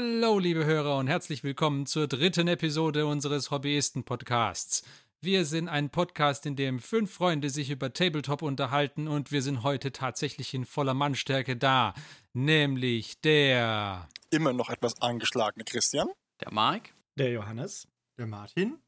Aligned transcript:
Hallo, 0.00 0.38
liebe 0.38 0.64
Hörer, 0.64 0.96
und 0.96 1.08
herzlich 1.08 1.44
willkommen 1.44 1.84
zur 1.84 2.08
dritten 2.08 2.48
Episode 2.48 3.04
unseres 3.04 3.50
Hobbyisten-Podcasts. 3.50 4.82
Wir 5.20 5.44
sind 5.44 5.68
ein 5.68 5.90
Podcast, 5.90 6.46
in 6.46 6.56
dem 6.56 6.78
fünf 6.78 7.12
Freunde 7.12 7.50
sich 7.50 7.68
über 7.68 7.92
Tabletop 7.92 8.40
unterhalten 8.40 9.08
und 9.08 9.30
wir 9.30 9.42
sind 9.42 9.62
heute 9.62 9.92
tatsächlich 9.92 10.54
in 10.54 10.64
voller 10.64 10.94
Mannstärke 10.94 11.54
da. 11.54 11.92
Nämlich 12.32 13.20
der. 13.20 14.08
Immer 14.30 14.54
noch 14.54 14.70
etwas 14.70 15.02
angeschlagene 15.02 15.66
Christian. 15.66 16.08
Der 16.40 16.50
Mark. 16.50 16.94
Der 17.18 17.30
Johannes. 17.32 17.86
Der 18.16 18.26
Martin. 18.26 18.78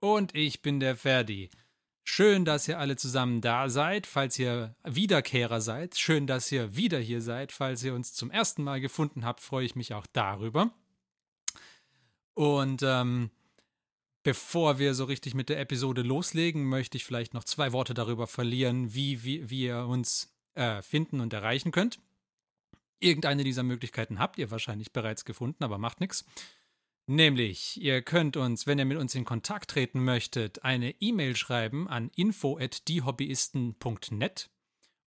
Und 0.00 0.34
ich 0.34 0.62
bin 0.62 0.80
der 0.80 0.96
Ferdi. 0.96 1.50
Schön, 2.04 2.44
dass 2.44 2.66
ihr 2.66 2.78
alle 2.78 2.96
zusammen 2.96 3.40
da 3.40 3.68
seid, 3.68 4.06
falls 4.06 4.38
ihr 4.38 4.74
Wiederkehrer 4.84 5.60
seid. 5.60 5.96
Schön, 5.96 6.26
dass 6.26 6.50
ihr 6.50 6.76
wieder 6.76 6.98
hier 6.98 7.20
seid. 7.20 7.52
Falls 7.52 7.82
ihr 7.84 7.94
uns 7.94 8.12
zum 8.12 8.30
ersten 8.30 8.64
Mal 8.64 8.80
gefunden 8.80 9.24
habt, 9.24 9.40
freue 9.40 9.64
ich 9.64 9.76
mich 9.76 9.94
auch 9.94 10.06
darüber. 10.12 10.72
Und 12.34 12.82
ähm, 12.82 13.30
bevor 14.24 14.78
wir 14.78 14.94
so 14.94 15.04
richtig 15.04 15.34
mit 15.34 15.48
der 15.48 15.60
Episode 15.60 16.02
loslegen, 16.02 16.64
möchte 16.64 16.96
ich 16.96 17.04
vielleicht 17.04 17.34
noch 17.34 17.44
zwei 17.44 17.72
Worte 17.72 17.94
darüber 17.94 18.26
verlieren, 18.26 18.94
wie, 18.94 19.22
wie, 19.22 19.48
wie 19.48 19.64
ihr 19.64 19.86
uns 19.86 20.34
äh, 20.54 20.82
finden 20.82 21.20
und 21.20 21.32
erreichen 21.32 21.70
könnt. 21.70 22.00
Irgendeine 22.98 23.44
dieser 23.44 23.62
Möglichkeiten 23.62 24.18
habt 24.18 24.38
ihr 24.38 24.50
wahrscheinlich 24.50 24.92
bereits 24.92 25.24
gefunden, 25.24 25.64
aber 25.64 25.78
macht 25.78 26.00
nichts. 26.00 26.24
Nämlich, 27.12 27.78
ihr 27.78 28.00
könnt 28.00 28.38
uns, 28.38 28.66
wenn 28.66 28.78
ihr 28.78 28.86
mit 28.86 28.96
uns 28.96 29.14
in 29.14 29.26
Kontakt 29.26 29.68
treten 29.68 30.02
möchtet, 30.02 30.64
eine 30.64 30.94
E-Mail 30.98 31.36
schreiben 31.36 31.86
an 31.86 32.10
info@diehobbyisten.net 32.16 34.48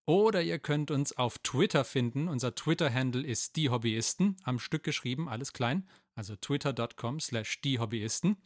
oder 0.06 0.44
ihr 0.44 0.60
könnt 0.60 0.92
uns 0.92 1.18
auf 1.18 1.40
Twitter 1.40 1.84
finden. 1.84 2.28
Unser 2.28 2.54
Twitter-Handle 2.54 3.26
ist 3.26 3.56
diehobbyisten, 3.56 4.38
am 4.44 4.60
Stück 4.60 4.84
geschrieben, 4.84 5.28
alles 5.28 5.52
klein, 5.52 5.90
also 6.14 6.36
twitter.com 6.36 7.20
slash 7.20 7.60
diehobbyisten. 7.62 8.38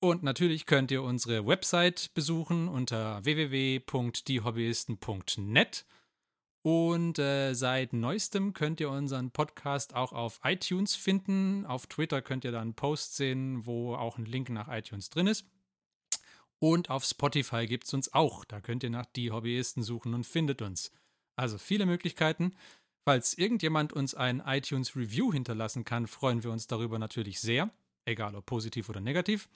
Und 0.00 0.24
natürlich 0.24 0.66
könnt 0.66 0.90
ihr 0.90 1.04
unsere 1.04 1.46
Website 1.46 2.12
besuchen 2.12 2.66
unter 2.66 3.24
www.diehobbyisten.net 3.24 5.86
und 6.64 7.18
äh, 7.18 7.52
seit 7.52 7.92
neuestem 7.92 8.54
könnt 8.54 8.80
ihr 8.80 8.88
unseren 8.88 9.30
Podcast 9.30 9.94
auch 9.94 10.14
auf 10.14 10.40
iTunes 10.44 10.96
finden. 10.96 11.66
Auf 11.66 11.86
Twitter 11.86 12.22
könnt 12.22 12.42
ihr 12.44 12.52
da 12.52 12.62
einen 12.62 12.72
Post 12.72 13.16
sehen, 13.16 13.66
wo 13.66 13.94
auch 13.94 14.16
ein 14.16 14.24
Link 14.24 14.48
nach 14.48 14.68
iTunes 14.68 15.10
drin 15.10 15.26
ist. 15.26 15.44
Und 16.60 16.88
auf 16.88 17.04
Spotify 17.04 17.66
gibt 17.66 17.84
es 17.84 17.92
uns 17.92 18.14
auch. 18.14 18.46
Da 18.46 18.62
könnt 18.62 18.82
ihr 18.82 18.88
nach 18.88 19.04
die 19.04 19.30
Hobbyisten 19.30 19.82
suchen 19.82 20.14
und 20.14 20.24
findet 20.24 20.62
uns. 20.62 20.90
Also 21.36 21.58
viele 21.58 21.84
Möglichkeiten. 21.84 22.56
Falls 23.06 23.36
irgendjemand 23.36 23.92
uns 23.92 24.14
ein 24.14 24.42
iTunes 24.46 24.96
Review 24.96 25.34
hinterlassen 25.34 25.84
kann, 25.84 26.06
freuen 26.06 26.44
wir 26.44 26.50
uns 26.50 26.66
darüber 26.66 26.98
natürlich 26.98 27.42
sehr. 27.42 27.68
Egal 28.06 28.34
ob 28.34 28.46
positiv 28.46 28.88
oder 28.88 29.02
negativ. 29.02 29.50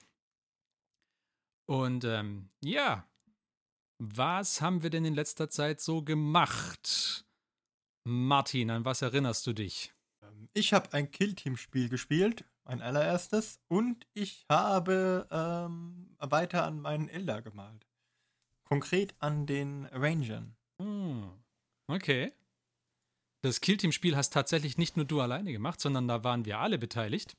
Und 1.65 2.03
ähm, 2.03 2.49
ja, 2.61 3.07
was 3.99 4.61
haben 4.61 4.81
wir 4.81 4.89
denn 4.89 5.05
in 5.05 5.13
letzter 5.13 5.49
Zeit 5.49 5.81
so 5.81 6.01
gemacht? 6.01 7.25
Martin, 8.05 8.71
an 8.71 8.85
was 8.85 9.01
erinnerst 9.01 9.45
du 9.45 9.53
dich? 9.53 9.93
Ähm, 10.23 10.49
ich 10.53 10.73
habe 10.73 10.93
ein 10.93 11.11
Killteam-Spiel 11.11 11.89
gespielt, 11.89 12.45
mein 12.63 12.81
allererstes, 12.81 13.59
und 13.67 14.07
ich 14.13 14.45
habe 14.49 15.27
ähm, 15.29 16.15
weiter 16.17 16.65
an 16.65 16.79
meinen 16.79 17.09
Elder 17.09 17.41
gemalt. 17.41 17.85
Konkret 18.63 19.15
an 19.19 19.45
den 19.45 19.85
Rangern. 19.85 20.55
Hm. 20.81 21.29
Okay. 21.87 22.31
Das 23.41 23.61
Killteam-Spiel 23.61 24.15
hast 24.15 24.31
tatsächlich 24.31 24.77
nicht 24.77 24.95
nur 24.95 25.05
du 25.05 25.19
alleine 25.21 25.51
gemacht, 25.51 25.81
sondern 25.81 26.07
da 26.07 26.23
waren 26.23 26.45
wir 26.45 26.59
alle 26.59 26.77
beteiligt. 26.77 27.35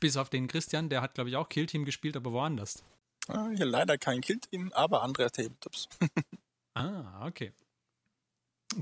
Bis 0.00 0.16
auf 0.16 0.28
den 0.28 0.48
Christian, 0.48 0.90
der 0.90 1.00
hat, 1.00 1.14
glaube 1.14 1.30
ich, 1.30 1.36
auch 1.36 1.48
Killteam 1.48 1.84
gespielt, 1.84 2.16
aber 2.16 2.32
woanders. 2.32 2.82
Ah, 3.28 3.48
hier 3.54 3.66
leider 3.66 3.96
kein 3.98 4.20
Killteam, 4.20 4.72
aber 4.72 5.02
andere 5.02 5.30
Tabletops. 5.30 5.88
ah, 6.74 7.26
okay. 7.26 7.52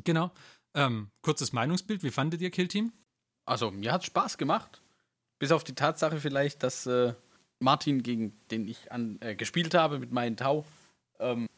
Genau. 0.04 0.30
Ähm, 0.74 1.10
kurzes 1.20 1.52
Meinungsbild, 1.52 2.02
wie 2.02 2.10
fandet 2.10 2.40
ihr 2.40 2.50
Killteam? 2.50 2.92
Also, 3.44 3.70
mir 3.70 3.92
hat 3.92 4.04
Spaß 4.04 4.38
gemacht. 4.38 4.80
Bis 5.38 5.52
auf 5.52 5.64
die 5.64 5.74
Tatsache 5.74 6.18
vielleicht, 6.18 6.62
dass 6.62 6.86
äh, 6.86 7.14
Martin, 7.58 8.02
gegen 8.02 8.32
den 8.50 8.68
ich 8.68 8.90
an, 8.90 9.18
äh, 9.20 9.34
gespielt 9.34 9.74
habe 9.74 9.98
mit 9.98 10.12
meinen 10.12 10.36
Tau, 10.36 10.64
ähm, 11.18 11.48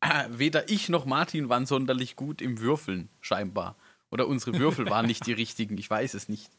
äh, 0.00 0.24
weder 0.30 0.68
ich 0.68 0.88
noch 0.88 1.04
Martin 1.04 1.48
waren 1.48 1.66
sonderlich 1.66 2.16
gut 2.16 2.42
im 2.42 2.60
Würfeln, 2.60 3.08
scheinbar. 3.20 3.76
Oder 4.10 4.26
unsere 4.26 4.58
Würfel 4.58 4.88
waren 4.90 5.06
nicht 5.06 5.26
die 5.26 5.32
richtigen, 5.32 5.76
ich 5.78 5.88
weiß 5.88 6.14
es 6.14 6.28
nicht. 6.28 6.50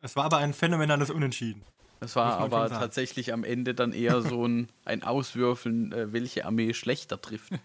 Es 0.00 0.16
war 0.16 0.24
aber 0.24 0.38
ein 0.38 0.54
phänomenales 0.54 1.10
Unentschieden. 1.10 1.62
Das 2.00 2.16
war 2.16 2.38
aber 2.38 2.68
tatsächlich 2.70 3.32
am 3.32 3.44
Ende 3.44 3.74
dann 3.74 3.92
eher 3.92 4.22
so 4.22 4.46
ein, 4.46 4.68
ein 4.84 5.02
Auswürfeln, 5.02 5.92
äh, 5.92 6.12
welche 6.12 6.46
Armee 6.46 6.72
schlechter 6.72 7.20
trifft. 7.20 7.52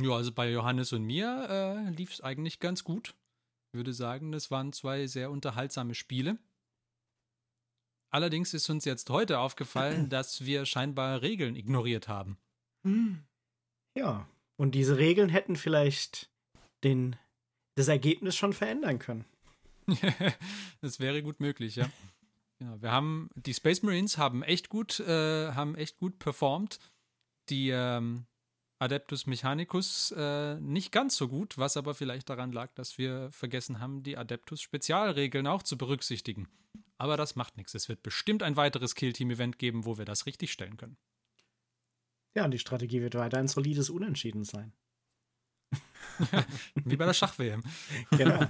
ja, 0.00 0.10
also 0.10 0.30
bei 0.30 0.50
Johannes 0.50 0.92
und 0.92 1.04
mir 1.04 1.46
äh, 1.48 1.90
lief 1.90 2.12
es 2.12 2.20
eigentlich 2.20 2.60
ganz 2.60 2.84
gut. 2.84 3.14
Ich 3.72 3.78
würde 3.78 3.94
sagen, 3.94 4.32
das 4.32 4.50
waren 4.50 4.72
zwei 4.72 5.06
sehr 5.06 5.30
unterhaltsame 5.30 5.94
Spiele. 5.94 6.38
Allerdings 8.12 8.52
ist 8.52 8.68
uns 8.68 8.84
jetzt 8.84 9.08
heute 9.08 9.38
aufgefallen, 9.38 10.08
dass 10.10 10.44
wir 10.44 10.66
scheinbar 10.66 11.22
Regeln 11.22 11.56
ignoriert 11.56 12.06
haben. 12.08 12.36
Hm. 12.84 13.24
Ja, 13.96 14.28
und 14.58 14.74
diese 14.74 14.98
Regeln 14.98 15.30
hätten 15.30 15.56
vielleicht 15.56 16.28
den, 16.84 17.16
das 17.76 17.88
Ergebnis 17.88 18.36
schon 18.36 18.52
verändern 18.52 18.98
können. 18.98 19.24
das 20.80 21.00
wäre 21.00 21.22
gut 21.22 21.40
möglich, 21.40 21.76
ja. 21.76 21.90
Genau, 22.58 22.80
wir 22.82 22.92
haben, 22.92 23.30
die 23.36 23.54
Space 23.54 23.82
Marines 23.82 24.18
haben 24.18 24.42
echt 24.42 24.68
gut, 24.68 25.00
äh, 25.00 25.52
haben 25.52 25.74
echt 25.74 25.96
gut 25.96 26.18
performt. 26.18 26.78
Die 27.48 27.70
ähm, 27.70 28.26
Adeptus 28.78 29.26
Mechanicus 29.26 30.12
äh, 30.16 30.60
nicht 30.60 30.92
ganz 30.92 31.16
so 31.16 31.28
gut, 31.28 31.58
was 31.58 31.76
aber 31.76 31.94
vielleicht 31.94 32.28
daran 32.30 32.52
lag, 32.52 32.72
dass 32.74 32.98
wir 32.98 33.30
vergessen 33.30 33.80
haben, 33.80 34.02
die 34.02 34.16
Adeptus 34.16 34.60
Spezialregeln 34.60 35.46
auch 35.46 35.62
zu 35.62 35.76
berücksichtigen. 35.76 36.48
Aber 36.98 37.16
das 37.16 37.34
macht 37.34 37.56
nichts. 37.56 37.74
Es 37.74 37.88
wird 37.88 38.02
bestimmt 38.02 38.42
ein 38.42 38.56
weiteres 38.56 38.94
Kill-Team-Event 38.94 39.58
geben, 39.58 39.86
wo 39.86 39.96
wir 39.96 40.04
das 40.04 40.26
richtig 40.26 40.52
stellen 40.52 40.76
können. 40.76 40.98
Ja, 42.34 42.44
und 42.44 42.52
die 42.52 42.58
Strategie 42.58 43.00
wird 43.00 43.14
weiter 43.14 43.38
ein 43.38 43.48
solides 43.48 43.90
Unentschieden 43.90 44.44
sein. 44.44 44.72
Wie 46.84 46.96
bei 46.96 47.06
der 47.06 47.14
Schach-WM. 47.14 47.62
Genau. 48.10 48.46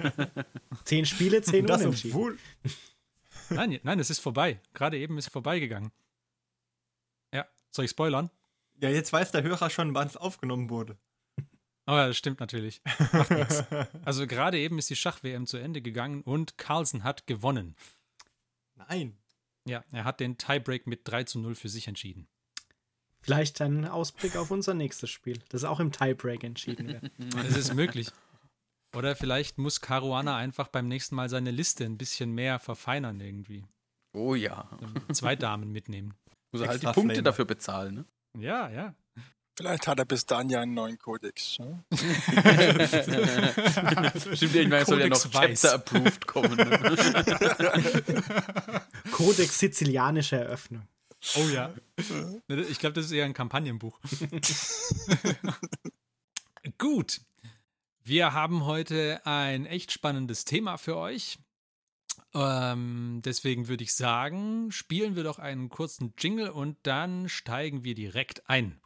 Zehn 0.85 1.07
Spiele, 1.07 1.41
zehn 1.43 1.67
das 1.67 1.83
Unentschieden. 1.83 2.15
Obwohl, 2.17 2.39
Nein, 3.51 3.81
nein, 3.83 3.99
es 3.99 4.11
ist 4.11 4.21
vorbei. 4.21 4.61
Gerade 4.75 4.97
eben 4.99 5.19
ist 5.19 5.27
es 5.27 5.33
vorbeigegangen. 5.33 5.91
Ja, 7.35 7.47
soll 7.71 7.85
ich 7.85 7.91
spoilern? 7.91 8.31
Ja, 8.81 8.89
jetzt 8.89 9.13
weiß 9.13 9.33
der 9.33 9.43
Hörer 9.43 9.71
schon, 9.71 9.95
wann 9.95 10.07
es 10.07 10.17
aufgenommen 10.17 10.71
wurde. 10.71 10.97
Oh 11.87 11.93
ja, 11.93 12.07
das 12.07 12.17
stimmt 12.17 12.41
natürlich. 12.41 12.81
Macht 13.13 13.31
nichts. 13.31 13.65
Also 14.05 14.27
gerade 14.27 14.59
eben 14.59 14.79
ist 14.79 14.91
die 14.91 14.97
Schach-WM 14.97 15.47
zu 15.47 15.57
Ende 15.57 15.83
gegangen 15.83 16.23
und 16.23 16.57
Carlsen 16.57 17.03
hat 17.03 17.27
gewonnen. 17.27 17.75
Nein. 18.77 19.19
Ja, 19.67 19.85
er 19.91 20.05
hat 20.05 20.21
den 20.21 20.39
Tiebreak 20.39 20.87
mit 20.87 21.01
3 21.05 21.25
zu 21.25 21.39
0 21.41 21.55
für 21.55 21.69
sich 21.69 21.89
entschieden. 21.89 22.29
Vielleicht 23.23 23.61
ein 23.61 23.87
Ausblick 23.87 24.37
auf 24.37 24.51
unser 24.51 24.75
nächstes 24.75 25.11
Spiel, 25.11 25.41
das 25.51 25.65
auch 25.65 25.81
im 25.81 25.93
Tiebreak 25.93 26.43
entschieden 26.43 26.89
wird. 26.89 27.11
Das 27.35 27.57
ist 27.57 27.75
möglich. 27.75 28.11
Oder 28.97 29.15
vielleicht 29.15 29.59
muss 29.59 29.81
Caruana 29.81 30.37
einfach 30.37 30.69
beim 30.69 30.89
nächsten 30.89 31.15
Mal 31.15 31.29
seine 31.29 31.51
Liste 31.51 31.85
ein 31.85 31.99
bisschen 31.99 32.33
mehr 32.33 32.59
verfeinern 32.59 33.21
irgendwie. 33.21 33.65
Oh 34.13 34.35
ja. 34.35 34.69
Zwei 35.13 35.37
Damen 35.37 35.71
mitnehmen. 35.71 36.15
Muss 36.51 36.63
er 36.63 36.69
halt 36.69 36.83
die 36.83 36.87
Punkte 36.87 37.23
dafür 37.23 37.45
bezahlen, 37.45 37.95
ne? 37.95 38.05
Ja, 38.39 38.69
ja. 38.71 38.95
Vielleicht 39.57 39.87
hat 39.87 39.99
er 39.99 40.07
bis 40.07 40.25
dann 40.25 40.49
ja 40.49 40.63
einen 40.63 40.73
neuen 40.73 40.97
Kodex. 40.99 41.59
Ne? 41.59 41.85
Stimmt, 44.35 44.55
irgendwann 44.55 44.87
soll 44.87 45.01
ja 45.01 45.09
noch 45.09 45.31
Chapter 45.31 45.75
approved 45.75 46.27
kommen. 46.27 46.57
Ne? 46.57 46.67
Kodex 49.13 49.59
sizilianische 49.59 50.37
Eröffnung. 50.37 50.89
Oh 51.37 51.49
ja. 51.49 51.73
Ich 52.69 52.79
glaube, 52.79 52.95
das 52.95 53.07
ist 53.07 53.13
eher 53.13 53.25
ein 53.25 53.35
Kampagnenbuch. 53.35 53.99
Gut. 56.79 57.21
Wir 58.03 58.33
haben 58.33 58.65
heute 58.65 59.21
ein 59.25 59.67
echt 59.67 59.93
spannendes 59.93 60.45
Thema 60.45 60.79
für 60.79 60.97
euch. 60.97 61.39
Ähm, 62.35 63.21
deswegen 63.25 63.69
würde 63.69 63.85
ich 63.85 63.95
sagen, 63.95 64.73
spielen 64.73 65.17
wir 65.17 65.25
doch 65.25 65.39
einen 65.39 65.69
kurzen 65.69 66.15
Jingle 66.19 66.51
und 66.51 66.77
dann 66.85 67.29
steigen 67.29 67.85
wir 67.85 67.95
direkt 67.95 68.49
ein. 68.49 68.81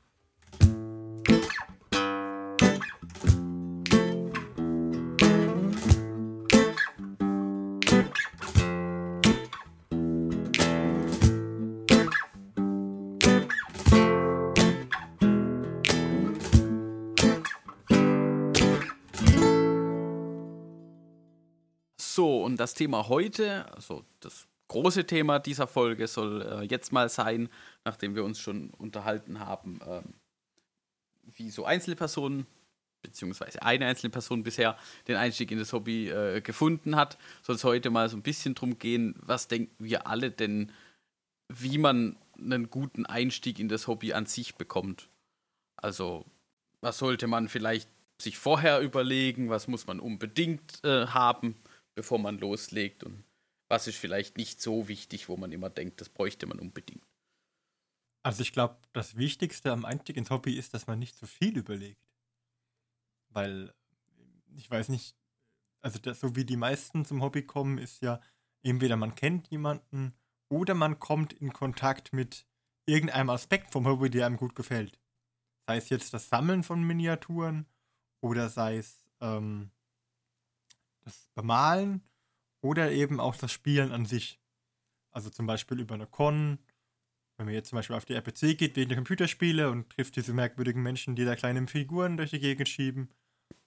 Das 22.65 22.73
Thema 22.73 23.09
heute, 23.11 23.71
also 23.75 24.07
das 24.21 24.47
große 24.69 25.07
Thema 25.07 25.39
dieser 25.39 25.67
Folge 25.67 26.07
soll 26.07 26.41
äh, 26.41 26.63
jetzt 26.63 26.93
mal 26.93 27.11
sein, 27.11 27.51
nachdem 27.85 28.15
wir 28.15 28.25
uns 28.25 28.41
schon 28.41 28.71
unterhalten 28.71 29.39
haben, 29.39 29.81
ähm, 29.87 30.15
wie 31.37 31.51
so 31.51 31.67
Einzelpersonen, 31.67 32.47
beziehungsweise 33.03 33.61
eine 33.61 33.85
einzelne 33.85 34.09
Person 34.09 34.45
bisher 34.45 34.79
den 35.09 35.17
Einstieg 35.17 35.51
in 35.51 35.59
das 35.59 35.75
Hobby 35.75 36.09
äh, 36.09 36.41
gefunden 36.41 36.97
hat, 36.97 37.19
soll 37.43 37.57
es 37.57 37.65
heute 37.65 37.91
mal 37.91 38.09
so 38.09 38.17
ein 38.17 38.23
bisschen 38.23 38.55
drum 38.55 38.79
gehen, 38.79 39.15
was 39.21 39.47
denken 39.47 39.85
wir 39.85 40.07
alle 40.07 40.31
denn, 40.31 40.73
wie 41.51 41.77
man 41.77 42.17
einen 42.39 42.71
guten 42.71 43.05
Einstieg 43.05 43.59
in 43.59 43.69
das 43.69 43.89
Hobby 43.89 44.15
an 44.15 44.25
sich 44.25 44.55
bekommt. 44.55 45.11
Also, 45.77 46.25
was 46.81 46.97
sollte 46.97 47.27
man 47.27 47.51
vielleicht 47.51 47.91
sich 48.19 48.39
vorher 48.39 48.81
überlegen, 48.81 49.51
was 49.51 49.69
muss 49.69 49.87
man 49.87 50.01
unbedingt 50.01 50.83
äh, 50.83 51.09
haben, 51.09 51.57
bevor 51.95 52.19
man 52.19 52.39
loslegt 52.39 53.05
und 53.05 53.25
was 53.69 53.87
ist 53.87 53.97
vielleicht 53.97 54.37
nicht 54.37 54.61
so 54.61 54.89
wichtig, 54.89 55.29
wo 55.29 55.37
man 55.37 55.53
immer 55.53 55.71
denkt, 55.71 56.01
das 56.01 56.09
bräuchte 56.09 56.47
man 56.47 56.59
unbedingt. 56.59 57.05
Also 58.23 58.43
ich 58.43 58.53
glaube, 58.53 58.79
das 58.93 59.17
Wichtigste 59.17 59.73
am 59.73 59.85
Einstieg 59.85 60.17
ins 60.17 60.31
Hobby 60.31 60.57
ist, 60.57 60.75
dass 60.75 60.87
man 60.87 60.99
nicht 60.99 61.17
zu 61.17 61.27
viel 61.27 61.59
überlegt. 61.59 62.01
Weil, 63.29 63.75
ich 64.57 64.71
weiß 64.71 64.89
nicht, 64.89 65.17
also 65.83 65.99
das, 65.99 66.21
so 66.21 66.35
wie 66.37 66.45
die 66.45 66.57
meisten 66.57 67.05
zum 67.05 67.23
Hobby 67.23 67.43
kommen, 67.43 67.79
ist 67.79 68.01
ja 68.03 68.21
entweder 68.63 68.97
man 68.97 69.15
kennt 69.15 69.49
jemanden 69.49 70.15
oder 70.49 70.75
man 70.75 70.99
kommt 70.99 71.33
in 71.35 71.53
Kontakt 71.53 72.13
mit 72.13 72.47
irgendeinem 72.87 73.31
Aspekt 73.31 73.73
vom 73.73 73.87
Hobby, 73.87 74.09
der 74.09 74.27
einem 74.27 74.37
gut 74.37 74.55
gefällt. 74.55 74.99
Sei 75.67 75.77
es 75.77 75.89
jetzt 75.89 76.15
das 76.15 76.29
Sammeln 76.29 76.63
von 76.63 76.83
Miniaturen 76.83 77.67
oder 78.21 78.49
sei 78.49 78.79
es 78.79 79.05
ähm, 79.21 79.71
das 81.05 81.29
Bemalen 81.35 82.03
oder 82.61 82.93
eben 82.93 83.21
auch 83.21 83.37
das 83.37 83.53
Spielen 83.53 83.93
an 83.93 84.07
sich. 84.07 84.41
Also 85.11 85.31
zum 85.31 85.47
Beispiel 85.47 85.79
über 85.81 85.95
eine 85.95 86.07
Con, 86.07 86.59
wenn 87.37 87.47
man 87.47 87.55
jetzt 87.55 87.71
zum 87.71 87.77
Beispiel 87.77 87.97
auf 87.97 88.05
die 88.05 88.15
RPC 88.15 88.57
geht 88.57 88.77
wegen 88.77 88.89
der 88.89 88.97
Computerspiele 88.97 89.71
und 89.71 89.91
trifft 89.91 90.17
diese 90.17 90.33
merkwürdigen 90.33 90.83
Menschen, 90.83 91.17
die 91.17 91.25
da 91.25 91.37
kleine 91.37 91.67
Figuren 91.67 92.17
durch 92.17 92.31
die 92.31 92.41
Gegend 92.41 92.69
schieben. 92.69 93.11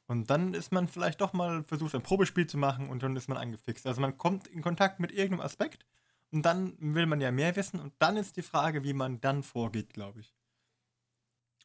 Und 0.07 0.29
dann 0.29 0.53
ist 0.53 0.71
man 0.71 0.87
vielleicht 0.87 1.19
doch 1.19 1.33
mal 1.33 1.63
versucht, 1.65 1.93
ein 1.93 2.01
Probespiel 2.01 2.47
zu 2.47 2.57
machen 2.57 2.89
und 2.89 3.03
dann 3.03 3.15
ist 3.15 3.27
man 3.27 3.37
angefixt. 3.37 3.85
Also 3.85 3.99
man 3.99 4.17
kommt 4.17 4.47
in 4.47 4.61
Kontakt 4.61 4.99
mit 4.99 5.11
irgendeinem 5.11 5.41
Aspekt 5.41 5.85
und 6.31 6.43
dann 6.43 6.75
will 6.79 7.05
man 7.05 7.19
ja 7.19 7.31
mehr 7.31 7.55
wissen 7.55 7.79
und 7.79 7.93
dann 7.99 8.15
ist 8.15 8.37
die 8.37 8.41
Frage, 8.41 8.83
wie 8.83 8.93
man 8.93 9.19
dann 9.19 9.43
vorgeht, 9.43 9.93
glaube 9.93 10.21
ich. 10.21 10.36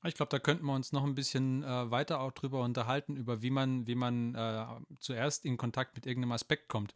Ich 0.05 0.15
glaube, 0.15 0.31
da 0.31 0.39
könnten 0.39 0.67
wir 0.67 0.75
uns 0.75 0.93
noch 0.93 1.05
ein 1.05 1.15
bisschen 1.15 1.63
äh, 1.63 1.91
weiter 1.91 2.21
auch 2.21 2.33
drüber 2.33 2.63
unterhalten, 2.63 3.17
über 3.17 3.41
wie 3.43 3.51
man, 3.51 3.87
wie 3.87 3.95
man 3.95 4.35
äh, 4.35 4.67
zuerst 4.99 5.45
in 5.45 5.57
Kontakt 5.57 5.95
mit 5.95 6.07
irgendeinem 6.07 6.33
Aspekt 6.33 6.69
kommt. 6.69 6.95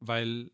Weil 0.00 0.52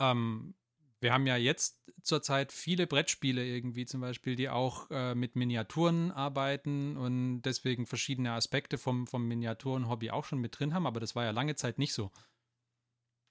ähm, 0.00 0.54
wir 1.00 1.12
haben 1.12 1.26
ja 1.26 1.36
jetzt 1.36 1.80
zurzeit 2.02 2.52
viele 2.52 2.86
Brettspiele 2.86 3.44
irgendwie 3.44 3.86
zum 3.86 4.00
Beispiel, 4.00 4.36
die 4.36 4.48
auch 4.48 4.90
äh, 4.90 5.14
mit 5.14 5.36
Miniaturen 5.36 6.10
arbeiten 6.10 6.96
und 6.96 7.42
deswegen 7.42 7.86
verschiedene 7.86 8.32
Aspekte 8.32 8.76
vom, 8.76 9.06
vom 9.06 9.26
Miniaturen-Hobby 9.28 10.10
auch 10.10 10.24
schon 10.24 10.40
mit 10.40 10.58
drin 10.58 10.74
haben, 10.74 10.86
aber 10.86 11.00
das 11.00 11.14
war 11.14 11.24
ja 11.24 11.30
lange 11.30 11.54
Zeit 11.56 11.78
nicht 11.78 11.92
so. 11.92 12.10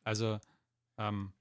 Also 0.04 0.40
ähm, 0.98 1.34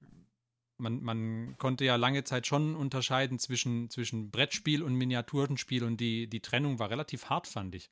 man, 0.77 1.03
man 1.03 1.57
konnte 1.59 1.85
ja 1.85 1.97
lange 1.97 2.25
Zeit 2.25 2.47
schon 2.47 2.75
unterscheiden 2.77 3.39
zwischen, 3.39 3.91
zwischen 3.91 4.31
Brettspiel 4.31 4.83
und 4.83 4.95
Miniaturenspiel 4.95 5.85
und 5.85 5.99
die, 5.99 6.29
die 6.29 6.41
Trennung 6.41 6.79
war 6.79 6.91
relativ 6.91 7.27
hart, 7.27 7.47
fand 7.47 7.75
ich. 7.75 7.91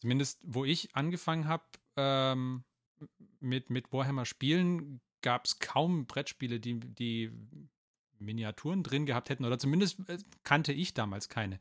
Zumindest 0.00 0.40
wo 0.42 0.64
ich 0.64 0.94
angefangen 0.94 1.48
habe 1.48 1.64
ähm, 1.96 2.64
mit, 3.40 3.70
mit 3.70 3.92
Warhammer 3.92 4.24
Spielen, 4.24 5.00
gab 5.22 5.46
es 5.46 5.58
kaum 5.58 6.06
Brettspiele, 6.06 6.60
die, 6.60 6.80
die 6.80 7.32
Miniaturen 8.18 8.82
drin 8.82 9.06
gehabt 9.06 9.28
hätten, 9.28 9.44
oder 9.44 9.58
zumindest 9.58 10.08
äh, 10.08 10.18
kannte 10.44 10.72
ich 10.72 10.94
damals 10.94 11.28
keine. 11.28 11.58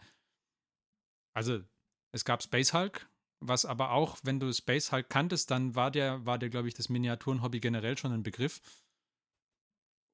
Also, 1.33 1.61
es 2.11 2.23
gab 2.23 2.43
Space 2.43 2.73
Hulk, 2.73 3.09
was 3.39 3.65
aber 3.65 3.91
auch, 3.91 4.17
wenn 4.23 4.39
du 4.39 4.51
Space 4.53 4.91
Hulk 4.91 5.09
kanntest, 5.09 5.51
dann 5.51 5.75
war 5.75 5.91
der, 5.91 6.25
war 6.25 6.37
der, 6.37 6.49
glaube 6.49 6.67
ich, 6.67 6.73
das 6.73 6.89
Miniaturenhobby 6.89 7.59
generell 7.59 7.97
schon 7.97 8.13
ein 8.13 8.23
Begriff. 8.23 8.61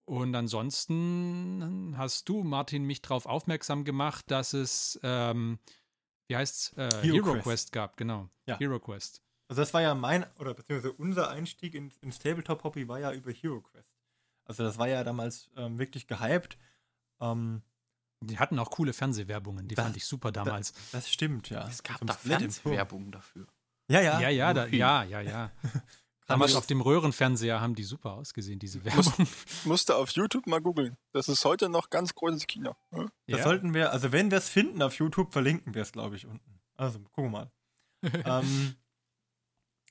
Und 0.05 0.35
ansonsten 0.35 1.93
hast 1.97 2.27
du, 2.27 2.43
Martin, 2.43 2.83
mich 2.83 3.01
darauf 3.01 3.25
aufmerksam 3.25 3.83
gemacht, 3.83 4.29
dass 4.29 4.53
es, 4.53 4.99
ähm, 5.03 5.59
wie 6.27 6.35
heißt 6.35 6.73
es, 6.75 6.77
äh, 6.77 7.01
Hero, 7.03 7.15
Hero 7.15 7.31
Quest. 7.33 7.43
Quest. 7.43 7.71
gab, 7.71 7.97
genau. 7.97 8.29
Ja. 8.45 8.57
Hero 8.57 8.79
Quest. 8.79 9.21
Also 9.47 9.61
das 9.61 9.73
war 9.73 9.81
ja 9.81 9.93
mein, 9.93 10.25
oder 10.39 10.53
beziehungsweise 10.53 10.93
unser 10.93 11.29
Einstieg 11.29 11.75
ins, 11.75 11.97
ins 11.97 12.19
Tabletop-Hobby 12.19 12.87
war 12.87 12.99
ja 12.99 13.11
über 13.11 13.31
Hero 13.31 13.61
Quest. 13.61 13.93
Also 14.45 14.63
das 14.63 14.77
war 14.77 14.87
ja 14.87 15.03
damals 15.03 15.49
ähm, 15.55 15.77
wirklich 15.77 16.07
gehypt. 16.07 16.57
Ähm, 17.19 17.61
die 18.23 18.37
hatten 18.37 18.59
auch 18.59 18.69
coole 18.69 18.93
Fernsehwerbungen, 18.93 19.67
die 19.67 19.75
das, 19.75 19.85
fand 19.85 19.97
ich 19.97 20.05
super 20.05 20.31
damals. 20.31 20.73
Das, 20.73 20.91
das 20.91 21.11
stimmt, 21.11 21.49
ja. 21.49 21.67
Es 21.67 21.83
gab 21.83 22.05
da 22.05 22.13
Fernsehwerbungen 22.13 23.11
dafür. 23.11 23.47
Ja, 23.89 24.01
ja. 24.01 24.19
Ja, 24.19 24.29
ja, 24.29 24.53
da, 24.53 24.67
ja, 24.67 25.03
ja, 25.03 25.21
ja. 25.21 25.51
Damals 26.27 26.55
auf 26.55 26.65
dem 26.67 26.81
Röhrenfernseher 26.81 27.59
haben 27.59 27.75
die 27.75 27.83
super 27.83 28.13
ausgesehen, 28.13 28.59
diese 28.59 28.85
Werbung. 28.85 29.13
Musst, 29.17 29.65
musste 29.65 29.95
auf 29.95 30.11
YouTube 30.11 30.47
mal 30.47 30.61
googeln. 30.61 30.97
Das 31.11 31.27
ist 31.27 31.43
heute 31.43 31.67
noch 31.67 31.89
ganz 31.89 32.15
großes 32.15 32.47
Kino. 32.47 32.75
Ja? 32.91 33.05
Das 33.27 33.39
ja. 33.39 33.43
sollten 33.43 33.73
wir, 33.73 33.91
also 33.91 34.11
wenn 34.11 34.31
wir 34.31 34.37
es 34.37 34.47
finden 34.47 34.81
auf 34.81 34.93
YouTube, 34.95 35.33
verlinken 35.33 35.73
wir 35.73 35.81
es, 35.81 35.91
glaube 35.91 36.15
ich, 36.15 36.25
unten. 36.25 36.61
Also, 36.77 36.99
gucken 37.11 37.31
wir 37.31 37.31
mal. 37.31 37.51
ähm, 38.41 38.75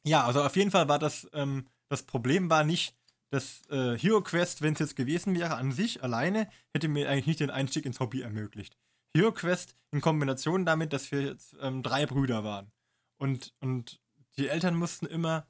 ja, 0.04 0.24
also 0.24 0.42
auf 0.42 0.56
jeden 0.56 0.70
Fall 0.70 0.88
war 0.88 0.98
das, 0.98 1.28
ähm, 1.32 1.66
das 1.88 2.04
Problem 2.04 2.48
war 2.48 2.64
nicht, 2.64 2.96
dass 3.30 3.62
äh, 3.70 3.96
Hero 3.96 4.22
Quest, 4.22 4.62
wenn 4.62 4.72
es 4.72 4.80
jetzt 4.80 4.96
gewesen 4.96 5.34
wäre, 5.38 5.56
an 5.56 5.72
sich 5.72 6.02
alleine, 6.02 6.48
hätte 6.72 6.88
mir 6.88 7.08
eigentlich 7.08 7.26
nicht 7.26 7.40
den 7.40 7.50
Einstieg 7.50 7.86
ins 7.86 8.00
Hobby 8.00 8.22
ermöglicht. 8.22 8.76
Hero 9.14 9.32
Quest 9.32 9.76
in 9.92 10.00
Kombination 10.00 10.64
damit, 10.64 10.92
dass 10.92 11.10
wir 11.12 11.22
jetzt 11.22 11.56
ähm, 11.60 11.82
drei 11.82 12.06
Brüder 12.06 12.44
waren. 12.44 12.72
Und, 13.18 13.54
und 13.60 14.00
die 14.36 14.48
Eltern 14.48 14.74
mussten 14.74 15.06
immer 15.06 15.46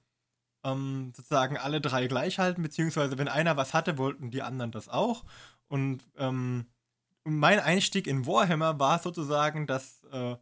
ähm, 0.64 1.12
sozusagen 1.16 1.56
alle 1.56 1.80
drei 1.80 2.06
gleich 2.06 2.38
halten, 2.38 2.62
beziehungsweise 2.62 3.18
wenn 3.18 3.28
einer 3.28 3.56
was 3.56 3.74
hatte, 3.74 3.98
wollten 3.98 4.30
die 4.30 4.42
anderen 4.42 4.72
das 4.72 4.88
auch. 4.88 5.24
Und 5.68 6.02
ähm, 6.16 6.66
mein 7.24 7.60
Einstieg 7.60 8.06
in 8.06 8.26
Warhammer 8.26 8.78
war 8.78 8.98
sozusagen, 8.98 9.66
dass 9.66 10.02
äh, 10.12 10.36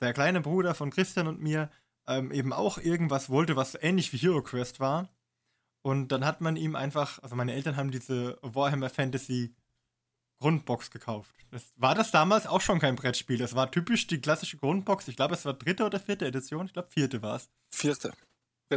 der 0.00 0.12
kleine 0.12 0.40
Bruder 0.40 0.74
von 0.74 0.90
Christian 0.90 1.26
und 1.26 1.40
mir 1.40 1.70
ähm, 2.06 2.32
eben 2.32 2.52
auch 2.52 2.78
irgendwas 2.78 3.30
wollte, 3.30 3.56
was 3.56 3.76
ähnlich 3.80 4.12
wie 4.12 4.18
Hero 4.18 4.42
Quest 4.42 4.80
war. 4.80 5.08
Und 5.82 6.08
dann 6.08 6.24
hat 6.24 6.40
man 6.40 6.56
ihm 6.56 6.76
einfach, 6.76 7.22
also 7.22 7.36
meine 7.36 7.52
Eltern 7.52 7.76
haben 7.76 7.90
diese 7.90 8.38
Warhammer 8.42 8.88
Fantasy 8.88 9.54
Grundbox 10.40 10.90
gekauft. 10.90 11.34
Das 11.50 11.72
war 11.76 11.94
das 11.94 12.10
damals 12.10 12.46
auch 12.46 12.60
schon 12.60 12.80
kein 12.80 12.96
Brettspiel. 12.96 13.38
Das 13.38 13.54
war 13.54 13.70
typisch 13.70 14.06
die 14.06 14.20
klassische 14.20 14.56
Grundbox. 14.56 15.08
Ich 15.08 15.16
glaube, 15.16 15.34
es 15.34 15.44
war 15.44 15.54
dritte 15.54 15.84
oder 15.84 16.00
vierte 16.00 16.26
Edition. 16.26 16.66
Ich 16.66 16.72
glaube, 16.72 16.88
vierte 16.90 17.22
war 17.22 17.36
es. 17.36 17.50
Vierte. 17.70 18.12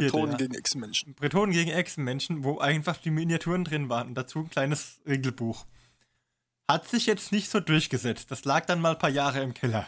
Bretonen 0.00 0.32
ja. 0.32 0.36
gegen 0.38 0.54
Echsenmenschen. 0.54 1.14
Bretonen 1.14 1.52
gegen 1.52 1.70
Echsenmenschen, 1.70 2.44
wo 2.44 2.58
einfach 2.58 2.96
die 2.96 3.10
Miniaturen 3.10 3.64
drin 3.64 3.88
waren 3.88 4.08
und 4.08 4.14
dazu 4.14 4.40
ein 4.40 4.50
kleines 4.50 5.00
Regelbuch. 5.06 5.66
Hat 6.68 6.88
sich 6.88 7.06
jetzt 7.06 7.32
nicht 7.32 7.50
so 7.50 7.60
durchgesetzt. 7.60 8.30
Das 8.30 8.44
lag 8.44 8.66
dann 8.66 8.80
mal 8.80 8.92
ein 8.92 8.98
paar 8.98 9.10
Jahre 9.10 9.40
im 9.42 9.54
Keller. 9.54 9.86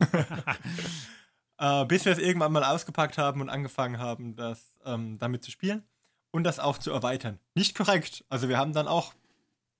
äh, 1.58 1.84
bis 1.86 2.04
wir 2.04 2.12
es 2.12 2.18
irgendwann 2.18 2.52
mal 2.52 2.64
ausgepackt 2.64 3.18
haben 3.18 3.40
und 3.40 3.48
angefangen 3.48 3.98
haben, 3.98 4.36
das 4.36 4.76
ähm, 4.84 5.18
damit 5.18 5.42
zu 5.44 5.50
spielen 5.50 5.82
und 6.30 6.44
das 6.44 6.58
auch 6.58 6.78
zu 6.78 6.90
erweitern. 6.90 7.38
Nicht 7.54 7.76
korrekt. 7.76 8.24
Also 8.28 8.48
wir 8.48 8.58
haben 8.58 8.72
dann 8.72 8.88
auch, 8.88 9.14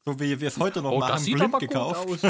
so 0.05 0.19
wie 0.21 0.41
wir 0.41 0.49
es 0.49 0.59
heute 0.59 0.83
noch 0.83 0.93
oh, 0.93 0.99
machen, 0.99 1.25
blind 1.25 1.59
gekauft. 1.59 2.09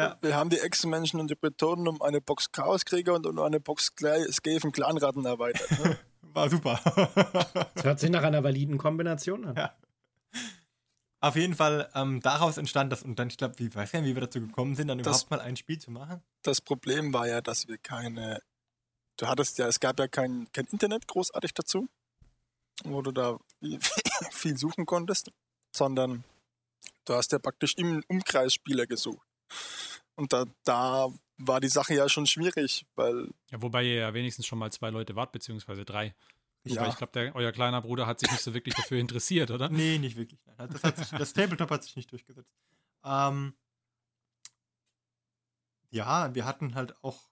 Ja. 0.00 0.18
Wir 0.20 0.36
haben 0.36 0.50
die 0.50 0.58
Echsenmenschen 0.58 1.20
und 1.20 1.30
die 1.30 1.34
Bretonen 1.34 1.88
um 1.88 2.00
eine 2.02 2.20
Box 2.20 2.52
Chaoskrieger 2.52 3.14
und 3.14 3.26
um 3.26 3.38
eine 3.38 3.60
Box 3.60 3.92
Skaven 3.96 4.72
Clanratten 4.72 5.24
erweitert. 5.24 5.70
Ne? 5.70 5.98
War 6.22 6.48
super. 6.48 6.80
das 7.74 7.84
hört 7.84 8.00
sich 8.00 8.10
nach 8.10 8.22
einer 8.22 8.42
validen 8.44 8.78
Kombination 8.78 9.44
an. 9.46 9.56
Ja. 9.56 9.74
Auf 11.22 11.36
jeden 11.36 11.54
Fall, 11.54 11.90
ähm, 11.94 12.20
daraus 12.20 12.56
entstand 12.56 12.90
das 12.92 13.02
und 13.02 13.18
dann, 13.18 13.28
ich 13.28 13.36
glaube, 13.36 13.58
wie 13.58 13.74
weiß 13.74 13.92
nicht, 13.92 14.04
wie 14.04 14.14
wir 14.14 14.22
dazu 14.22 14.40
gekommen 14.40 14.74
sind, 14.74 14.88
dann 14.88 14.98
das, 14.98 15.06
überhaupt 15.06 15.30
mal 15.30 15.40
ein 15.40 15.56
Spiel 15.56 15.78
zu 15.78 15.90
machen. 15.90 16.22
Das 16.42 16.62
Problem 16.62 17.12
war 17.12 17.28
ja, 17.28 17.42
dass 17.42 17.68
wir 17.68 17.76
keine, 17.76 18.40
du 19.18 19.26
hattest 19.26 19.58
ja, 19.58 19.66
es 19.66 19.80
gab 19.80 19.98
ja 19.98 20.08
kein, 20.08 20.50
kein 20.52 20.64
Internet 20.66 21.06
großartig 21.06 21.52
dazu, 21.52 21.88
wo 22.84 23.02
du 23.02 23.12
da 23.12 23.38
viel 24.30 24.56
suchen 24.56 24.86
konntest, 24.86 25.30
sondern 25.76 26.24
du 27.04 27.14
hast 27.14 27.32
ja 27.32 27.38
praktisch 27.38 27.74
im 27.76 28.02
Umkreis 28.08 28.54
Spieler 28.54 28.86
gesucht. 28.86 29.26
Und 30.20 30.34
da, 30.34 30.44
da 30.64 31.08
war 31.38 31.60
die 31.60 31.68
Sache 31.68 31.94
ja 31.94 32.08
schon 32.08 32.26
schwierig, 32.26 32.84
weil. 32.94 33.28
Ja, 33.50 33.62
wobei 33.62 33.84
ihr 33.84 33.94
ja 33.94 34.14
wenigstens 34.14 34.46
schon 34.46 34.58
mal 34.58 34.70
zwei 34.70 34.90
Leute 34.90 35.16
wart, 35.16 35.32
beziehungsweise 35.32 35.84
drei. 35.84 36.14
Ja. 36.64 36.86
ich 36.86 36.96
glaube, 36.96 37.32
euer 37.34 37.52
kleiner 37.52 37.80
Bruder 37.80 38.06
hat 38.06 38.20
sich 38.20 38.30
nicht 38.30 38.42
so 38.42 38.52
wirklich 38.52 38.74
dafür 38.74 38.98
interessiert, 38.98 39.50
oder? 39.50 39.70
Nee, 39.70 39.96
nicht 39.96 40.16
wirklich. 40.16 40.38
Das, 40.58 40.98
sich, 40.98 41.18
das 41.18 41.32
Tabletop 41.32 41.70
hat 41.70 41.82
sich 41.82 41.96
nicht 41.96 42.12
durchgesetzt. 42.12 42.52
Ähm, 43.02 43.54
ja, 45.88 46.34
wir 46.34 46.44
hatten 46.44 46.74
halt 46.74 47.02
auch 47.02 47.30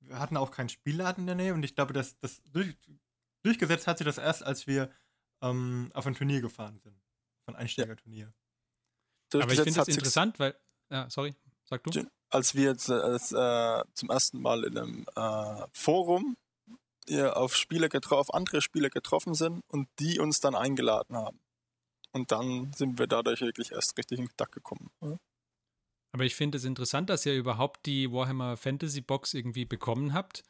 wir 0.00 0.18
hatten 0.18 0.36
auch 0.36 0.50
keinen 0.50 0.68
Spielladen 0.68 1.22
in 1.22 1.26
der 1.26 1.36
Nähe 1.36 1.54
und 1.54 1.62
ich 1.62 1.74
glaube, 1.74 1.92
das, 1.92 2.18
das 2.18 2.42
durch, 2.52 2.74
durchgesetzt 3.42 3.86
hat 3.86 3.98
sich 3.98 4.04
das 4.04 4.18
erst, 4.18 4.42
als 4.42 4.66
wir 4.66 4.90
ähm, 5.40 5.90
auf 5.94 6.06
ein 6.06 6.14
Turnier 6.14 6.40
gefahren 6.40 6.78
sind. 6.80 7.00
Von 7.44 7.54
Einsteigerturnier. 7.54 8.32
Aber 9.34 9.52
ich 9.52 9.60
finde 9.60 9.78
das 9.78 9.88
interessant, 9.88 10.38
weil. 10.38 10.58
Ja, 10.90 11.08
sorry, 11.10 11.34
sag 11.68 11.82
du. 11.84 12.06
als 12.30 12.54
wir 12.54 12.64
jetzt, 12.64 12.88
äh, 12.88 12.94
als, 12.94 13.32
äh, 13.32 13.84
zum 13.94 14.10
ersten 14.10 14.40
Mal 14.40 14.64
in 14.64 14.78
einem 14.78 15.06
äh, 15.14 15.66
Forum 15.72 16.36
auf 17.10 17.56
Spieler 17.56 17.88
getroffen, 17.88 18.20
auf 18.20 18.34
andere 18.34 18.60
Spieler 18.60 18.90
getroffen 18.90 19.32
sind 19.32 19.62
und 19.68 19.88
die 19.98 20.18
uns 20.18 20.40
dann 20.40 20.54
eingeladen 20.54 21.16
haben. 21.16 21.40
Und 22.12 22.32
dann 22.32 22.70
sind 22.74 22.98
wir 22.98 23.06
dadurch 23.06 23.40
wirklich 23.40 23.72
erst 23.72 23.96
richtig 23.96 24.18
in 24.18 24.28
Kontakt 24.28 24.52
gekommen. 24.52 24.90
Aber 26.12 26.24
ich 26.24 26.34
finde 26.34 26.58
es 26.58 26.64
interessant, 26.64 27.08
dass 27.08 27.24
ihr 27.24 27.34
überhaupt 27.34 27.86
die 27.86 28.12
Warhammer 28.12 28.58
Fantasy 28.58 29.00
Box 29.00 29.32
irgendwie 29.32 29.64
bekommen 29.64 30.12
habt, 30.12 30.42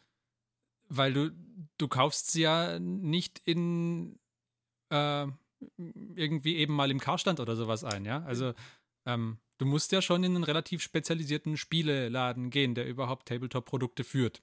weil 0.88 1.12
du, 1.12 1.30
du 1.78 1.86
kaufst 1.86 2.32
sie 2.32 2.42
ja 2.42 2.80
nicht 2.80 3.40
in 3.44 4.18
äh, 4.90 5.28
irgendwie 5.76 6.56
eben 6.56 6.74
mal 6.74 6.90
im 6.90 7.00
Karstand 7.00 7.38
oder 7.38 7.56
sowas 7.56 7.84
ein, 7.84 8.04
ja? 8.04 8.22
Also 8.24 8.54
ähm, 9.08 9.38
du 9.58 9.66
musst 9.66 9.90
ja 9.92 10.00
schon 10.02 10.22
in 10.22 10.34
einen 10.36 10.44
relativ 10.44 10.82
spezialisierten 10.82 11.56
Spieleladen 11.56 12.50
gehen, 12.50 12.74
der 12.74 12.86
überhaupt 12.86 13.26
Tabletop-Produkte 13.28 14.04
führt. 14.04 14.42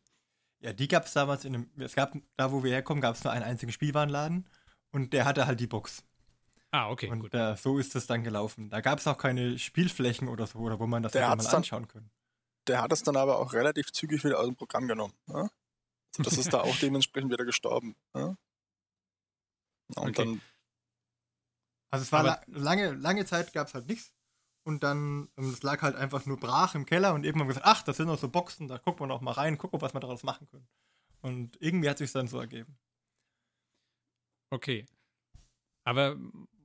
Ja, 0.59 0.73
die 0.73 0.87
gab 0.87 1.05
es 1.05 1.13
damals 1.13 1.45
in 1.45 1.53
einem, 1.55 1.69
es 1.77 1.95
gab, 1.95 2.13
da 2.37 2.51
wo 2.51 2.63
wir 2.63 2.71
herkommen, 2.71 3.01
gab 3.01 3.15
es 3.15 3.23
nur 3.23 3.31
einen 3.31 3.43
einzigen 3.43 3.71
Spielwarenladen 3.71 4.49
und 4.91 5.13
der 5.13 5.25
hatte 5.25 5.45
halt 5.47 5.59
die 5.59 5.67
Box. 5.67 6.03
Ah, 6.71 6.89
okay, 6.89 7.09
und 7.09 7.19
gut. 7.19 7.33
äh, 7.33 7.55
so 7.55 7.77
ist 7.77 7.95
es 7.95 8.07
dann 8.07 8.23
gelaufen. 8.23 8.69
Da 8.69 8.81
gab 8.81 8.99
es 8.99 9.07
auch 9.07 9.17
keine 9.17 9.57
Spielflächen 9.59 10.27
oder 10.27 10.47
so, 10.47 10.59
oder 10.59 10.79
wo 10.79 10.87
man 10.87 11.03
das 11.03 11.11
Der 11.13 11.27
hätte 11.29 11.37
mal 11.37 11.43
dann- 11.43 11.55
anschauen 11.55 11.87
können. 11.87 12.09
Der 12.67 12.81
hat 12.81 12.91
es 12.91 13.03
dann 13.03 13.15
aber 13.15 13.37
auch 13.39 13.53
relativ 13.53 13.91
zügig 13.91 14.23
wieder 14.23 14.39
aus 14.39 14.47
dem 14.47 14.55
Programm 14.55 14.87
genommen. 14.87 15.13
Ja? 15.27 15.49
Also 16.17 16.23
das 16.23 16.37
ist 16.37 16.51
da 16.51 16.61
auch 16.61 16.75
dementsprechend 16.81 17.31
wieder 17.31 17.45
gestorben. 17.45 17.95
Ja? 18.15 18.35
Und 19.95 19.97
Okay. 19.97 20.11
dann, 20.13 20.41
Also 21.91 22.03
es 22.03 22.11
war 22.11 22.23
la 22.23 22.41
lange, 22.47 22.93
lange 22.93 23.25
Zeit 23.25 23.53
gab 23.53 23.67
es 23.67 23.75
halt 23.75 23.87
nichts. 23.87 24.14
Und 24.65 24.81
dann, 24.83 25.29
ähm, 25.37 25.49
es 25.51 25.61
lag 25.63 25.81
halt 25.83 25.95
einfach 25.95 26.25
nur 26.25 26.37
brach 26.37 26.73
im 26.73 26.85
Keller 26.85 27.13
und 27.13 27.23
irgendwann 27.23 27.47
haben 27.47 27.49
wir 27.49 27.53
gesagt, 27.61 27.67
ach, 27.67 27.83
das 27.83 27.97
sind 27.97 28.07
noch 28.07 28.17
so 28.17 28.29
Boxen, 28.29 28.67
da 28.67 28.79
gucken 28.79 29.01
wir 29.01 29.07
noch 29.07 29.21
mal 29.21 29.31
rein, 29.33 29.57
gucken, 29.59 29.79
was 29.79 29.93
wir 29.93 29.99
daraus 29.99 30.23
machen 30.23 30.47
können. 30.49 30.67
Und 31.21 31.57
irgendwie 31.61 31.89
hat 31.89 31.99
sich 31.99 32.11
dann 32.11 32.27
so 32.27 32.39
ergeben. 32.39 32.77
Okay. 34.51 34.85
Aber 35.85 36.17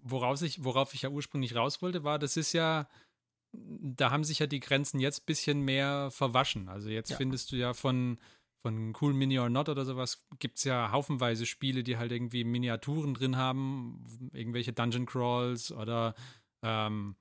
woraus 0.03 0.43
ich, 0.43 0.65
worauf 0.65 0.95
ich 0.95 1.03
ja 1.03 1.11
ursprünglich 1.11 1.55
raus 1.55 1.83
wollte, 1.83 2.05
war, 2.05 2.19
das 2.19 2.37
ist 2.37 2.53
ja, 2.53 2.89
da 3.53 4.11
haben 4.11 4.25
sich 4.25 4.39
ja 4.39 4.47
die 4.47 4.61
Grenzen 4.61 4.99
jetzt 5.01 5.23
ein 5.23 5.27
bisschen 5.27 5.61
mehr 5.61 6.11
verwaschen. 6.11 6.69
Also 6.69 6.89
jetzt 6.89 7.11
Ja. 7.11 7.17
findest 7.17 7.53
du 7.53 7.57
ja 7.57 7.75
von, 7.75 8.19
von 8.63 8.95
Cool 9.01 9.13
Mini 9.13 9.39
or 9.39 9.51
Not 9.51 9.69
oder 9.69 9.85
sowas, 9.85 10.25
gibt 10.39 10.59
es 10.59 10.65
ja 10.65 10.91
haufenweise 10.91 11.45
Spiele, 11.47 11.83
die 11.83 11.99
halt 11.99 12.13
irgendwie 12.13 12.45
Miniaturen 12.45 13.13
drin 13.15 13.37
haben, 13.37 14.31
irgendwelche 14.33 14.73
Dungeon 14.73 15.07
Crawls 15.07 15.71
oder 15.73 16.15
ähm, 16.63 17.17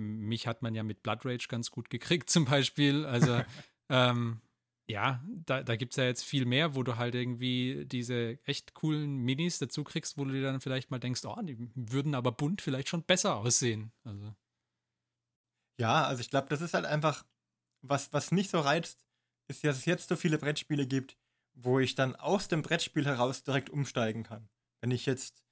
mich 0.00 0.46
hat 0.46 0.62
man 0.62 0.74
ja 0.74 0.82
mit 0.82 1.02
Blood 1.02 1.24
Rage 1.24 1.46
ganz 1.48 1.70
gut 1.70 1.90
gekriegt 1.90 2.30
zum 2.30 2.44
Beispiel. 2.44 3.04
Also 3.04 3.42
ähm, 3.88 4.40
ja, 4.90 5.22
da, 5.46 5.62
da 5.62 5.76
gibt 5.76 5.92
es 5.92 5.96
ja 5.98 6.04
jetzt 6.04 6.24
viel 6.24 6.44
mehr, 6.44 6.74
wo 6.74 6.82
du 6.82 6.96
halt 6.96 7.14
irgendwie 7.14 7.84
diese 7.86 8.38
echt 8.44 8.74
coolen 8.74 9.18
Minis 9.18 9.58
dazu 9.58 9.84
kriegst, 9.84 10.18
wo 10.18 10.24
du 10.24 10.32
dir 10.32 10.42
dann 10.42 10.60
vielleicht 10.60 10.90
mal 10.90 10.98
denkst, 10.98 11.24
oh, 11.24 11.40
die 11.42 11.56
würden 11.74 12.14
aber 12.14 12.32
bunt 12.32 12.60
vielleicht 12.60 12.88
schon 12.88 13.04
besser 13.04 13.36
aussehen. 13.36 13.92
Also, 14.02 14.34
Ja, 15.78 16.04
also 16.04 16.20
ich 16.20 16.30
glaube, 16.30 16.48
das 16.48 16.60
ist 16.60 16.74
halt 16.74 16.86
einfach, 16.86 17.24
was, 17.82 18.12
was 18.12 18.32
mich 18.32 18.50
so 18.50 18.58
reizt, 18.58 19.06
ist, 19.48 19.64
dass 19.64 19.78
es 19.78 19.84
jetzt 19.84 20.08
so 20.08 20.16
viele 20.16 20.38
Brettspiele 20.38 20.86
gibt, 20.86 21.16
wo 21.54 21.78
ich 21.78 21.94
dann 21.94 22.16
aus 22.16 22.48
dem 22.48 22.62
Brettspiel 22.62 23.06
heraus 23.06 23.44
direkt 23.44 23.70
umsteigen 23.70 24.24
kann. 24.24 24.48
Wenn 24.80 24.90
ich 24.90 25.06
jetzt 25.06 25.42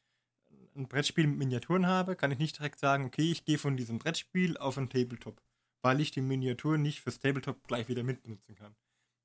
ein 0.79 0.89
Brettspiel 0.89 1.27
mit 1.27 1.39
Miniaturen 1.39 1.87
habe, 1.87 2.17
kann 2.17 2.31
ich 2.31 2.39
nicht 2.39 2.59
direkt 2.59 2.79
sagen, 2.81 3.05
okay, 3.07 3.31
ich 3.31 3.45
gehe 3.45 3.59
von 3.59 3.77
diesem 3.77 3.99
Brettspiel 3.99 4.57
auf 4.57 4.79
ein 4.79 4.89
Tabletop, 4.89 5.43
weil 5.83 6.01
ich 6.01 6.11
die 6.11 6.21
Miniaturen 6.23 6.81
nicht 6.83 7.01
fürs 7.01 7.19
Tabletop 7.19 7.67
gleich 7.67 7.89
wieder 7.89 8.03
mitbenutzen 8.03 8.55
kann. 8.55 8.75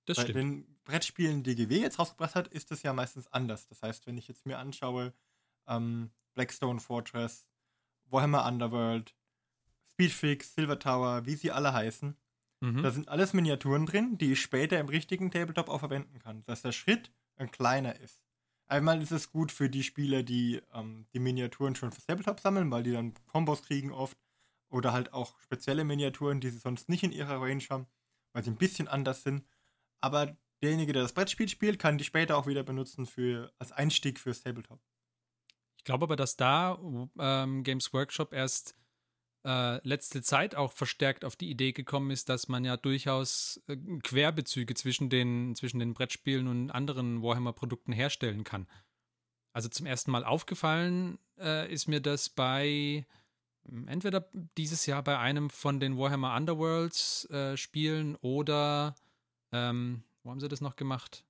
das 0.05 0.17
Bei 0.17 0.23
stimmt. 0.23 0.37
den 0.37 0.77
Brettspielen, 0.83 1.43
die 1.43 1.55
GW 1.55 1.79
jetzt 1.79 1.97
rausgebracht 1.99 2.35
hat, 2.35 2.47
ist 2.49 2.71
das 2.71 2.83
ja 2.83 2.91
meistens 2.91 3.27
anders. 3.31 3.67
Das 3.67 3.81
heißt, 3.81 4.05
wenn 4.05 4.17
ich 4.17 4.27
jetzt 4.27 4.45
mir 4.45 4.57
anschaue, 4.57 5.13
ähm, 5.67 6.11
Blackstone 6.33 6.81
Fortress, 6.81 7.47
Warhammer 8.09 8.45
Underworld, 8.45 9.15
Speedfix, 9.91 10.55
Silver 10.55 10.79
Tower, 10.79 11.25
wie 11.25 11.35
sie 11.35 11.51
alle 11.51 11.73
heißen, 11.73 12.17
Mhm. 12.61 12.81
da 12.81 12.91
sind 12.91 13.09
alles 13.09 13.33
Miniaturen 13.33 13.85
drin, 13.85 14.17
die 14.17 14.31
ich 14.33 14.41
später 14.41 14.79
im 14.79 14.87
richtigen 14.87 15.31
Tabletop 15.31 15.67
auch 15.69 15.79
verwenden 15.79 16.19
kann. 16.19 16.43
Dass 16.45 16.61
der 16.61 16.71
Schritt 16.71 17.11
ein 17.35 17.51
kleiner 17.51 17.99
ist. 17.99 18.22
Einmal 18.73 19.03
ist 19.03 19.11
es 19.11 19.31
gut 19.31 19.51
für 19.51 19.69
die 19.69 19.83
Spieler, 19.83 20.23
die 20.23 20.59
ähm, 20.73 21.05
die 21.13 21.19
Miniaturen 21.19 21.75
schon 21.75 21.91
fürs 21.91 22.07
Tabletop 22.07 22.39
sammeln, 22.39 22.71
weil 22.71 22.81
die 22.81 22.93
dann 22.93 23.13
Kombos 23.27 23.61
kriegen 23.61 23.91
oft. 23.91 24.17
Oder 24.71 24.93
halt 24.93 25.13
auch 25.13 25.39
spezielle 25.41 25.83
Miniaturen, 25.83 26.39
die 26.39 26.49
sie 26.49 26.57
sonst 26.57 26.89
nicht 26.89 27.03
in 27.03 27.11
ihrer 27.11 27.39
Range 27.39 27.63
haben, 27.69 27.85
weil 28.31 28.43
sie 28.43 28.49
ein 28.49 28.55
bisschen 28.55 28.87
anders 28.87 29.21
sind. 29.21 29.45
Aber 30.01 30.35
derjenige, 30.63 30.91
der 30.91 31.03
das 31.03 31.13
Brettspiel 31.13 31.47
spielt, 31.49 31.77
kann 31.77 31.99
die 31.99 32.03
später 32.03 32.35
auch 32.35 32.47
wieder 32.47 32.63
benutzen 32.63 33.05
für, 33.05 33.53
als 33.59 33.71
Einstieg 33.71 34.19
fürs 34.19 34.41
Tabletop. 34.41 34.79
Ich 35.77 35.83
glaube 35.83 36.05
aber, 36.05 36.15
dass 36.15 36.35
da 36.35 36.79
ähm, 37.19 37.61
Games 37.61 37.93
Workshop 37.93 38.33
erst 38.33 38.75
äh, 39.45 39.87
letzte 39.87 40.21
Zeit 40.21 40.55
auch 40.55 40.71
verstärkt 40.71 41.25
auf 41.25 41.35
die 41.35 41.49
Idee 41.49 41.73
gekommen 41.73 42.11
ist, 42.11 42.29
dass 42.29 42.47
man 42.47 42.63
ja 42.63 42.77
durchaus 42.77 43.61
äh, 43.67 43.75
Querbezüge 43.75 44.73
zwischen 44.73 45.09
den, 45.09 45.55
zwischen 45.55 45.79
den 45.79 45.93
Brettspielen 45.93 46.47
und 46.47 46.71
anderen 46.71 47.21
Warhammer-Produkten 47.21 47.91
herstellen 47.91 48.43
kann. 48.43 48.67
Also 49.53 49.69
zum 49.69 49.85
ersten 49.85 50.11
Mal 50.11 50.23
aufgefallen 50.23 51.19
äh, 51.39 51.71
ist 51.71 51.87
mir 51.87 51.99
das 51.99 52.29
bei 52.29 53.05
ähm, 53.69 53.87
entweder 53.87 54.29
dieses 54.57 54.85
Jahr 54.85 55.03
bei 55.03 55.17
einem 55.19 55.49
von 55.49 55.79
den 55.79 55.97
Warhammer 55.97 56.35
Underworlds 56.35 57.29
äh, 57.29 57.57
Spielen 57.57 58.15
oder 58.17 58.95
ähm, 59.51 60.03
wo 60.23 60.31
haben 60.31 60.39
sie 60.39 60.47
das 60.47 60.61
noch 60.61 60.75
gemacht? 60.75 61.25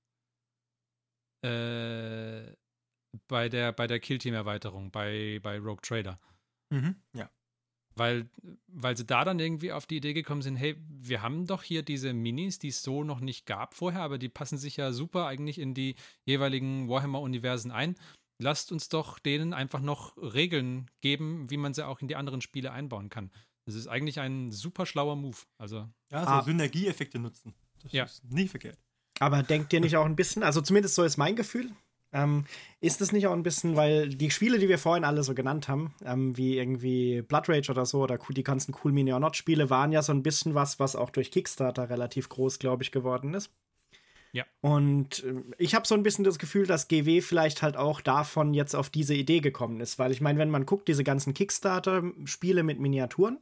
Äh, 1.42 2.54
bei 3.28 3.48
der, 3.48 3.72
bei 3.72 3.86
der 3.86 4.00
Killteam-Erweiterung, 4.00 4.90
bei, 4.90 5.40
bei 5.42 5.58
Rogue 5.58 5.82
Trader. 5.82 6.18
Mhm. 6.70 6.96
Ja. 7.12 7.30
Weil, 7.96 8.28
weil 8.66 8.96
sie 8.96 9.04
da 9.06 9.24
dann 9.24 9.38
irgendwie 9.38 9.70
auf 9.72 9.86
die 9.86 9.96
Idee 9.98 10.14
gekommen 10.14 10.42
sind, 10.42 10.56
hey, 10.56 10.76
wir 10.88 11.22
haben 11.22 11.46
doch 11.46 11.62
hier 11.62 11.82
diese 11.84 12.12
Minis, 12.12 12.58
die 12.58 12.68
es 12.68 12.82
so 12.82 13.04
noch 13.04 13.20
nicht 13.20 13.46
gab 13.46 13.74
vorher, 13.74 14.02
aber 14.02 14.18
die 14.18 14.28
passen 14.28 14.58
sich 14.58 14.76
ja 14.76 14.90
super 14.92 15.26
eigentlich 15.26 15.58
in 15.60 15.74
die 15.74 15.94
jeweiligen 16.24 16.88
Warhammer-Universen 16.88 17.70
ein. 17.70 17.94
Lasst 18.42 18.72
uns 18.72 18.88
doch 18.88 19.20
denen 19.20 19.52
einfach 19.54 19.78
noch 19.80 20.16
Regeln 20.16 20.90
geben, 21.02 21.48
wie 21.50 21.56
man 21.56 21.72
sie 21.72 21.86
auch 21.86 22.00
in 22.00 22.08
die 22.08 22.16
anderen 22.16 22.40
Spiele 22.40 22.72
einbauen 22.72 23.08
kann. 23.10 23.30
Das 23.64 23.76
ist 23.76 23.86
eigentlich 23.86 24.18
ein 24.18 24.50
super 24.50 24.86
schlauer 24.86 25.14
Move. 25.16 25.38
Also, 25.56 25.88
Ja, 26.10 26.24
so 26.24 26.30
Ah. 26.30 26.42
Synergieeffekte 26.42 27.18
nutzen. 27.20 27.54
Das 27.82 27.92
Ja. 27.92 28.04
ist 28.04 28.24
nie 28.24 28.48
verkehrt. 28.48 28.78
Aber 29.20 29.42
denkt 29.44 29.72
ihr 29.72 29.80
nicht 29.80 29.96
auch 29.96 30.04
ein 30.04 30.16
bisschen, 30.16 30.42
also 30.42 30.60
zumindest 30.60 30.96
so 30.96 31.04
ist 31.04 31.16
mein 31.16 31.36
Gefühl, 31.36 31.70
ähm, 32.14 32.44
ist 32.80 33.00
es 33.00 33.12
nicht 33.12 33.26
auch 33.26 33.32
ein 33.32 33.42
bisschen, 33.42 33.76
weil 33.76 34.08
die 34.08 34.30
Spiele, 34.30 34.58
die 34.58 34.68
wir 34.68 34.78
vorhin 34.78 35.04
alle 35.04 35.22
so 35.22 35.34
genannt 35.34 35.68
haben, 35.68 35.92
ähm, 36.04 36.36
wie 36.36 36.56
irgendwie 36.56 37.22
Blood 37.22 37.48
Rage 37.48 37.70
oder 37.70 37.84
so, 37.84 38.02
oder 38.02 38.16
die 38.16 38.42
ganzen 38.42 38.74
Cool 38.82 38.92
Mini 38.92 39.12
or 39.12 39.20
Not 39.20 39.36
Spiele, 39.36 39.68
waren 39.68 39.92
ja 39.92 40.00
so 40.00 40.12
ein 40.12 40.22
bisschen 40.22 40.54
was, 40.54 40.78
was 40.78 40.96
auch 40.96 41.10
durch 41.10 41.30
Kickstarter 41.30 41.90
relativ 41.90 42.28
groß, 42.28 42.58
glaube 42.58 42.84
ich, 42.84 42.92
geworden 42.92 43.34
ist. 43.34 43.50
Ja. 44.32 44.44
Und 44.60 45.24
ähm, 45.24 45.54
ich 45.58 45.74
habe 45.74 45.86
so 45.86 45.94
ein 45.94 46.02
bisschen 46.02 46.24
das 46.24 46.38
Gefühl, 46.38 46.66
dass 46.66 46.88
GW 46.88 47.20
vielleicht 47.20 47.62
halt 47.62 47.76
auch 47.76 48.00
davon 48.00 48.54
jetzt 48.54 48.74
auf 48.74 48.90
diese 48.90 49.14
Idee 49.14 49.40
gekommen 49.40 49.80
ist, 49.80 49.98
weil 49.98 50.12
ich 50.12 50.20
meine, 50.20 50.38
wenn 50.38 50.50
man 50.50 50.66
guckt, 50.66 50.88
diese 50.88 51.04
ganzen 51.04 51.34
Kickstarter-Spiele 51.34 52.62
mit 52.62 52.80
Miniaturen, 52.80 53.38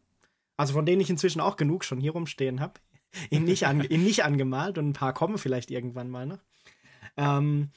also 0.57 0.75
von 0.75 0.87
denen 0.87 1.00
ich 1.00 1.11
inzwischen 1.11 1.41
auch 1.41 1.57
genug 1.57 1.85
schon 1.85 2.00
hier 2.00 2.12
rumstehen 2.12 2.61
habe, 2.61 2.75
nicht, 3.31 3.67
an, 3.67 3.83
ihn 3.83 4.05
nicht 4.05 4.25
angemalt 4.25 4.79
und 4.79 4.91
ein 4.91 4.93
paar 4.95 5.12
kommen 5.12 5.37
vielleicht 5.37 5.71
irgendwann 5.71 6.09
mal 6.09 6.26
noch. 6.26 6.41
Ähm, 7.17 7.71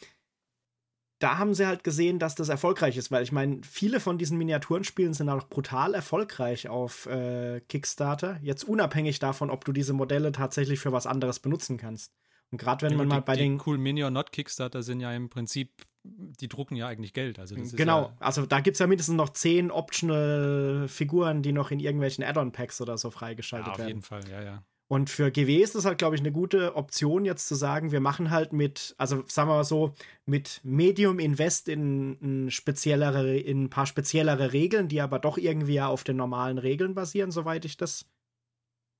da 1.25 1.39
haben 1.39 1.55
sie 1.55 1.65
halt 1.65 1.83
gesehen, 1.83 2.19
dass 2.19 2.35
das 2.35 2.49
erfolgreich 2.49 2.97
ist, 2.97 3.09
weil 3.09 3.23
ich 3.23 3.31
meine, 3.31 3.61
viele 3.63 3.99
von 3.99 4.19
diesen 4.19 4.37
Miniaturenspielen 4.37 5.15
sind 5.15 5.27
auch 5.27 5.49
brutal 5.49 5.95
erfolgreich 5.95 6.69
auf 6.69 7.07
äh, 7.07 7.61
Kickstarter. 7.61 8.37
Jetzt 8.43 8.63
unabhängig 8.63 9.17
davon, 9.17 9.49
ob 9.49 9.65
du 9.65 9.71
diese 9.71 9.93
Modelle 9.93 10.31
tatsächlich 10.31 10.79
für 10.79 10.91
was 10.91 11.07
anderes 11.07 11.39
benutzen 11.39 11.77
kannst. 11.77 12.13
Und 12.51 12.59
gerade 12.59 12.85
wenn 12.85 12.91
ja, 12.91 12.99
man 12.99 13.07
mal 13.07 13.21
die, 13.21 13.25
bei 13.25 13.33
die 13.33 13.41
den 13.41 13.59
Cool 13.65 13.79
Mini 13.79 14.03
or 14.03 14.11
Not 14.11 14.31
Kickstarter 14.31 14.83
sind 14.83 14.99
ja 14.99 15.11
im 15.13 15.29
Prinzip, 15.31 15.71
die 16.03 16.47
drucken 16.47 16.75
ja 16.75 16.85
eigentlich 16.85 17.13
Geld. 17.13 17.39
Also 17.39 17.55
genau, 17.55 18.01
Ja, 18.01 18.17
also 18.19 18.45
da 18.45 18.59
gibt 18.59 18.75
es 18.75 18.79
ja 18.79 18.85
mindestens 18.85 19.15
noch 19.15 19.29
zehn 19.29 19.71
optional 19.71 20.85
Figuren, 20.87 21.41
die 21.41 21.53
noch 21.53 21.71
in 21.71 21.79
irgendwelchen 21.79 22.23
Add-on-Packs 22.23 22.81
oder 22.81 22.99
so 22.99 23.07
ja, 23.07 23.13
freigeschaltet 23.13 23.71
auf 23.71 23.77
werden. 23.79 23.87
jeden 23.87 24.01
Fall, 24.03 24.21
ja, 24.29 24.43
ja. 24.43 24.63
Und 24.87 25.09
für 25.09 25.31
GW 25.31 25.57
ist 25.63 25.73
das 25.73 25.85
halt, 25.85 25.97
glaube 25.97 26.15
ich, 26.15 26.21
eine 26.21 26.31
gute 26.31 26.75
Option, 26.75 27.25
jetzt 27.25 27.47
zu 27.47 27.55
sagen, 27.55 27.91
wir 27.91 28.01
machen 28.01 28.29
halt 28.29 28.53
mit, 28.53 28.93
also 28.99 29.23
sagen 29.27 29.49
wir 29.49 29.55
mal 29.55 29.63
so, 29.63 29.95
mit 30.27 30.61
Medium 30.63 31.17
Invest 31.17 31.67
in, 31.69 32.45
ein 32.45 32.51
speziellere, 32.51 33.35
in 33.37 33.63
ein 33.63 33.69
paar 33.71 33.87
speziellere 33.87 34.53
Regeln, 34.53 34.87
die 34.87 35.01
aber 35.01 35.17
doch 35.17 35.37
irgendwie 35.39 35.73
ja 35.73 35.87
auf 35.87 36.03
den 36.03 36.17
normalen 36.17 36.59
Regeln 36.59 36.93
basieren, 36.93 37.31
soweit 37.31 37.65
ich 37.65 37.77
das 37.77 38.05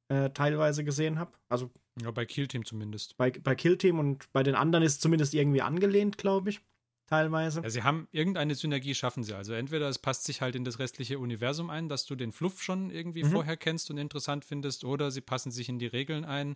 äh, 0.09 0.31
teilweise 0.31 0.83
gesehen 0.83 1.19
habe. 1.19 1.33
Also 1.49 1.69
Ja, 2.01 2.09
bei 2.09 2.25
Kill 2.25 2.47
Team 2.47 2.65
zumindest. 2.65 3.15
Bei, 3.17 3.31
bei 3.31 3.53
Kill 3.53 3.77
Team 3.77 3.99
und 3.99 4.31
bei 4.33 4.41
den 4.41 4.55
anderen 4.55 4.83
ist 4.83 5.01
zumindest 5.01 5.35
irgendwie 5.35 5.61
angelehnt, 5.61 6.17
glaube 6.17 6.49
ich. 6.49 6.61
Teilweise. 7.07 7.61
Ja, 7.61 7.69
sie 7.69 7.83
haben 7.83 8.07
irgendeine 8.11 8.55
Synergie 8.55 8.95
schaffen 8.95 9.23
sie. 9.23 9.35
Also 9.35 9.53
entweder 9.53 9.87
es 9.89 9.99
passt 9.99 10.23
sich 10.23 10.41
halt 10.41 10.55
in 10.55 10.63
das 10.63 10.79
restliche 10.79 11.19
Universum 11.19 11.69
ein, 11.69 11.87
dass 11.87 12.05
du 12.05 12.15
den 12.15 12.31
Fluff 12.31 12.63
schon 12.63 12.89
irgendwie 12.89 13.23
Mhm. 13.23 13.31
vorher 13.31 13.57
kennst 13.57 13.91
und 13.91 13.97
interessant 13.97 14.43
findest, 14.43 14.83
oder 14.83 15.11
sie 15.11 15.21
passen 15.21 15.51
sich 15.51 15.69
in 15.69 15.77
die 15.77 15.85
Regeln 15.87 16.25
ein. 16.25 16.55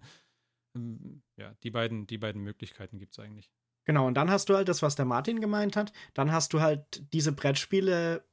Ähm, 0.76 1.22
Ja, 1.38 1.54
die 1.64 1.70
beiden, 1.72 2.08
die 2.08 2.18
beiden 2.18 2.42
Möglichkeiten 2.44 2.98
gibt 3.00 3.14
es 3.14 3.20
eigentlich. 3.24 3.50
Genau, 3.86 4.08
und 4.08 4.16
dann 4.16 4.30
hast 4.30 4.50
du 4.50 4.56
halt 4.56 4.68
das, 4.70 4.82
was 4.82 4.96
der 4.96 5.06
Martin 5.06 5.40
gemeint 5.40 5.76
hat. 5.76 5.92
Dann 6.14 6.32
hast 6.32 6.54
du 6.54 6.62
halt 6.62 7.04
diese 7.14 7.32
Brettspiele, 7.32 8.24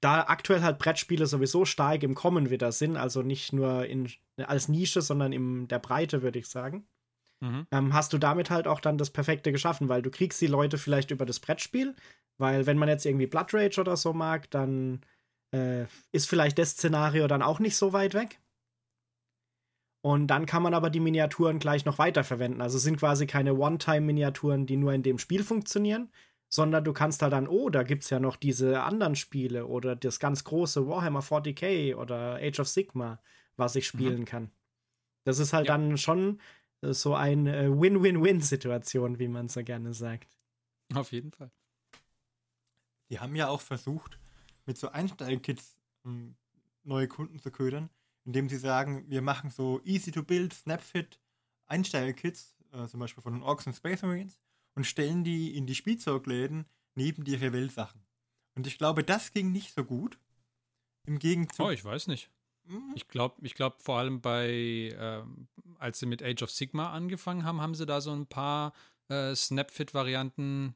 da 0.00 0.22
aktuell 0.22 0.62
halt 0.62 0.78
Brettspiele 0.78 1.26
sowieso 1.26 1.64
stark 1.64 2.02
im 2.02 2.14
Kommen 2.14 2.50
wieder 2.50 2.72
sind, 2.72 2.96
also 2.96 3.22
nicht 3.22 3.52
nur 3.52 3.84
in, 3.86 4.10
als 4.38 4.68
Nische, 4.68 5.02
sondern 5.02 5.32
in 5.32 5.68
der 5.68 5.78
Breite, 5.78 6.22
würde 6.22 6.38
ich 6.38 6.46
sagen. 6.48 6.86
Mhm. 7.40 7.66
ähm, 7.72 7.92
hast 7.94 8.12
du 8.12 8.18
damit 8.18 8.50
halt 8.50 8.66
auch 8.66 8.80
dann 8.80 8.98
das 8.98 9.10
Perfekte 9.10 9.52
geschaffen, 9.52 9.88
weil 9.88 10.02
du 10.02 10.10
kriegst 10.10 10.40
die 10.40 10.46
Leute 10.46 10.78
vielleicht 10.78 11.10
über 11.10 11.26
das 11.26 11.40
Brettspiel, 11.40 11.94
weil 12.38 12.66
wenn 12.66 12.78
man 12.78 12.88
jetzt 12.88 13.06
irgendwie 13.06 13.26
Blood 13.26 13.52
Rage 13.54 13.80
oder 13.80 13.96
so 13.96 14.12
mag, 14.12 14.50
dann 14.50 15.02
äh, 15.52 15.86
ist 16.12 16.28
vielleicht 16.28 16.58
das 16.58 16.70
Szenario 16.72 17.26
dann 17.26 17.42
auch 17.42 17.58
nicht 17.60 17.76
so 17.76 17.92
weit 17.92 18.14
weg. 18.14 18.40
Und 20.02 20.26
dann 20.26 20.44
kann 20.44 20.62
man 20.62 20.74
aber 20.74 20.90
die 20.90 21.00
Miniaturen 21.00 21.58
gleich 21.58 21.86
noch 21.86 21.98
weiterverwenden. 21.98 22.60
Also 22.60 22.76
es 22.76 22.82
sind 22.82 22.98
quasi 22.98 23.26
keine 23.26 23.54
One-Time-Miniaturen, 23.54 24.66
die 24.66 24.76
nur 24.76 24.92
in 24.92 25.02
dem 25.02 25.18
Spiel 25.18 25.42
funktionieren, 25.42 26.10
sondern 26.50 26.84
du 26.84 26.92
kannst 26.92 27.22
halt 27.22 27.32
dann, 27.32 27.48
oh, 27.48 27.70
da 27.70 27.82
gibt 27.84 28.04
es 28.04 28.10
ja 28.10 28.20
noch 28.20 28.36
diese 28.36 28.82
anderen 28.82 29.16
Spiele 29.16 29.66
oder 29.66 29.96
das 29.96 30.20
ganz 30.20 30.44
große 30.44 30.86
Warhammer 30.86 31.22
40k 31.22 31.94
oder 31.96 32.36
Age 32.36 32.60
of 32.60 32.68
Sigma, 32.68 33.18
was 33.56 33.76
ich 33.76 33.86
spielen 33.86 34.26
kann. 34.26 34.50
Das 35.24 35.38
ist 35.38 35.52
halt 35.54 35.68
Ja. 35.68 35.78
dann 35.78 35.96
schon 35.98 36.40
so 36.92 37.14
eine 37.14 37.56
äh, 37.56 37.68
Win-Win-Win-Situation, 37.68 39.18
wie 39.18 39.28
man 39.28 39.48
so 39.48 39.62
gerne 39.62 39.94
sagt. 39.94 40.36
Auf 40.94 41.12
jeden 41.12 41.30
Fall. 41.30 41.50
Die 43.10 43.20
haben 43.20 43.36
ja 43.36 43.48
auch 43.48 43.60
versucht, 43.60 44.18
mit 44.66 44.76
so 44.78 44.88
Einsteigerkits 44.88 45.76
ähm, 46.04 46.36
neue 46.82 47.08
Kunden 47.08 47.38
zu 47.38 47.50
ködern, 47.50 47.90
indem 48.24 48.48
sie 48.48 48.56
sagen, 48.56 49.04
wir 49.08 49.22
machen 49.22 49.50
so 49.50 49.80
easy-to-build, 49.84 50.52
Snapfit 50.52 51.20
Einsteigerkits, 51.66 52.56
äh, 52.72 52.86
zum 52.86 53.00
Beispiel 53.00 53.22
von 53.22 53.34
den 53.34 53.42
Orks 53.42 53.66
und 53.66 53.74
Space 53.74 54.02
Marines, 54.02 54.38
und 54.74 54.86
stellen 54.86 55.24
die 55.24 55.56
in 55.56 55.66
die 55.66 55.74
Spielzeugläden 55.74 56.66
neben 56.94 57.24
die 57.24 57.34
Revell-Sachen. 57.34 58.04
Und 58.54 58.66
ich 58.66 58.78
glaube, 58.78 59.04
das 59.04 59.32
ging 59.32 59.52
nicht 59.52 59.74
so 59.74 59.84
gut. 59.84 60.18
Im 61.06 61.18
Gegenzug. 61.18 61.66
Oh, 61.66 61.70
ich 61.70 61.84
weiß 61.84 62.06
nicht. 62.06 62.30
Mhm. 62.66 62.92
Ich 62.94 63.08
glaube, 63.08 63.36
ich 63.42 63.54
glaub, 63.54 63.80
vor 63.82 63.98
allem 63.98 64.20
bei, 64.20 64.94
ähm, 64.98 65.48
als 65.78 65.98
sie 65.98 66.06
mit 66.06 66.22
Age 66.22 66.42
of 66.42 66.50
Sigma 66.50 66.92
angefangen 66.92 67.44
haben, 67.44 67.60
haben 67.60 67.74
sie 67.74 67.86
da 67.86 68.00
so 68.00 68.12
ein 68.12 68.26
paar 68.26 68.72
äh, 69.08 69.34
Snapfit-Varianten 69.34 70.74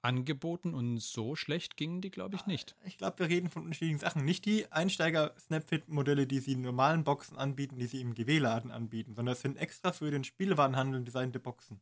angeboten 0.00 0.74
und 0.74 0.98
so 0.98 1.34
schlecht 1.34 1.76
gingen 1.76 2.00
die, 2.00 2.10
glaube 2.10 2.36
ich, 2.36 2.46
nicht. 2.46 2.76
Ich 2.84 2.98
glaube, 2.98 3.18
wir 3.18 3.28
reden 3.28 3.50
von 3.50 3.64
unterschiedlichen 3.64 3.98
Sachen. 3.98 4.24
Nicht 4.24 4.44
die 4.44 4.70
Einsteiger-Snapfit-Modelle, 4.70 6.26
die 6.26 6.38
sie 6.38 6.52
in 6.52 6.62
normalen 6.62 7.04
Boxen 7.04 7.36
anbieten, 7.36 7.76
die 7.76 7.86
sie 7.86 8.00
im 8.00 8.14
GW-Laden 8.14 8.70
anbieten, 8.70 9.14
sondern 9.14 9.32
es 9.32 9.40
sind 9.40 9.56
extra 9.56 9.92
für 9.92 10.10
den 10.10 10.24
Spielwarenhandel 10.24 11.04
designte 11.04 11.40
Boxen. 11.40 11.80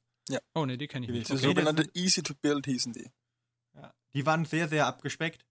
Oh, 0.54 0.64
ne, 0.64 0.78
die 0.78 0.88
kenne 0.88 1.06
ich 1.06 1.12
nicht. 1.12 1.28
Die 1.28 1.34
Okay, 1.34 1.42
sogenannte 1.42 1.88
Easy 1.94 2.22
to 2.22 2.34
Build 2.34 2.66
hießen 2.66 2.92
die. 2.92 3.10
Ja, 3.74 3.92
die 4.14 4.24
waren 4.24 4.44
sehr, 4.44 4.68
sehr 4.68 4.86
abgespeckt 4.86 5.44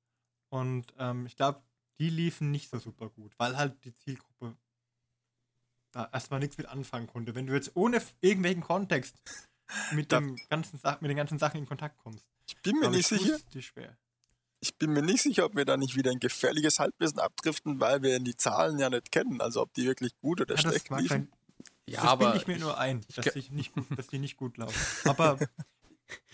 und 0.49 0.87
ähm, 0.97 1.27
ich 1.27 1.35
glaube, 1.35 1.61
die 1.99 2.09
liefen 2.09 2.51
nicht 2.51 2.69
so 2.69 2.79
super 2.79 3.09
gut, 3.09 3.33
weil 3.37 3.57
halt 3.57 3.83
die 3.85 3.95
Zielgruppe 3.95 4.57
da 5.91 6.09
erstmal 6.11 6.39
nichts 6.39 6.57
mit 6.57 6.67
anfangen 6.67 7.07
konnte. 7.07 7.35
Wenn 7.35 7.47
du 7.47 7.53
jetzt 7.53 7.71
ohne 7.75 8.01
irgendwelchen 8.21 8.61
Kontext 8.61 9.15
mit, 9.91 10.11
dem 10.11 10.35
ganzen 10.49 10.79
mit 10.99 11.09
den 11.09 11.17
ganzen 11.17 11.39
Sachen 11.39 11.57
in 11.59 11.65
Kontakt 11.65 11.97
kommst. 11.97 12.25
Ich 12.47 12.61
bin 12.61 12.77
mir 12.79 12.89
nicht 12.89 13.11
ich, 13.11 13.21
sicher. 13.21 13.39
Ich 14.59 14.75
bin 14.77 14.91
mir 14.93 15.01
nicht 15.01 15.21
sicher, 15.21 15.45
ob 15.45 15.55
wir 15.55 15.65
da 15.65 15.77
nicht 15.77 15.95
wieder 15.95 16.11
ein 16.11 16.19
gefährliches 16.19 16.79
Halbwissen 16.79 17.19
abdriften, 17.19 17.79
weil 17.79 18.01
wir 18.01 18.19
die 18.19 18.35
Zahlen 18.35 18.79
ja 18.79 18.89
nicht 18.89 19.11
kennen. 19.11 19.39
Also 19.41 19.61
ob 19.61 19.73
die 19.73 19.85
wirklich 19.85 20.17
gut 20.19 20.41
oder 20.41 20.55
Ja, 20.55 20.61
schlecht 20.61 20.89
liefen. 20.89 21.07
sein. 21.07 21.31
Ja, 21.87 22.01
das 22.01 22.09
aber 22.11 22.35
ich 22.35 22.47
mir 22.47 22.57
nur 22.57 22.77
ein, 22.79 23.05
dass, 23.15 23.25
ge- 23.25 23.41
die 23.41 23.53
nicht 23.53 23.73
gut, 23.73 23.85
dass 23.97 24.07
die 24.07 24.19
nicht 24.19 24.37
gut 24.37 24.57
laufen. 24.57 24.79
Aber 25.07 25.37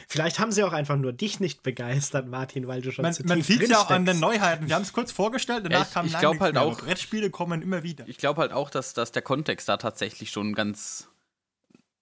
Vielleicht 0.08 0.40
haben 0.40 0.52
sie 0.52 0.64
auch 0.64 0.74
einfach 0.74 0.98
nur 0.98 1.14
dich 1.14 1.40
nicht 1.40 1.64
begeistert, 1.64 2.28
Martin, 2.28 2.68
weil 2.68 2.82
du 2.82 2.92
schon 2.92 3.04
man, 3.04 3.14
zu 3.14 3.24
man 3.26 3.42
sieht 3.42 3.62
es 3.62 3.70
ja 3.70 3.80
auch 3.80 3.90
an 3.90 4.06
den. 4.06 4.20
Neuheiten. 4.20 4.68
Wir 4.68 4.76
haben 4.76 4.82
es 4.82 4.92
kurz 4.92 5.12
vorgestellt, 5.14 5.66
danach 5.66 5.88
Ich- 5.88 5.94
kam 5.94 6.06
ich 6.06 6.12
lange 6.12 6.22
glaub 6.22 6.34
nichts 6.34 6.44
halt 6.44 6.54
mehr. 6.56 6.64
auch- 6.64 6.78
Brettspiele 6.82 7.30
kommen 7.30 7.62
immer 7.62 7.82
wieder. 7.84 8.06
ich 8.08 8.18
glaube 8.18 8.42
halt 8.42 8.52
auch, 8.52 8.70
dass, 8.70 8.94
dass 8.94 9.12
der 9.14 9.22
Kontext 9.22 9.70
da 9.70 9.78
tatsächlich 9.78 10.32
schon 10.32 10.54
ganz 10.54 11.08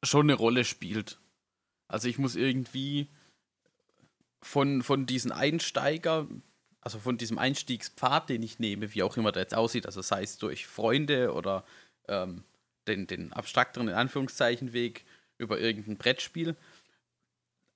schon 0.02 0.26
eine 0.28 0.34
Rolle 0.34 0.66
spielt. 0.66 1.20
Also 1.88 2.08
ich 2.08 2.18
muss 2.18 2.36
irgendwie 2.36 3.10
von, 4.42 4.82
von 4.82 5.06
diesen 5.06 5.32
Einsteiger, 5.32 6.28
also 6.82 7.00
von 7.00 7.18
diesem 7.18 7.38
Einstiegspfad, 7.38 8.30
den 8.30 8.42
ich 8.42 8.60
nehme, 8.60 8.94
wie 8.94 9.04
auch 9.04 9.18
immer 9.18 9.32
der 9.32 9.44
jetzt 9.44 9.56
aussieht, 9.56 9.86
also 9.86 10.02
sei 10.02 10.24
es 10.24 10.38
durch 10.38 10.66
Freunde 10.68 11.34
oder 11.34 11.66
ähm, 12.08 12.44
den, 12.88 13.06
den 13.08 13.34
abstrakteren, 13.34 13.90
in 13.90 13.94
Anführungszeichen, 13.96 14.74
Weg 14.74 15.06
über 15.38 15.60
irgendein 15.60 15.98
Brettspiel. 15.98 16.56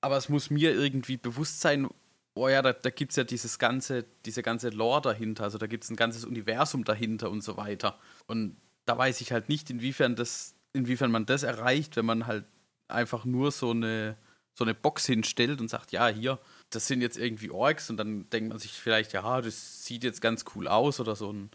Aber 0.03 0.17
es 0.17 0.27
muss 0.27 0.49
mir 0.49 0.73
irgendwie 0.73 1.15
bewusst 1.15 1.61
sein, 1.61 1.87
oh 2.35 2.49
ja, 2.49 2.61
da, 2.61 2.73
da 2.73 2.89
gibt 2.89 3.11
es 3.11 3.15
ja 3.15 3.23
dieses 3.23 3.57
ganze, 3.57 4.05
diese 4.25 4.43
ganze 4.43 4.69
Lore 4.69 5.01
dahinter, 5.01 5.45
also 5.45 5.57
da 5.57 5.67
gibt 5.67 5.85
es 5.85 5.89
ein 5.89 5.95
ganzes 5.95 6.25
Universum 6.25 6.83
dahinter 6.83 7.31
und 7.31 7.41
so 7.41 7.55
weiter. 7.55 7.97
Und 8.27 8.57
da 8.85 8.97
weiß 8.97 9.21
ich 9.21 9.31
halt 9.31 9.47
nicht, 9.47 9.69
inwiefern 9.69 10.15
das, 10.17 10.55
inwiefern 10.73 11.09
man 11.09 11.25
das 11.25 11.43
erreicht, 11.43 11.95
wenn 11.95 12.05
man 12.05 12.27
halt 12.27 12.43
einfach 12.89 13.23
nur 13.23 13.51
so 13.51 13.71
eine, 13.71 14.17
so 14.55 14.65
eine 14.65 14.73
Box 14.73 15.05
hinstellt 15.05 15.61
und 15.61 15.69
sagt, 15.69 15.93
ja, 15.93 16.07
hier, 16.09 16.37
das 16.69 16.87
sind 16.87 17.01
jetzt 17.01 17.17
irgendwie 17.17 17.49
Orks 17.49 17.89
und 17.89 17.95
dann 17.95 18.29
denkt 18.29 18.49
man 18.49 18.59
sich 18.59 18.73
vielleicht, 18.73 19.13
ja, 19.13 19.39
das 19.41 19.85
sieht 19.85 20.03
jetzt 20.03 20.19
ganz 20.21 20.43
cool 20.53 20.67
aus 20.67 20.99
oder 20.99 21.15
so 21.15 21.31
ein 21.31 21.49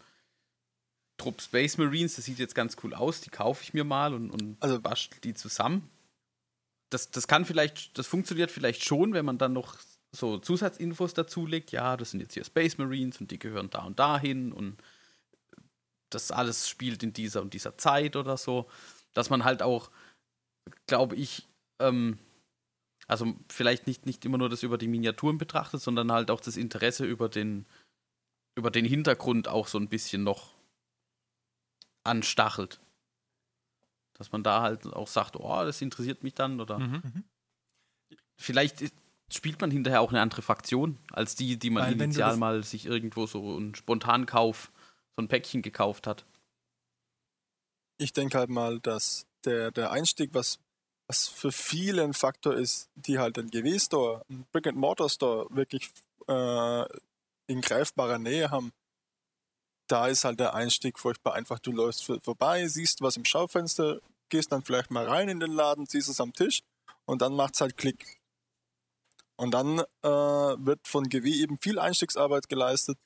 Trupp 1.17 1.41
Space 1.41 1.77
Marines, 1.77 2.15
das 2.15 2.25
sieht 2.25 2.39
jetzt 2.39 2.55
ganz 2.55 2.77
cool 2.83 2.95
aus, 2.95 3.21
die 3.21 3.29
kaufe 3.29 3.61
ich 3.61 3.73
mir 3.75 3.83
mal 3.83 4.13
und, 4.13 4.31
und 4.31 4.57
Also- 4.59 4.81
bastel 4.81 5.19
die 5.23 5.33
zusammen. 5.35 5.87
Das, 6.89 7.11
das 7.11 7.27
kann 7.27 7.45
vielleicht, 7.45 7.97
das 7.97 8.07
funktioniert 8.07 8.51
vielleicht 8.51 8.83
schon, 8.83 9.13
wenn 9.13 9.25
man 9.25 9.37
dann 9.37 9.53
noch 9.53 9.77
so 10.11 10.39
Zusatzinfos 10.39 11.13
dazulegt, 11.13 11.71
ja, 11.71 11.95
das 11.95 12.11
sind 12.11 12.19
jetzt 12.19 12.33
hier 12.33 12.43
Space 12.43 12.77
Marines 12.77 13.21
und 13.21 13.29
die 13.31 13.39
gehören 13.39 13.69
da 13.69 13.83
und 13.83 13.99
dahin 13.99 14.51
und 14.51 14.81
das 16.09 16.31
alles 16.31 16.67
spielt 16.67 17.03
in 17.03 17.13
dieser 17.13 17.41
und 17.41 17.53
dieser 17.53 17.77
Zeit 17.77 18.15
oder 18.15 18.37
so, 18.37 18.67
dass 19.13 19.29
man 19.29 19.43
halt 19.43 19.61
auch, 19.61 19.91
glaube 20.87 21.15
ich, 21.15 21.47
ähm, 21.79 22.17
also 23.07 23.35
vielleicht 23.49 23.87
nicht, 23.87 24.05
nicht 24.05 24.25
immer 24.25 24.37
nur 24.37 24.49
das 24.49 24.63
über 24.63 24.77
die 24.77 24.87
Miniaturen 24.87 25.37
betrachtet, 25.37 25.81
sondern 25.81 26.11
halt 26.11 26.31
auch 26.31 26.41
das 26.41 26.57
Interesse 26.57 27.05
über 27.05 27.29
den, 27.29 27.65
über 28.55 28.71
den 28.71 28.85
Hintergrund 28.85 29.47
auch 29.47 29.67
so 29.67 29.77
ein 29.77 29.89
bisschen 29.89 30.23
noch 30.23 30.53
anstachelt. 32.03 32.79
Dass 34.19 34.31
man 34.31 34.43
da 34.43 34.61
halt 34.61 34.85
auch 34.85 35.07
sagt, 35.07 35.35
oh, 35.37 35.63
das 35.63 35.81
interessiert 35.81 36.23
mich 36.23 36.35
dann 36.35 36.61
oder 36.61 36.77
Mhm. 36.77 37.23
vielleicht 38.37 38.81
ist, 38.81 38.93
spielt 39.31 39.59
man 39.61 39.71
hinterher 39.71 40.01
auch 40.01 40.09
eine 40.09 40.21
andere 40.21 40.41
Fraktion 40.41 40.97
als 41.11 41.35
die, 41.35 41.57
die 41.57 41.69
man 41.69 41.83
Weil 41.83 41.93
initial 41.93 42.37
mal 42.37 42.63
sich 42.63 42.85
irgendwo 42.85 43.25
so 43.25 43.55
einen 43.55 43.75
Spontankauf, 43.75 44.71
so 45.15 45.21
ein 45.21 45.27
Päckchen 45.27 45.61
gekauft 45.61 46.05
hat. 46.05 46.25
Ich 47.97 48.13
denke 48.13 48.37
halt 48.37 48.49
mal, 48.49 48.79
dass 48.79 49.25
der, 49.45 49.71
der 49.71 49.91
Einstieg, 49.91 50.33
was, 50.33 50.59
was 51.07 51.27
für 51.27 51.51
viele 51.51 52.03
ein 52.03 52.13
Faktor 52.13 52.55
ist, 52.55 52.89
die 52.95 53.19
halt 53.19 53.37
einen 53.37 53.49
GW-Store, 53.49 54.23
einen 54.29 54.45
Brick-and-Mortar-Store 54.51 55.47
wirklich 55.49 55.89
äh, 56.27 56.85
in 57.47 57.61
greifbarer 57.61 58.19
Nähe 58.19 58.51
haben, 58.51 58.71
da 59.91 60.07
ist 60.07 60.23
halt 60.23 60.39
der 60.39 60.53
Einstieg 60.53 60.99
furchtbar 60.99 61.33
einfach. 61.33 61.59
Du 61.59 61.71
läufst 61.71 62.05
vor- 62.05 62.21
vorbei, 62.21 62.67
siehst 62.67 63.01
was 63.01 63.17
im 63.17 63.25
Schaufenster, 63.25 63.99
gehst 64.29 64.51
dann 64.51 64.63
vielleicht 64.63 64.91
mal 64.91 65.05
rein 65.07 65.29
in 65.29 65.39
den 65.39 65.51
Laden, 65.51 65.85
siehst 65.85 66.09
es 66.09 66.21
am 66.21 66.33
Tisch 66.33 66.61
und 67.05 67.21
dann 67.21 67.33
macht's 67.35 67.61
halt 67.61 67.77
Klick. 67.77 68.19
Und 69.35 69.51
dann 69.53 69.79
äh, 69.79 70.07
wird 70.09 70.87
von 70.87 71.05
GW 71.09 71.29
eben 71.31 71.57
viel 71.59 71.79
Einstiegsarbeit 71.79 72.49
geleistet, 72.49 72.97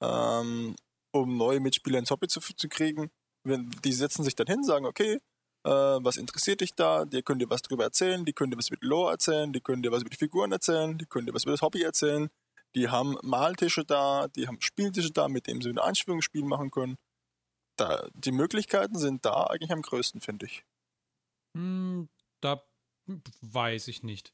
ähm, 0.00 0.76
um 1.12 1.36
neue 1.36 1.60
Mitspieler 1.60 1.98
ins 1.98 2.10
Hobby 2.10 2.28
zu, 2.28 2.40
zu 2.40 2.68
kriegen. 2.68 3.10
Wenn, 3.44 3.70
die 3.84 3.92
setzen 3.92 4.22
sich 4.24 4.36
dann 4.36 4.46
hin, 4.46 4.62
sagen, 4.62 4.86
okay, 4.86 5.18
äh, 5.64 5.70
was 5.70 6.16
interessiert 6.16 6.60
dich 6.60 6.74
da? 6.74 7.04
Die 7.04 7.22
können 7.22 7.40
dir 7.40 7.50
was 7.50 7.62
drüber 7.62 7.84
erzählen, 7.84 8.24
die 8.24 8.32
können 8.32 8.52
dir 8.52 8.58
was 8.58 8.66
die 8.66 8.76
Lore 8.80 9.10
erzählen, 9.12 9.52
die 9.52 9.60
können 9.60 9.82
dir 9.82 9.90
was 9.92 10.02
über 10.02 10.10
die 10.10 10.16
Figuren 10.16 10.52
erzählen, 10.52 10.96
die 10.96 11.06
können 11.06 11.26
dir 11.26 11.34
was 11.34 11.42
über 11.44 11.52
das 11.52 11.62
Hobby 11.62 11.82
erzählen. 11.82 12.30
Die 12.74 12.88
haben 12.88 13.16
Maltische 13.22 13.84
da, 13.84 14.28
die 14.28 14.46
haben 14.46 14.60
Spieltische 14.60 15.10
da, 15.10 15.28
mit 15.28 15.46
denen 15.46 15.60
sie 15.60 15.70
ein 15.70 15.78
Einführungsspiel 15.78 16.44
machen 16.44 16.70
können. 16.70 16.96
Da, 17.76 18.08
die 18.14 18.32
Möglichkeiten 18.32 18.98
sind 18.98 19.24
da 19.24 19.44
eigentlich 19.44 19.72
am 19.72 19.82
größten, 19.82 20.20
finde 20.20 20.46
ich. 20.46 20.64
Hm, 21.56 22.08
da 22.40 22.62
weiß 23.40 23.88
ich 23.88 24.02
nicht. 24.02 24.32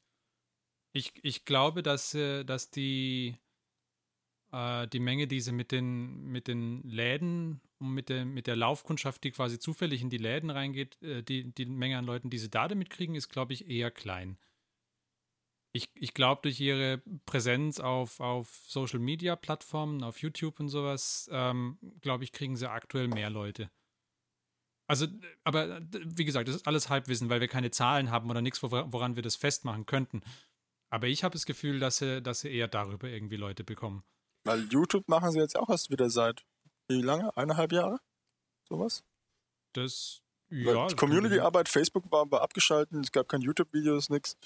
Ich, 0.92 1.12
ich 1.22 1.44
glaube, 1.44 1.83
dass, 1.83 2.14
äh, 2.14 2.44
dass 2.44 2.70
die, 2.70 3.37
äh, 4.53 4.87
die 4.88 5.01
Menge, 5.01 5.27
die 5.27 5.40
sie 5.40 5.53
mit 5.53 5.72
den, 5.72 6.27
mit 6.27 6.48
den 6.48 6.83
Läden 6.83 7.61
mit 7.81 8.09
der, 8.09 8.24
mit 8.24 8.46
der 8.46 8.57
Laufkundschaft, 8.57 9.22
die 9.24 9.31
quasi 9.31 9.59
zufällig 9.59 10.03
in 10.03 10.11
die 10.11 10.18
Läden 10.18 10.51
reingeht, 10.51 11.01
äh, 11.03 11.22
die, 11.22 11.53
die 11.53 11.66
Menge 11.66 11.98
an 11.98 12.05
Leuten, 12.05 12.31
die 12.31 12.38
sie 12.38 12.51
da 12.51 12.68
damit 12.68 12.90
kriegen, 12.90 13.14
ist, 13.14 13.29
glaube 13.29 13.53
ich, 13.53 13.68
eher 13.68 13.90
klein. 13.90 14.38
Ich, 15.79 15.88
ich 15.95 16.12
glaube, 16.12 16.43
durch 16.43 16.59
ihre 16.59 16.99
Präsenz 17.25 17.79
auf, 17.79 18.19
auf 18.19 18.49
Social 18.67 18.99
Media 18.99 19.37
Plattformen, 19.37 20.03
auf 20.03 20.21
YouTube 20.21 20.59
und 20.59 20.69
sowas, 20.69 21.31
ähm, 21.33 21.79
glaube 22.01 22.25
ich, 22.25 22.33
kriegen 22.33 22.57
sie 22.57 22.69
aktuell 22.69 23.07
mehr 23.07 23.31
Leute. 23.31 23.71
Also, 24.88 25.07
aber 25.45 25.81
wie 25.93 26.25
gesagt, 26.25 26.49
das 26.49 26.57
ist 26.57 26.67
alles 26.67 26.88
Halbwissen, 26.88 27.31
weil 27.31 27.41
wir 27.41 27.47
keine 27.47 27.71
Zahlen 27.71 28.11
haben 28.11 28.29
oder 28.29 28.43
nichts, 28.43 28.61
woran 28.61 29.14
wir 29.14 29.23
das 29.23 29.37
festmachen 29.37 29.87
könnten. 29.87 30.23
Aber 30.91 31.07
ich 31.07 31.23
habe 31.23 31.35
das 31.35 31.47
Gefühl, 31.47 31.79
dass 31.79 31.99
sie, 31.99 32.21
dass 32.23 32.41
sie 32.41 32.51
eher 32.51 32.67
darüber 32.67 33.07
irgendwie 33.07 33.37
Leute 33.37 33.62
bekommen. 33.62 34.03
Weil 34.45 34.64
YouTube 34.64 35.07
machen 35.07 35.31
sie 35.31 35.38
jetzt 35.38 35.57
auch 35.57 35.69
erst 35.69 35.91
wieder 35.91 36.11
seit 36.11 36.45
wie 36.88 37.03
lange? 37.03 37.37
Eineinhalb 37.37 37.71
Jahre? 37.71 38.01
Sowas? 38.69 39.05
Das, 39.75 40.23
ja. 40.51 40.88
Community-Arbeit, 40.97 41.69
Facebook 41.69 42.11
war, 42.11 42.29
war 42.31 42.41
abgeschaltet, 42.41 42.99
es 43.05 43.12
gab 43.12 43.29
keine 43.29 43.45
YouTube-Videos, 43.45 44.09
nichts. 44.09 44.37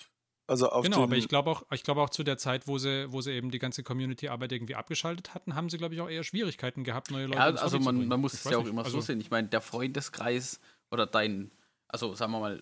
Also 0.47 0.69
auf 0.71 0.85
genau, 0.85 1.05
aber 1.05 1.17
ich 1.17 1.29
glaube 1.29 1.51
auch, 1.51 1.65
ich 1.71 1.89
auch 1.89 2.11
zu 2.11 2.25
der 2.25 2.37
Zeit, 2.37 2.67
wo 2.67 2.77
sie, 2.77 3.11
wo 3.13 3.21
sie 3.21 3.31
eben 3.33 3.51
die 3.51 3.59
ganze 3.59 3.83
Community-Arbeit 3.83 4.53
irgendwie 4.53 4.75
abgeschaltet 4.75 5.35
hatten, 5.35 5.55
haben 5.55 5.71
sie, 5.71 5.79
glaube 5.79 5.95
ich, 5.95 6.01
auch 6.01 6.11
eher 6.11 6.25
Schwierigkeiten 6.25 6.85
gehabt, 6.85 7.11
neue 7.11 7.27
Leute 7.27 7.39
Ja, 7.39 7.45
also 7.47 7.79
man, 7.79 8.09
man 8.09 8.21
muss 8.21 8.35
es 8.35 8.45
ja 8.45 8.59
auch 8.59 8.67
immer 8.67 8.85
also, 8.85 9.01
so 9.01 9.07
sehen. 9.07 9.21
Ich 9.21 9.31
meine, 9.31 9.49
der 9.49 9.61
Freundeskreis 9.61 10.61
oder 10.91 11.07
dein, 11.07 11.53
also 11.89 12.15
sagen 12.15 12.33
wir 12.33 12.41
mal, 12.41 12.61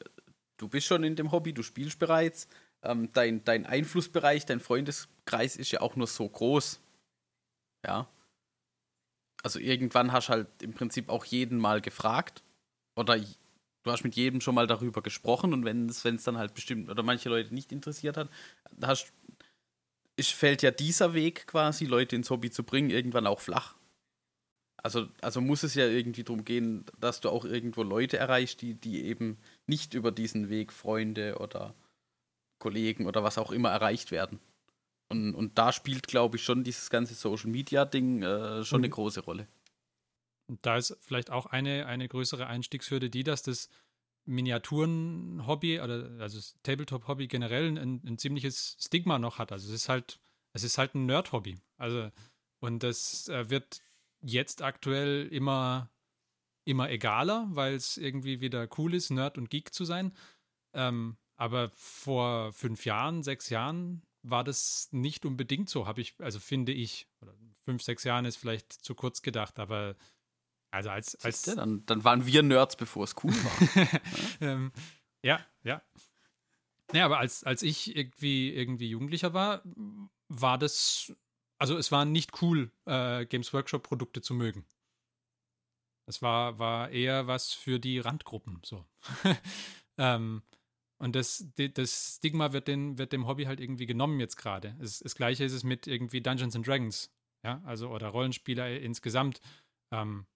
du 0.58 0.68
bist 0.68 0.86
schon 0.86 1.04
in 1.04 1.16
dem 1.16 1.32
Hobby, 1.32 1.54
du 1.54 1.62
spielst 1.62 1.98
bereits, 1.98 2.48
ähm, 2.82 3.12
dein, 3.12 3.44
dein 3.44 3.66
Einflussbereich, 3.66 4.46
dein 4.46 4.60
Freundeskreis 4.60 5.56
ist 5.56 5.70
ja 5.70 5.80
auch 5.80 5.96
nur 5.96 6.06
so 6.06 6.28
groß. 6.28 6.80
Ja. 7.86 8.08
Also 9.42 9.58
irgendwann 9.58 10.12
hast 10.12 10.28
du 10.28 10.32
halt 10.32 10.62
im 10.62 10.74
Prinzip 10.74 11.08
auch 11.08 11.24
jeden 11.24 11.58
mal 11.58 11.80
gefragt. 11.80 12.42
Oder 12.94 13.18
du 13.82 13.90
hast 13.90 14.04
mit 14.04 14.16
jedem 14.16 14.40
schon 14.40 14.54
mal 14.54 14.66
darüber 14.66 15.02
gesprochen 15.02 15.52
und 15.52 15.64
wenn 15.64 15.88
es 15.88 16.02
dann 16.02 16.38
halt 16.38 16.54
bestimmt 16.54 16.90
oder 16.90 17.02
manche 17.02 17.28
Leute 17.28 17.54
nicht 17.54 17.72
interessiert 17.72 18.16
hat, 18.16 18.28
hast, 18.82 19.12
ist, 20.16 20.32
fällt 20.32 20.62
ja 20.62 20.70
dieser 20.70 21.14
Weg 21.14 21.46
quasi, 21.46 21.86
Leute 21.86 22.16
ins 22.16 22.30
Hobby 22.30 22.50
zu 22.50 22.64
bringen, 22.64 22.90
irgendwann 22.90 23.26
auch 23.26 23.40
flach. 23.40 23.76
Also, 24.82 25.08
also 25.20 25.40
muss 25.40 25.62
es 25.62 25.74
ja 25.74 25.86
irgendwie 25.86 26.24
darum 26.24 26.44
gehen, 26.44 26.86
dass 26.98 27.20
du 27.20 27.28
auch 27.28 27.44
irgendwo 27.44 27.82
Leute 27.82 28.16
erreichst, 28.16 28.62
die, 28.62 28.74
die 28.74 29.04
eben 29.04 29.38
nicht 29.66 29.94
über 29.94 30.10
diesen 30.10 30.48
Weg 30.48 30.72
Freunde 30.72 31.36
oder 31.38 31.74
Kollegen 32.58 33.06
oder 33.06 33.22
was 33.22 33.38
auch 33.38 33.50
immer 33.50 33.70
erreicht 33.70 34.10
werden. 34.10 34.40
Und, 35.10 35.34
und 35.34 35.58
da 35.58 35.72
spielt, 35.72 36.06
glaube 36.06 36.36
ich, 36.36 36.44
schon 36.44 36.64
dieses 36.64 36.88
ganze 36.88 37.14
Social 37.14 37.50
Media 37.50 37.84
Ding 37.84 38.22
äh, 38.22 38.64
schon 38.64 38.80
mhm. 38.80 38.84
eine 38.84 38.90
große 38.90 39.20
Rolle. 39.20 39.48
Und 40.50 40.66
da 40.66 40.76
ist 40.76 40.96
vielleicht 41.00 41.30
auch 41.30 41.46
eine, 41.46 41.86
eine 41.86 42.08
größere 42.08 42.48
Einstiegshürde 42.48 43.08
die, 43.08 43.22
dass 43.22 43.42
das 43.42 43.68
Miniaturen-Hobby 44.24 45.80
oder 45.80 46.10
also 46.18 46.38
das 46.38 46.58
Tabletop-Hobby 46.64 47.28
generell 47.28 47.78
ein, 47.78 48.02
ein, 48.04 48.18
ziemliches 48.18 48.76
Stigma 48.80 49.20
noch 49.20 49.38
hat. 49.38 49.52
Also 49.52 49.68
es 49.68 49.74
ist 49.74 49.88
halt, 49.88 50.18
es 50.52 50.64
ist 50.64 50.76
halt 50.76 50.96
ein 50.96 51.06
Nerd-Hobby. 51.06 51.60
Also, 51.78 52.10
und 52.58 52.82
das 52.82 53.28
äh, 53.28 53.48
wird 53.48 53.80
jetzt 54.22 54.60
aktuell 54.60 55.28
immer, 55.28 55.88
immer 56.64 56.90
egaler, 56.90 57.46
weil 57.50 57.74
es 57.74 57.96
irgendwie 57.96 58.40
wieder 58.40 58.68
cool 58.76 58.94
ist, 58.94 59.10
Nerd 59.10 59.38
und 59.38 59.50
Geek 59.50 59.72
zu 59.72 59.84
sein. 59.84 60.12
Ähm, 60.74 61.16
aber 61.36 61.70
vor 61.70 62.52
fünf 62.52 62.84
Jahren, 62.84 63.22
sechs 63.22 63.50
Jahren 63.50 64.02
war 64.22 64.42
das 64.42 64.88
nicht 64.90 65.24
unbedingt 65.24 65.70
so, 65.70 65.86
habe 65.86 66.00
ich, 66.00 66.14
also 66.18 66.40
finde 66.40 66.72
ich, 66.72 67.06
oder 67.20 67.34
fünf, 67.64 67.82
sechs 67.82 68.02
Jahren 68.02 68.24
ist 68.24 68.36
vielleicht 68.36 68.72
zu 68.72 68.96
kurz 68.96 69.22
gedacht, 69.22 69.60
aber 69.60 69.94
also 70.70 70.90
als. 70.90 71.16
als 71.24 71.46
ja, 71.46 71.54
dann, 71.54 71.84
dann 71.86 72.04
waren 72.04 72.26
wir 72.26 72.42
Nerds, 72.42 72.76
bevor 72.76 73.04
es 73.04 73.14
cool 73.22 73.32
war. 73.32 74.00
ähm, 74.40 74.72
ja, 75.22 75.44
ja. 75.62 75.82
Naja, 76.92 77.04
aber 77.06 77.18
als, 77.18 77.44
als 77.44 77.62
ich 77.62 77.96
irgendwie, 77.96 78.52
irgendwie 78.52 78.88
Jugendlicher 78.88 79.34
war, 79.34 79.62
war 80.28 80.58
das. 80.58 81.12
Also 81.58 81.76
es 81.76 81.92
war 81.92 82.04
nicht 82.04 82.40
cool, 82.40 82.72
äh, 82.86 83.26
Games 83.26 83.52
Workshop-Produkte 83.52 84.22
zu 84.22 84.32
mögen. 84.32 84.64
Es 86.06 86.22
war, 86.22 86.58
war 86.58 86.90
eher 86.90 87.26
was 87.26 87.52
für 87.52 87.78
die 87.78 87.98
Randgruppen. 87.98 88.60
So. 88.64 88.84
ähm, 89.98 90.42
und 90.98 91.14
das, 91.14 91.46
das 91.56 92.16
Stigma 92.16 92.52
wird, 92.52 92.66
den, 92.66 92.98
wird 92.98 93.12
dem 93.12 93.26
Hobby 93.26 93.44
halt 93.44 93.60
irgendwie 93.60 93.86
genommen 93.86 94.20
jetzt 94.20 94.36
gerade. 94.36 94.74
Das, 94.80 94.98
das 94.98 95.14
gleiche 95.14 95.44
ist 95.44 95.52
es 95.52 95.64
mit 95.64 95.86
irgendwie 95.86 96.20
Dungeons 96.20 96.56
and 96.56 96.66
Dragons, 96.66 97.10
ja, 97.44 97.62
also 97.64 97.90
oder 97.90 98.08
Rollenspieler 98.08 98.80
insgesamt. 98.80 99.40
Ähm, 99.92 100.26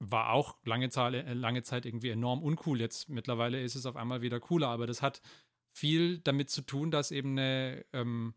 war 0.00 0.30
auch 0.30 0.56
lange, 0.64 0.88
Zahl, 0.88 1.14
äh, 1.14 1.34
lange 1.34 1.62
Zeit 1.62 1.86
irgendwie 1.86 2.08
enorm 2.08 2.42
uncool. 2.42 2.80
Jetzt 2.80 3.08
mittlerweile 3.08 3.62
ist 3.62 3.76
es 3.76 3.86
auf 3.86 3.96
einmal 3.96 4.22
wieder 4.22 4.40
cooler, 4.40 4.68
aber 4.68 4.86
das 4.86 5.02
hat 5.02 5.20
viel 5.72 6.18
damit 6.18 6.50
zu 6.50 6.62
tun, 6.62 6.90
dass 6.90 7.10
eben 7.10 7.38
eine, 7.38 7.84
ähm, 7.92 8.34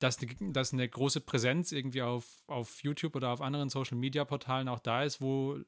dass, 0.00 0.18
eine, 0.18 0.52
dass 0.52 0.72
eine 0.72 0.86
große 0.86 1.20
Präsenz 1.20 1.72
irgendwie 1.72 2.02
auf, 2.02 2.42
auf 2.46 2.82
YouTube 2.82 3.16
oder 3.16 3.30
auf 3.30 3.40
anderen 3.40 3.70
Social 3.70 3.96
Media 3.96 4.24
Portalen 4.24 4.68
auch 4.68 4.80
da 4.80 5.04
ist, 5.04 5.22
wo, 5.22 5.58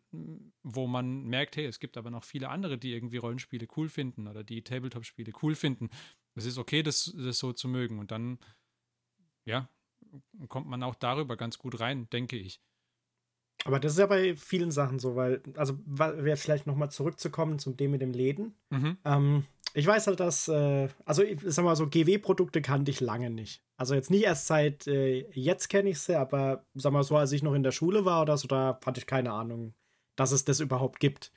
wo 0.62 0.86
man 0.86 1.24
merkt, 1.24 1.56
hey, 1.56 1.64
es 1.64 1.80
gibt 1.80 1.96
aber 1.96 2.10
noch 2.10 2.24
viele 2.24 2.50
andere, 2.50 2.76
die 2.76 2.92
irgendwie 2.92 3.16
Rollenspiele 3.16 3.68
cool 3.76 3.88
finden 3.88 4.26
oder 4.26 4.44
die 4.44 4.62
Tabletop-Spiele 4.62 5.32
cool 5.42 5.54
finden. 5.54 5.88
Es 6.34 6.44
ist 6.44 6.58
okay, 6.58 6.82
das, 6.82 7.14
das 7.16 7.38
so 7.38 7.52
zu 7.52 7.68
mögen. 7.68 7.98
Und 7.98 8.10
dann, 8.10 8.38
ja, 9.44 9.70
kommt 10.48 10.66
man 10.66 10.82
auch 10.82 10.96
darüber 10.96 11.36
ganz 11.36 11.56
gut 11.56 11.80
rein, 11.80 12.10
denke 12.10 12.36
ich. 12.36 12.60
Aber 13.64 13.78
das 13.78 13.92
ist 13.92 13.98
ja 13.98 14.06
bei 14.06 14.34
vielen 14.36 14.70
Sachen 14.70 14.98
so, 14.98 15.14
weil, 15.14 15.42
also 15.56 15.78
wäre 15.86 16.36
vielleicht 16.36 16.66
nochmal 16.66 16.90
zurückzukommen 16.90 17.58
zum 17.58 17.76
dem 17.76 17.92
mit 17.92 18.02
dem 18.02 18.12
Läden. 18.12 18.54
Mhm. 18.70 18.96
Ähm, 19.04 19.44
ich 19.74 19.86
weiß 19.86 20.06
halt, 20.08 20.20
dass, 20.20 20.48
äh, 20.48 20.88
also 21.04 21.22
ich 21.22 21.38
sag 21.44 21.64
mal 21.64 21.76
so, 21.76 21.86
GW-Produkte 21.86 22.60
kannte 22.60 22.90
ich 22.90 23.00
lange 23.00 23.30
nicht. 23.30 23.62
Also 23.76 23.94
jetzt 23.94 24.10
nicht 24.10 24.24
erst 24.24 24.46
seit 24.46 24.86
äh, 24.86 25.26
jetzt 25.32 25.68
kenne 25.68 25.90
ich 25.90 26.00
sie, 26.00 26.18
aber 26.18 26.64
sag 26.74 26.92
mal 26.92 27.02
so, 27.04 27.16
als 27.16 27.32
ich 27.32 27.42
noch 27.42 27.54
in 27.54 27.62
der 27.62 27.72
Schule 27.72 28.04
war 28.04 28.22
oder 28.22 28.36
so, 28.36 28.48
da 28.48 28.78
hatte 28.84 29.00
ich 29.00 29.06
keine 29.06 29.32
Ahnung, 29.32 29.74
dass 30.16 30.32
es 30.32 30.44
das 30.44 30.60
überhaupt 30.60 31.00
gibt. 31.00 31.32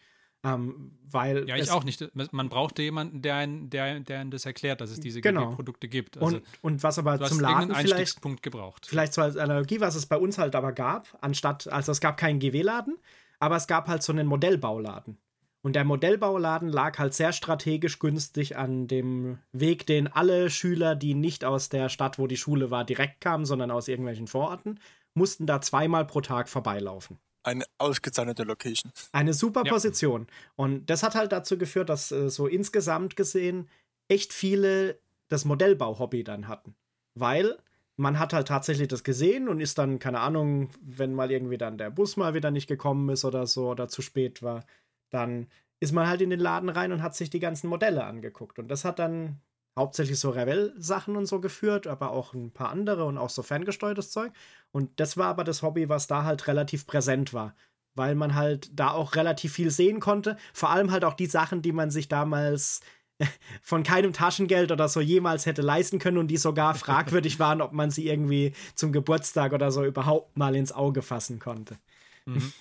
Ähm, 0.45 0.91
weil 1.09 1.47
ja, 1.49 1.55
ich 1.55 1.71
auch 1.71 1.83
nicht. 1.83 2.05
Man 2.31 2.49
brauchte 2.49 2.83
jemanden, 2.83 3.21
der 3.23 3.35
einen, 3.35 3.69
der, 3.71 3.99
der 4.01 4.19
einen 4.19 4.29
das 4.29 4.45
erklärt, 4.45 4.79
dass 4.79 4.91
es 4.91 4.99
diese 4.99 5.21
genau. 5.21 5.55
Produkte 5.55 5.87
gibt. 5.87 6.17
Also, 6.17 6.37
und, 6.37 6.43
und 6.61 6.83
was 6.83 6.99
aber 6.99 7.19
zum 7.21 7.39
Laden 7.39 7.73
vielleicht, 7.73 8.21
gebraucht. 8.43 8.85
Vielleicht 8.85 9.13
so 9.13 9.21
als 9.21 9.37
Analogie, 9.37 9.79
was 9.79 9.95
es 9.95 10.05
bei 10.05 10.17
uns 10.17 10.37
halt 10.37 10.55
aber 10.55 10.71
gab, 10.71 11.17
anstatt, 11.21 11.67
also 11.67 11.91
es 11.91 11.99
gab 11.99 12.17
keinen 12.17 12.39
GW-Laden, 12.39 12.97
aber 13.39 13.55
es 13.55 13.65
gab 13.65 13.87
halt 13.87 14.03
so 14.03 14.11
einen 14.13 14.27
Modellbauladen. 14.27 15.17
Und 15.63 15.75
der 15.75 15.83
Modellbauladen 15.83 16.69
lag 16.69 16.99
halt 16.99 17.15
sehr 17.15 17.33
strategisch 17.33 17.97
günstig 17.97 18.55
an 18.55 18.87
dem 18.87 19.39
Weg, 19.51 19.87
den 19.87 20.05
alle 20.07 20.51
Schüler, 20.51 20.95
die 20.95 21.15
nicht 21.15 21.43
aus 21.43 21.69
der 21.69 21.89
Stadt, 21.89 22.19
wo 22.19 22.27
die 22.27 22.37
Schule 22.37 22.69
war, 22.69 22.85
direkt 22.85 23.19
kamen, 23.19 23.45
sondern 23.45 23.71
aus 23.71 23.87
irgendwelchen 23.87 24.27
Vororten, 24.27 24.79
mussten 25.15 25.47
da 25.47 25.61
zweimal 25.61 26.05
pro 26.05 26.21
Tag 26.21 26.49
vorbeilaufen. 26.49 27.17
Eine 27.45 27.65
ausgezeichnete 27.77 28.43
Location. 28.43 28.91
Eine 29.11 29.33
super 29.33 29.63
ja. 29.65 29.71
Position. 29.71 30.27
Und 30.55 30.89
das 30.89 31.03
hat 31.03 31.15
halt 31.15 31.31
dazu 31.31 31.57
geführt, 31.57 31.89
dass 31.89 32.11
äh, 32.11 32.29
so 32.29 32.47
insgesamt 32.47 33.15
gesehen 33.15 33.69
echt 34.07 34.33
viele 34.33 34.99
das 35.27 35.45
Modellbau-Hobby 35.45 36.23
dann 36.23 36.47
hatten. 36.47 36.75
Weil 37.13 37.57
man 37.97 38.19
hat 38.19 38.33
halt 38.33 38.47
tatsächlich 38.47 38.87
das 38.87 39.03
gesehen 39.03 39.47
und 39.47 39.59
ist 39.59 39.77
dann, 39.77 39.99
keine 39.99 40.19
Ahnung, 40.19 40.69
wenn 40.81 41.13
mal 41.13 41.31
irgendwie 41.31 41.57
dann 41.57 41.77
der 41.77 41.91
Bus 41.91 42.17
mal 42.17 42.33
wieder 42.33 42.51
nicht 42.51 42.67
gekommen 42.67 43.09
ist 43.09 43.23
oder 43.25 43.47
so 43.47 43.69
oder 43.69 43.87
zu 43.87 44.01
spät 44.01 44.43
war, 44.43 44.65
dann 45.11 45.47
ist 45.79 45.93
man 45.93 46.07
halt 46.07 46.21
in 46.21 46.29
den 46.29 46.39
Laden 46.39 46.69
rein 46.69 46.91
und 46.91 47.03
hat 47.03 47.15
sich 47.15 47.29
die 47.29 47.39
ganzen 47.39 47.67
Modelle 47.67 48.05
angeguckt. 48.05 48.59
Und 48.59 48.69
das 48.69 48.85
hat 48.85 48.99
dann 48.99 49.39
hauptsächlich 49.77 50.19
so 50.19 50.29
Revell-Sachen 50.29 51.15
und 51.15 51.25
so 51.25 51.39
geführt, 51.39 51.87
aber 51.87 52.11
auch 52.11 52.33
ein 52.33 52.51
paar 52.51 52.69
andere 52.69 53.05
und 53.05 53.17
auch 53.17 53.29
so 53.29 53.43
ferngesteuertes 53.43 54.11
Zeug. 54.11 54.31
Und 54.71 54.99
das 54.99 55.17
war 55.17 55.27
aber 55.27 55.43
das 55.43 55.61
Hobby, 55.61 55.89
was 55.89 56.07
da 56.07 56.23
halt 56.23 56.47
relativ 56.47 56.87
präsent 56.87 57.33
war, 57.33 57.55
weil 57.93 58.15
man 58.15 58.35
halt 58.35 58.69
da 58.77 58.91
auch 58.91 59.15
relativ 59.15 59.53
viel 59.53 59.71
sehen 59.71 59.99
konnte. 59.99 60.37
Vor 60.53 60.69
allem 60.69 60.91
halt 60.91 61.03
auch 61.03 61.13
die 61.13 61.25
Sachen, 61.25 61.61
die 61.61 61.73
man 61.73 61.91
sich 61.91 62.07
damals 62.07 62.79
von 63.61 63.83
keinem 63.83 64.13
Taschengeld 64.13 64.71
oder 64.71 64.87
so 64.87 65.01
jemals 65.01 65.45
hätte 65.45 65.61
leisten 65.61 65.99
können 65.99 66.17
und 66.17 66.27
die 66.27 66.37
sogar 66.37 66.75
fragwürdig 66.75 67.39
waren, 67.39 67.61
ob 67.61 67.73
man 67.73 67.91
sie 67.91 68.07
irgendwie 68.07 68.53
zum 68.75 68.91
Geburtstag 68.91 69.53
oder 69.53 69.71
so 69.71 69.83
überhaupt 69.83 70.37
mal 70.37 70.55
ins 70.55 70.71
Auge 70.71 71.01
fassen 71.01 71.39
konnte. 71.39 71.77
Mhm. 72.25 72.53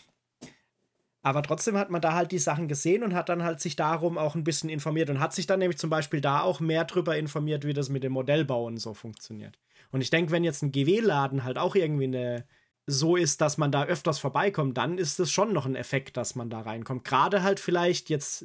Aber 1.25 1.43
trotzdem 1.43 1.79
hat 1.79 1.89
man 1.89 2.03
da 2.03 2.13
halt 2.13 2.33
die 2.33 2.39
Sachen 2.39 2.69
gesehen 2.69 3.03
und 3.03 3.15
hat 3.15 3.31
dann 3.31 3.43
halt 3.43 3.59
sich 3.59 3.77
darum 3.77 4.19
auch 4.19 4.35
ein 4.35 4.45
bisschen 4.45 4.69
informiert 4.69 5.09
und 5.09 5.21
hat 5.21 5.33
sich 5.33 5.47
dann 5.47 5.59
nämlich 5.59 5.79
zum 5.79 5.89
Beispiel 5.89 6.21
da 6.21 6.43
auch 6.43 6.61
mehr 6.61 6.85
drüber 6.85 7.17
informiert, 7.17 7.65
wie 7.65 7.73
das 7.73 7.89
mit 7.89 8.05
dem 8.05 8.13
Modellbau 8.13 8.67
und 8.67 8.77
so 8.77 8.93
funktioniert. 8.93 9.59
Und 9.91 10.03
ich 10.03 10.11
denke, 10.11 10.33
wenn 10.33 10.45
jetzt 10.45 10.63
ein 10.63 10.71
GW-Laden 10.71 11.43
halt 11.43 11.57
auch 11.57 11.77
irgendwie 11.77 12.05
eine 12.05 12.45
so 12.87 13.17
ist, 13.17 13.41
dass 13.41 13.57
man 13.57 13.73
da 13.73 13.85
öfters 13.85 14.19
vorbeikommt, 14.19 14.77
dann 14.77 14.99
ist 14.99 15.19
es 15.19 15.33
schon 15.33 15.55
noch 15.55 15.65
ein 15.65 15.77
Effekt, 15.77 16.19
dass 16.19 16.35
man 16.35 16.51
da 16.51 16.61
reinkommt. 16.61 17.05
Gerade 17.05 17.43
halt 17.43 17.59
vielleicht 17.59 18.11
jetzt, 18.11 18.45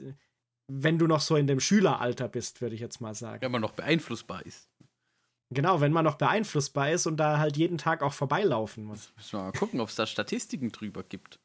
wenn 0.71 0.97
du 0.97 1.07
noch 1.07 1.19
so 1.19 1.35
in 1.35 1.47
dem 1.47 1.59
Schüleralter 1.59 2.29
bist, 2.29 2.61
würde 2.61 2.75
ich 2.75 2.81
jetzt 2.81 3.01
mal 3.01 3.13
sagen. 3.13 3.41
Wenn 3.41 3.51
man 3.51 3.59
noch 3.59 3.73
beeinflussbar 3.73 4.45
ist. 4.45 4.69
Genau, 5.49 5.81
wenn 5.81 5.91
man 5.91 6.05
noch 6.05 6.15
beeinflussbar 6.15 6.91
ist 6.91 7.07
und 7.07 7.17
da 7.17 7.39
halt 7.39 7.57
jeden 7.57 7.77
Tag 7.77 8.03
auch 8.03 8.13
vorbeilaufen 8.13 8.85
muss. 8.85 9.11
Müssen 9.17 9.39
wir 9.39 9.43
mal 9.43 9.51
gucken, 9.51 9.81
ob 9.81 9.89
es 9.89 9.95
da 9.95 10.05
Statistiken 10.05 10.71
drüber 10.71 11.03
gibt. 11.03 11.41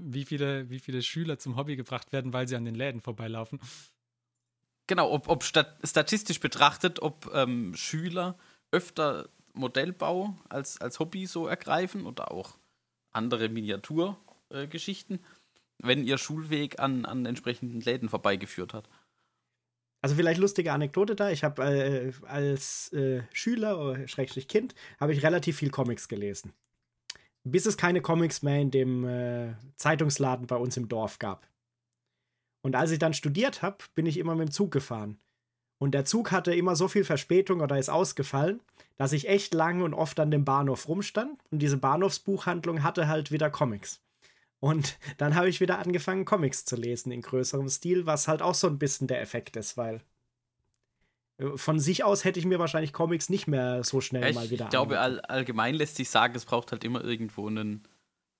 Wie 0.00 0.24
viele, 0.24 0.70
wie 0.70 0.78
viele 0.78 1.02
Schüler 1.02 1.38
zum 1.38 1.56
Hobby 1.56 1.76
gebracht 1.76 2.12
werden, 2.12 2.32
weil 2.32 2.48
sie 2.48 2.56
an 2.56 2.64
den 2.64 2.74
Läden 2.74 3.00
vorbeilaufen. 3.00 3.60
Genau, 4.86 5.10
ob, 5.10 5.28
ob 5.28 5.44
stat 5.44 5.78
statistisch 5.84 6.40
betrachtet, 6.40 7.00
ob 7.00 7.30
ähm, 7.34 7.74
Schüler 7.74 8.36
öfter 8.70 9.28
Modellbau 9.52 10.36
als, 10.48 10.80
als 10.80 10.98
Hobby 10.98 11.26
so 11.26 11.46
ergreifen 11.46 12.06
oder 12.06 12.32
auch 12.32 12.56
andere 13.10 13.48
Miniaturgeschichten, 13.48 15.16
äh, 15.16 15.22
wenn 15.78 16.04
ihr 16.04 16.18
Schulweg 16.18 16.80
an, 16.80 17.04
an 17.04 17.26
entsprechenden 17.26 17.80
Läden 17.80 18.08
vorbeigeführt 18.08 18.74
hat. 18.74 18.88
Also 20.00 20.16
vielleicht 20.16 20.40
lustige 20.40 20.72
Anekdote 20.72 21.14
da. 21.14 21.30
Ich 21.30 21.44
habe 21.44 21.62
äh, 21.62 22.12
als 22.26 22.92
äh, 22.92 23.22
Schüler 23.32 23.78
oder 23.78 24.08
Schrägstrich 24.08 24.48
Kind 24.48 24.74
habe 24.98 25.12
ich 25.12 25.22
relativ 25.22 25.58
viel 25.58 25.70
Comics 25.70 26.08
gelesen. 26.08 26.52
Bis 27.44 27.66
es 27.66 27.76
keine 27.76 28.00
Comics 28.00 28.42
mehr 28.42 28.60
in 28.60 28.70
dem 28.70 29.04
äh, 29.04 29.54
Zeitungsladen 29.76 30.46
bei 30.46 30.56
uns 30.56 30.76
im 30.76 30.88
Dorf 30.88 31.18
gab. 31.18 31.48
Und 32.62 32.76
als 32.76 32.92
ich 32.92 32.98
dann 32.98 33.14
studiert 33.14 33.62
habe, 33.62 33.78
bin 33.94 34.06
ich 34.06 34.18
immer 34.18 34.34
mit 34.34 34.48
dem 34.48 34.52
Zug 34.52 34.70
gefahren. 34.70 35.18
Und 35.78 35.92
der 35.92 36.04
Zug 36.04 36.30
hatte 36.30 36.54
immer 36.54 36.76
so 36.76 36.86
viel 36.86 37.02
Verspätung 37.02 37.60
oder 37.60 37.76
ist 37.76 37.90
ausgefallen, 37.90 38.60
dass 38.96 39.12
ich 39.12 39.28
echt 39.28 39.52
lang 39.52 39.82
und 39.82 39.94
oft 39.94 40.20
an 40.20 40.30
dem 40.30 40.44
Bahnhof 40.44 40.86
rumstand. 40.86 41.40
Und 41.50 41.58
diese 41.58 41.76
Bahnhofsbuchhandlung 41.76 42.84
hatte 42.84 43.08
halt 43.08 43.32
wieder 43.32 43.50
Comics. 43.50 44.00
Und 44.60 44.96
dann 45.18 45.34
habe 45.34 45.48
ich 45.48 45.60
wieder 45.60 45.80
angefangen, 45.80 46.24
Comics 46.24 46.64
zu 46.64 46.76
lesen 46.76 47.10
in 47.10 47.20
größerem 47.20 47.68
Stil, 47.68 48.06
was 48.06 48.28
halt 48.28 48.42
auch 48.42 48.54
so 48.54 48.68
ein 48.68 48.78
bisschen 48.78 49.08
der 49.08 49.20
Effekt 49.20 49.56
ist, 49.56 49.76
weil 49.76 50.02
von 51.56 51.80
sich 51.80 52.04
aus 52.04 52.24
hätte 52.24 52.38
ich 52.38 52.46
mir 52.46 52.58
wahrscheinlich 52.58 52.92
Comics 52.92 53.28
nicht 53.28 53.46
mehr 53.46 53.82
so 53.84 54.00
schnell 54.00 54.30
ich 54.30 54.34
mal 54.34 54.50
wieder 54.50 54.66
Ich 54.66 54.70
glaube, 54.70 55.00
all, 55.00 55.20
allgemein 55.20 55.74
lässt 55.74 55.96
sich 55.96 56.10
sagen, 56.10 56.34
es 56.34 56.44
braucht 56.44 56.72
halt 56.72 56.84
immer 56.84 57.02
irgendwo 57.02 57.48
einen, 57.48 57.86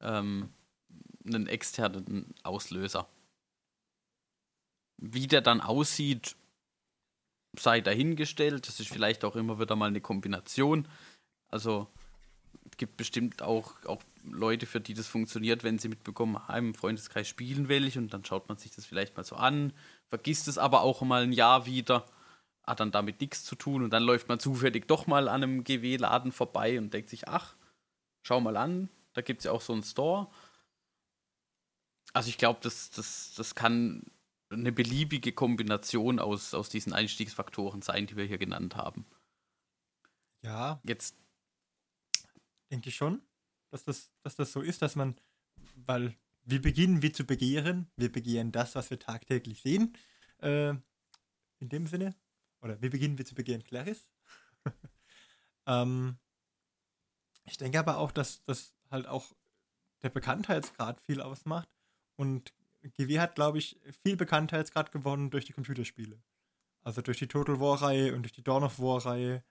ähm, 0.00 0.50
einen 1.26 1.46
externen 1.46 2.34
Auslöser. 2.42 3.08
Wie 4.98 5.26
der 5.26 5.40
dann 5.40 5.60
aussieht, 5.60 6.36
sei 7.58 7.80
dahingestellt. 7.80 8.68
Das 8.68 8.80
ist 8.80 8.88
vielleicht 8.88 9.24
auch 9.24 9.36
immer 9.36 9.58
wieder 9.58 9.76
mal 9.76 9.86
eine 9.86 10.00
Kombination. 10.00 10.88
Also 11.48 11.88
es 12.70 12.76
gibt 12.76 12.96
bestimmt 12.96 13.42
auch, 13.42 13.84
auch 13.84 14.02
Leute, 14.24 14.66
für 14.66 14.80
die 14.80 14.94
das 14.94 15.06
funktioniert, 15.06 15.64
wenn 15.64 15.78
sie 15.78 15.88
mitbekommen, 15.88 16.36
ah, 16.36 16.56
im 16.56 16.74
Freundeskreis 16.74 17.28
spielen 17.28 17.68
welche 17.68 17.98
und 17.98 18.14
dann 18.14 18.24
schaut 18.24 18.48
man 18.48 18.56
sich 18.56 18.74
das 18.74 18.86
vielleicht 18.86 19.16
mal 19.16 19.24
so 19.24 19.36
an, 19.36 19.72
vergisst 20.08 20.48
es 20.48 20.58
aber 20.58 20.82
auch 20.82 21.02
mal 21.02 21.24
ein 21.24 21.32
Jahr 21.32 21.66
wieder, 21.66 22.06
hat 22.64 22.80
dann 22.80 22.92
damit 22.92 23.20
nichts 23.20 23.44
zu 23.44 23.56
tun 23.56 23.82
und 23.82 23.90
dann 23.90 24.02
läuft 24.02 24.28
man 24.28 24.38
zufällig 24.38 24.86
doch 24.86 25.06
mal 25.06 25.28
an 25.28 25.42
einem 25.42 25.64
GW-Laden 25.64 26.32
vorbei 26.32 26.78
und 26.78 26.92
denkt 26.94 27.10
sich, 27.10 27.28
ach, 27.28 27.56
schau 28.22 28.40
mal 28.40 28.56
an, 28.56 28.88
da 29.14 29.20
gibt 29.20 29.40
es 29.40 29.44
ja 29.44 29.52
auch 29.52 29.60
so 29.60 29.72
einen 29.72 29.82
Store. 29.82 30.28
Also 32.12 32.28
ich 32.28 32.38
glaube, 32.38 32.60
das, 32.62 32.90
das, 32.90 33.34
das 33.36 33.54
kann 33.54 34.04
eine 34.50 34.72
beliebige 34.72 35.32
Kombination 35.32 36.18
aus, 36.18 36.54
aus 36.54 36.68
diesen 36.68 36.92
Einstiegsfaktoren 36.92 37.82
sein, 37.82 38.06
die 38.06 38.16
wir 38.16 38.24
hier 38.24 38.38
genannt 38.38 38.76
haben. 38.76 39.06
Ja. 40.42 40.80
Jetzt. 40.84 41.16
Denke 42.70 42.88
ich 42.88 42.96
schon, 42.96 43.20
dass 43.70 43.84
das, 43.84 44.12
dass 44.22 44.36
das 44.36 44.52
so 44.52 44.60
ist, 44.60 44.82
dass 44.82 44.96
man, 44.96 45.16
weil 45.74 46.16
wir 46.44 46.60
beginnen 46.60 47.02
wie 47.02 47.12
zu 47.12 47.24
begehren, 47.24 47.90
wir 47.96 48.10
begehren 48.10 48.50
das, 48.50 48.74
was 48.74 48.90
wir 48.90 48.98
tagtäglich 48.98 49.60
sehen. 49.60 49.96
Äh, 50.38 50.74
in 51.58 51.68
dem 51.68 51.86
Sinne. 51.86 52.14
Oder 52.62 52.80
wir 52.80 52.90
beginnen 52.90 53.18
wie 53.18 53.24
zu 53.24 53.34
begehren, 53.34 53.64
Clarice. 53.64 54.08
ähm, 55.66 56.18
ich 57.44 57.58
denke 57.58 57.78
aber 57.78 57.98
auch, 57.98 58.12
dass 58.12 58.44
das 58.44 58.74
halt 58.90 59.06
auch 59.06 59.34
der 60.02 60.10
Bekanntheitsgrad 60.10 61.00
viel 61.00 61.20
ausmacht 61.20 61.68
und 62.16 62.52
GW 62.96 63.20
hat, 63.20 63.34
glaube 63.34 63.58
ich, 63.58 63.80
viel 64.02 64.16
Bekanntheitsgrad 64.16 64.92
gewonnen 64.92 65.30
durch 65.30 65.44
die 65.44 65.52
Computerspiele. 65.52 66.22
Also 66.82 67.00
durch 67.00 67.18
die 67.18 67.28
Total 67.28 67.60
War-Reihe 67.60 68.14
und 68.14 68.22
durch 68.22 68.32
die 68.32 68.42
Dawn 68.42 68.64
of 68.64 68.80
War-Reihe. 68.80 69.44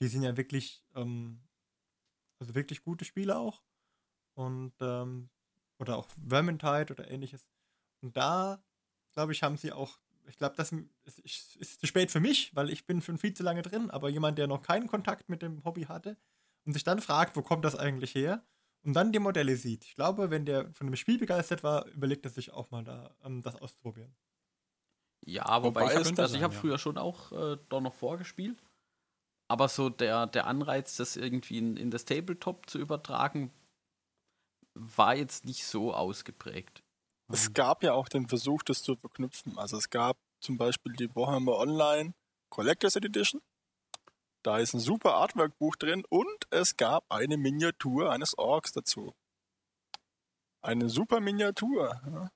Die 0.00 0.06
sind 0.06 0.22
ja 0.22 0.36
wirklich, 0.36 0.84
ähm, 0.94 1.42
also 2.38 2.54
wirklich 2.54 2.82
gute 2.82 3.04
Spiele 3.04 3.36
auch. 3.36 3.64
Und, 4.34 4.74
ähm, 4.80 5.28
oder 5.78 5.96
auch 5.96 6.06
Vermintide 6.28 6.92
oder 6.92 7.10
ähnliches. 7.10 7.48
Und 8.00 8.16
da, 8.16 8.62
glaube 9.12 9.32
ich, 9.32 9.42
haben 9.42 9.56
sie 9.56 9.72
auch, 9.72 9.98
ich 10.28 10.36
glaube, 10.38 10.56
das 10.56 10.72
ist, 11.24 11.56
ist, 11.56 11.80
zu 11.80 11.86
spät 11.86 12.10
für 12.10 12.20
mich, 12.20 12.54
weil 12.54 12.70
ich 12.70 12.86
bin 12.86 13.02
schon 13.02 13.18
viel 13.18 13.34
zu 13.34 13.42
lange 13.42 13.62
drin, 13.62 13.90
aber 13.90 14.08
jemand, 14.08 14.38
der 14.38 14.46
noch 14.46 14.62
keinen 14.62 14.86
Kontakt 14.86 15.28
mit 15.28 15.42
dem 15.42 15.64
Hobby 15.64 15.82
hatte 15.82 16.16
und 16.64 16.72
sich 16.72 16.84
dann 16.84 17.00
fragt, 17.00 17.36
wo 17.36 17.42
kommt 17.42 17.64
das 17.64 17.76
eigentlich 17.76 18.14
her? 18.14 18.42
und 18.84 18.94
dann 18.94 19.12
die 19.12 19.18
Modelle 19.18 19.56
sieht. 19.56 19.84
Ich 19.84 19.94
glaube, 19.94 20.30
wenn 20.30 20.44
der 20.44 20.72
von 20.72 20.86
dem 20.86 20.96
Spiel 20.96 21.18
begeistert 21.18 21.62
war, 21.62 21.86
überlegt 21.88 22.24
er 22.24 22.30
sich 22.30 22.52
auch 22.52 22.70
mal 22.70 22.84
da, 22.84 23.14
um, 23.22 23.42
das 23.42 23.56
auszuprobieren. 23.56 24.14
Ja, 25.24 25.62
wobei, 25.62 25.82
wobei 25.82 26.00
ich 26.00 26.08
habe 26.08 26.22
also 26.22 26.40
hab 26.40 26.52
ja. 26.52 26.58
früher 26.58 26.78
schon 26.78 26.96
auch 26.96 27.32
äh, 27.32 27.58
da 27.68 27.80
noch 27.80 27.94
vorgespielt. 27.94 28.62
Aber 29.48 29.68
so 29.68 29.88
der, 29.88 30.26
der 30.26 30.46
Anreiz, 30.46 30.96
das 30.96 31.16
irgendwie 31.16 31.58
in, 31.58 31.76
in 31.76 31.90
das 31.90 32.04
Tabletop 32.04 32.68
zu 32.68 32.78
übertragen, 32.78 33.52
war 34.74 35.16
jetzt 35.16 35.44
nicht 35.44 35.66
so 35.66 35.92
ausgeprägt. 35.92 36.82
Es 37.30 37.52
gab 37.52 37.82
ja 37.82 37.92
auch 37.92 38.08
den 38.08 38.26
Versuch, 38.26 38.62
das 38.62 38.82
zu 38.82 38.96
verknüpfen. 38.96 39.58
Also 39.58 39.76
es 39.76 39.90
gab 39.90 40.16
zum 40.40 40.56
Beispiel 40.56 40.94
die 40.94 41.14
Warhammer 41.14 41.56
Online 41.58 42.14
Collectors 42.50 42.96
Edition. 42.96 43.42
Da 44.42 44.58
ist 44.58 44.72
ein 44.72 44.80
super 44.80 45.14
Artwork-Buch 45.14 45.76
drin 45.76 46.04
und 46.08 46.46
es 46.50 46.76
gab 46.76 47.04
eine 47.10 47.36
Miniatur 47.36 48.10
eines 48.10 48.38
Orks 48.38 48.72
dazu. 48.72 49.14
Eine 50.62 50.88
super 50.88 51.20
Miniatur. 51.20 52.00
Ja. 52.06 52.30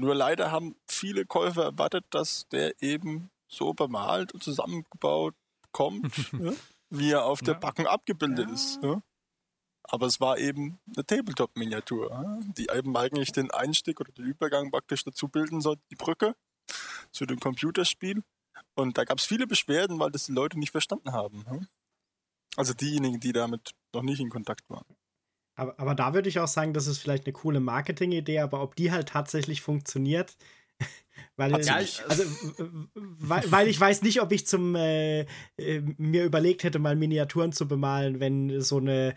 Nur 0.00 0.14
leider 0.14 0.52
haben 0.52 0.76
viele 0.86 1.26
Käufer 1.26 1.64
erwartet, 1.64 2.04
dass 2.10 2.46
der 2.48 2.80
eben 2.80 3.30
so 3.48 3.74
bemalt 3.74 4.32
und 4.32 4.42
zusammengebaut 4.42 5.34
kommt, 5.72 6.32
ja, 6.32 6.52
wie 6.90 7.10
er 7.10 7.24
auf 7.24 7.40
der 7.40 7.54
Backen 7.54 7.86
abgebildet 7.86 8.50
ist. 8.50 8.80
Aber 9.90 10.06
es 10.06 10.20
war 10.20 10.38
eben 10.38 10.78
eine 10.94 11.04
Tabletop-Miniatur, 11.04 12.40
die 12.56 12.68
eben 12.72 12.94
eigentlich 12.96 13.32
den 13.32 13.50
Einstieg 13.50 14.00
oder 14.00 14.12
den 14.12 14.26
Übergang 14.26 14.70
praktisch 14.70 15.02
dazu 15.02 15.28
bilden 15.28 15.60
soll, 15.62 15.76
die 15.90 15.96
Brücke 15.96 16.36
zu 17.10 17.24
dem 17.24 17.40
Computerspiel. 17.40 18.22
Und 18.74 18.98
da 18.98 19.04
gab 19.04 19.18
es 19.18 19.24
viele 19.24 19.46
Beschwerden, 19.46 19.98
weil 19.98 20.10
das 20.10 20.26
die 20.26 20.32
Leute 20.32 20.58
nicht 20.58 20.72
verstanden 20.72 21.12
haben. 21.12 21.68
Also 22.56 22.74
diejenigen, 22.74 23.18
die 23.18 23.32
damit 23.32 23.72
noch 23.94 24.02
nicht 24.02 24.20
in 24.20 24.28
Kontakt 24.28 24.68
waren. 24.68 24.84
Aber, 25.56 25.78
aber 25.80 25.94
da 25.94 26.14
würde 26.14 26.28
ich 26.28 26.38
auch 26.38 26.48
sagen, 26.48 26.74
das 26.74 26.86
ist 26.86 26.98
vielleicht 26.98 27.26
eine 27.26 27.32
coole 27.32 27.60
Marketingidee, 27.60 28.40
aber 28.40 28.62
ob 28.62 28.76
die 28.76 28.92
halt 28.92 29.08
tatsächlich 29.08 29.60
funktioniert, 29.60 30.36
weil, 31.36 31.52
also, 31.52 32.24
weil, 32.94 33.50
weil, 33.50 33.68
ich 33.68 33.80
weiß 33.80 34.02
nicht, 34.02 34.22
ob 34.22 34.30
ich 34.30 34.46
zum 34.46 34.76
äh, 34.76 35.22
äh, 35.56 35.80
mir 35.96 36.24
überlegt 36.24 36.62
hätte, 36.62 36.78
mal 36.78 36.94
Miniaturen 36.94 37.52
zu 37.52 37.66
bemalen, 37.66 38.20
wenn 38.20 38.60
so 38.60 38.76
eine 38.76 39.16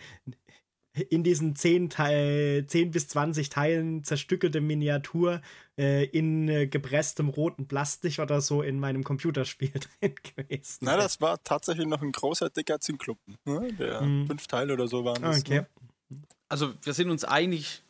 in 0.94 1.24
diesen 1.24 1.56
10, 1.56 1.90
Teil, 1.90 2.66
10 2.68 2.92
bis 2.92 3.08
20 3.08 3.50
Teilen 3.50 4.04
zerstückelte 4.04 4.60
Miniatur 4.60 5.42
äh, 5.78 6.06
in 6.06 6.50
äh, 6.50 6.68
gepresstem 6.68 7.30
roten 7.30 7.68
Plastik 7.68 8.20
oder 8.20 8.42
so 8.42 8.62
in 8.62 8.80
meinem 8.80 9.04
Computerspiel 9.04 9.72
drin 10.02 10.16
gewesen. 10.36 10.80
Na, 10.82 10.98
das 10.98 11.22
war 11.22 11.42
tatsächlich 11.44 11.88
noch 11.88 12.02
ein 12.02 12.12
großer, 12.12 12.50
dicker 12.50 12.80
Zinkklumpen. 12.80 13.38
Ne? 13.46 13.74
Der 13.74 14.02
mhm. 14.02 14.28
fünf 14.28 14.48
Teile 14.48 14.74
oder 14.74 14.88
so 14.88 15.06
waren 15.06 15.22
das. 15.22 15.40
Okay. 15.40 15.66
Ne? 16.10 16.26
Also, 16.50 16.74
wir 16.84 16.94
sind 16.94 17.10
uns 17.10 17.24
einig, 17.24 17.84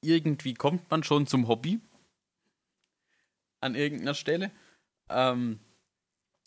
irgendwie 0.00 0.54
kommt 0.54 0.90
man 0.90 1.02
schon 1.02 1.26
zum 1.26 1.48
Hobby. 1.48 1.80
An 3.60 3.74
irgendeiner 3.74 4.14
Stelle. 4.14 4.50
Ähm, 5.10 5.60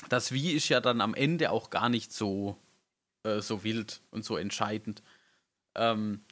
das 0.08 0.32
Wie 0.32 0.54
ist 0.54 0.70
ja 0.70 0.80
dann 0.80 1.02
am 1.02 1.14
Ende 1.14 1.52
auch 1.52 1.70
gar 1.70 1.90
nicht 1.90 2.14
so, 2.14 2.58
äh, 3.24 3.42
so 3.42 3.64
wild 3.64 4.02
und 4.10 4.26
so 4.26 4.38
entscheidend. 4.38 5.04
Ähm, 5.76 6.24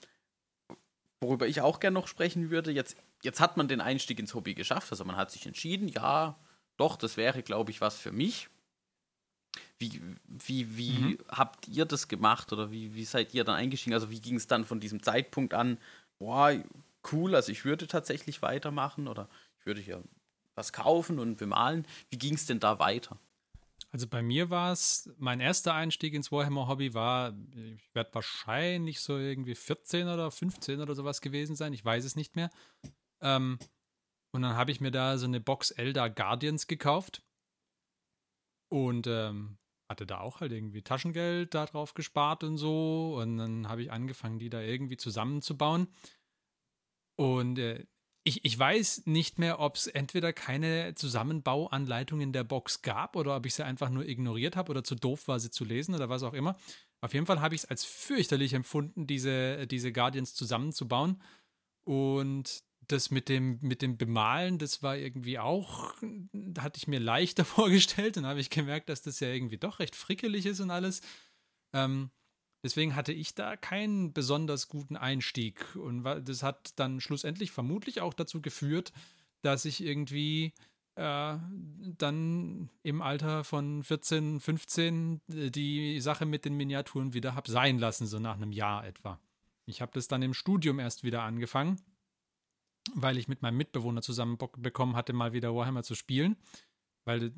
worüber 1.20 1.48
ich 1.48 1.62
auch 1.62 1.80
gerne 1.80 1.96
noch 1.96 2.08
sprechen 2.08 2.50
würde, 2.50 2.72
jetzt, 2.72 2.98
jetzt 3.24 3.40
hat 3.40 3.58
man 3.58 3.68
den 3.68 3.82
Einstieg 3.82 4.20
ins 4.20 4.34
Hobby 4.34 4.54
geschafft, 4.54 4.92
also 4.92 5.06
man 5.06 5.16
hat 5.16 5.32
sich 5.32 5.46
entschieden, 5.46 5.88
ja, 5.88 6.38
doch, 6.78 6.96
das 6.96 7.18
wäre, 7.18 7.44
glaube 7.44 7.72
ich, 7.72 7.82
was 7.82 7.98
für 7.98 8.12
mich. 8.12 8.50
Wie, 9.80 10.02
wie, 10.26 10.78
wie 10.78 10.92
mhm. 10.92 11.18
habt 11.30 11.68
ihr 11.68 11.86
das 11.86 12.08
gemacht 12.08 12.52
oder 12.52 12.72
wie, 12.72 12.96
wie 12.96 13.06
seid 13.06 13.34
ihr 13.34 13.44
dann 13.44 13.56
eingestiegen? 13.56 13.94
Also 13.94 14.10
wie 14.10 14.22
ging 14.22 14.36
es 14.36 14.48
dann 14.48 14.66
von 14.66 14.80
diesem 14.80 15.02
Zeitpunkt 15.04 15.54
an, 15.54 15.78
boah, 16.20 16.54
cool, 17.12 17.36
also 17.36 17.52
ich 17.52 17.66
würde 17.66 17.88
tatsächlich 17.88 18.42
weitermachen 18.42 19.08
oder 19.08 19.30
ich 19.60 19.66
würde 19.66 19.82
hier 19.82 20.04
was 20.56 20.74
kaufen 20.74 21.20
und 21.20 21.38
bemalen. 21.38 21.86
Wie 22.10 22.18
ging 22.18 22.34
es 22.34 22.46
denn 22.46 22.60
da 22.60 22.80
weiter? 22.80 23.18
Also 23.92 24.08
bei 24.08 24.22
mir 24.22 24.50
war 24.50 24.74
es, 24.74 25.10
mein 25.18 25.40
erster 25.40 25.74
Einstieg 25.74 26.14
ins 26.14 26.32
Warhammer-Hobby 26.32 26.94
war, 26.94 27.34
ich 27.56 27.96
werde 27.96 28.14
wahrscheinlich 28.14 29.00
so 29.00 29.18
irgendwie 29.18 29.56
14 29.56 30.08
oder 30.08 30.30
15 30.30 30.82
oder 30.82 30.94
sowas 30.94 31.22
gewesen 31.22 31.56
sein, 31.56 31.74
ich 31.74 31.86
weiß 31.86 32.04
es 32.04 32.16
nicht 32.16 32.36
mehr. 32.36 32.50
Ähm, 33.22 33.58
und 34.34 34.42
dann 34.42 34.56
habe 34.56 34.72
ich 34.72 34.82
mir 34.82 34.92
da 34.92 35.18
so 35.18 35.26
eine 35.26 35.40
Box 35.40 35.72
Elder 35.72 36.10
Guardians 36.10 36.68
gekauft. 36.68 37.24
Und 38.70 39.08
ähm, 39.08 39.58
hatte 39.90 40.06
da 40.06 40.20
auch 40.20 40.42
halt 40.42 40.52
irgendwie 40.52 40.82
Taschengeld 40.82 41.54
darauf 41.54 41.94
gespart 41.94 42.44
und 42.44 42.58
so. 42.58 43.18
Und 43.20 43.38
dann 43.38 43.70
habe 43.70 43.82
ich 43.82 43.92
angefangen, 43.92 44.38
die 44.38 44.50
da 44.50 44.62
irgendwie 44.62 44.98
zusammenzubauen. 44.98 45.88
Und 47.16 47.58
äh, 47.58 47.88
ich, 48.28 48.44
ich 48.44 48.60
weiß 48.60 49.04
nicht 49.06 49.40
mehr, 49.40 49.60
ob 49.60 49.78
es 49.78 49.88
entweder 49.88 50.34
keine 50.34 50.94
Zusammenbauanleitung 50.96 52.20
in 52.20 52.34
der 52.34 52.44
Box 52.44 52.82
gab 52.82 53.16
oder 53.16 53.38
ob 53.38 53.46
ich 53.46 53.54
sie 53.54 53.64
einfach 53.64 53.90
nur 53.90 54.06
ignoriert 54.06 54.58
habe 54.58 54.70
oder 54.72 54.84
zu 54.84 54.96
doof 54.96 55.30
war, 55.30 55.40
sie 55.40 55.50
zu 55.50 55.64
lesen 55.64 55.96
oder 55.96 56.10
was 56.10 56.24
auch 56.24 56.34
immer. 56.34 56.58
Auf 57.00 57.14
jeden 57.14 57.26
Fall 57.26 57.40
habe 57.40 57.56
ich 57.56 57.62
es 57.62 57.70
als 57.70 57.86
fürchterlich 57.86 58.54
empfunden, 58.54 59.08
diese, 59.08 59.66
diese 59.66 59.94
Guardians 59.94 60.34
zusammenzubauen. 60.34 61.22
Und 61.86 62.64
das 62.90 63.12
mit 63.12 63.30
dem, 63.30 63.60
mit 63.62 63.82
dem 63.82 63.98
Bemalen, 63.98 64.58
das 64.58 64.84
war 64.84 64.98
irgendwie 64.98 65.40
auch, 65.40 65.94
hatte 66.60 66.78
ich 66.78 66.88
mir 66.88 67.00
leichter 67.00 67.46
vorgestellt. 67.46 68.18
Dann 68.18 68.26
habe 68.26 68.42
ich 68.42 68.50
gemerkt, 68.50 68.90
dass 68.90 69.02
das 69.02 69.22
ja 69.22 69.30
irgendwie 69.30 69.58
doch 69.58 69.80
recht 69.80 69.96
frickelig 69.96 70.46
ist 70.46 70.60
und 70.60 70.70
alles. 70.70 71.00
Ähm, 71.74 72.12
deswegen 72.68 72.96
hatte 72.96 73.14
ich 73.14 73.34
da 73.34 73.56
keinen 73.56 74.14
besonders 74.14 74.68
guten 74.68 74.96
Einstieg. 74.96 75.76
Und 75.76 76.04
das 76.04 76.44
hat 76.44 76.72
dann 76.76 77.00
schlussendlich 77.00 77.52
vermutlich 77.52 78.02
auch 78.02 78.14
dazu 78.14 78.42
geführt, 78.42 78.92
dass 79.42 79.66
ich 79.66 79.84
irgendwie 79.84 80.54
äh, 80.96 81.38
dann 81.98 82.70
im 82.84 83.02
Alter 83.02 83.44
von 83.44 83.84
14, 83.84 84.40
15 84.40 85.22
äh, 85.32 85.50
die 85.50 86.02
Sache 86.02 86.26
mit 86.26 86.46
den 86.46 86.56
Miniaturen 86.56 87.14
wieder 87.14 87.36
habe 87.36 87.50
sein 87.50 87.80
lassen, 87.80 88.08
so 88.08 88.20
nach 88.20 88.36
einem 88.36 88.52
Jahr 88.52 88.86
etwa. 88.86 89.20
Ich 89.66 89.82
habe 89.82 89.92
das 89.94 90.08
dann 90.08 90.22
im 90.22 90.34
Studium 90.34 90.80
erst 90.80 91.04
wieder 91.04 91.24
angefangen 91.24 91.82
weil 92.94 93.18
ich 93.18 93.28
mit 93.28 93.42
meinem 93.42 93.58
Mitbewohner 93.58 94.02
zusammen 94.02 94.38
Bock 94.38 94.62
bekommen 94.62 94.96
hatte, 94.96 95.14
mal 95.14 95.34
wieder 95.34 95.56
Warhammer 95.56 95.84
zu 95.84 95.96
spielen. 95.96 96.38
Weil 97.06 97.34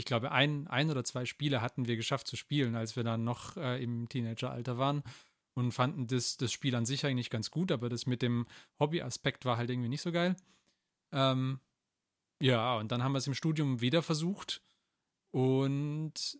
ich 0.00 0.06
glaube, 0.06 0.32
ein, 0.32 0.66
ein 0.66 0.90
oder 0.90 1.04
zwei 1.04 1.26
Spiele 1.26 1.60
hatten 1.60 1.86
wir 1.86 1.96
geschafft 1.96 2.26
zu 2.26 2.36
spielen, 2.36 2.74
als 2.74 2.96
wir 2.96 3.04
dann 3.04 3.22
noch 3.22 3.56
äh, 3.58 3.82
im 3.82 4.08
Teenageralter 4.08 4.78
waren 4.78 5.02
und 5.54 5.72
fanden 5.72 6.06
das, 6.06 6.38
das 6.38 6.52
Spiel 6.52 6.74
an 6.74 6.86
sich 6.86 7.04
eigentlich 7.04 7.28
ganz 7.28 7.50
gut, 7.50 7.70
aber 7.70 7.90
das 7.90 8.06
mit 8.06 8.22
dem 8.22 8.46
Hobby-Aspekt 8.78 9.44
war 9.44 9.58
halt 9.58 9.68
irgendwie 9.68 9.90
nicht 9.90 10.00
so 10.00 10.10
geil. 10.10 10.36
Ähm, 11.12 11.60
ja, 12.40 12.76
und 12.78 12.90
dann 12.90 13.02
haben 13.02 13.12
wir 13.12 13.18
es 13.18 13.26
im 13.26 13.34
Studium 13.34 13.82
wieder 13.82 14.02
versucht 14.02 14.62
und 15.32 16.38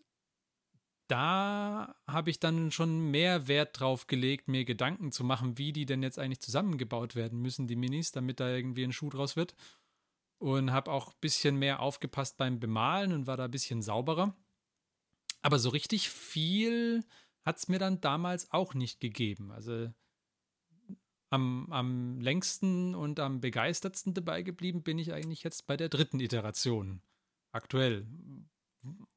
da 1.07 1.93
habe 2.07 2.29
ich 2.29 2.39
dann 2.39 2.71
schon 2.71 3.11
mehr 3.11 3.47
Wert 3.47 3.79
drauf 3.79 4.07
gelegt, 4.07 4.47
mir 4.47 4.65
Gedanken 4.65 5.11
zu 5.11 5.23
machen, 5.23 5.57
wie 5.57 5.71
die 5.71 5.85
denn 5.85 6.01
jetzt 6.01 6.17
eigentlich 6.17 6.39
zusammengebaut 6.39 7.15
werden 7.15 7.41
müssen, 7.41 7.67
die 7.67 7.75
Minis, 7.75 8.11
damit 8.11 8.39
da 8.39 8.49
irgendwie 8.49 8.85
ein 8.85 8.93
Schuh 8.93 9.09
draus 9.09 9.35
wird. 9.35 9.53
Und 10.41 10.71
habe 10.71 10.91
auch 10.91 11.09
ein 11.09 11.19
bisschen 11.21 11.55
mehr 11.57 11.81
aufgepasst 11.81 12.37
beim 12.37 12.59
Bemalen 12.59 13.13
und 13.13 13.27
war 13.27 13.37
da 13.37 13.45
ein 13.45 13.51
bisschen 13.51 13.83
sauberer. 13.83 14.35
Aber 15.43 15.59
so 15.59 15.69
richtig 15.69 16.09
viel 16.09 17.05
hat 17.43 17.57
es 17.57 17.67
mir 17.67 17.77
dann 17.77 18.01
damals 18.01 18.51
auch 18.51 18.73
nicht 18.73 18.99
gegeben. 18.99 19.51
Also 19.51 19.93
am, 21.29 21.67
am 21.71 22.19
längsten 22.19 22.95
und 22.95 23.19
am 23.19 23.39
begeistertsten 23.39 24.15
dabei 24.15 24.41
geblieben 24.41 24.81
bin 24.81 24.97
ich 24.97 25.13
eigentlich 25.13 25.43
jetzt 25.43 25.67
bei 25.67 25.77
der 25.77 25.89
dritten 25.89 26.19
Iteration. 26.19 27.03
Aktuell. 27.51 28.07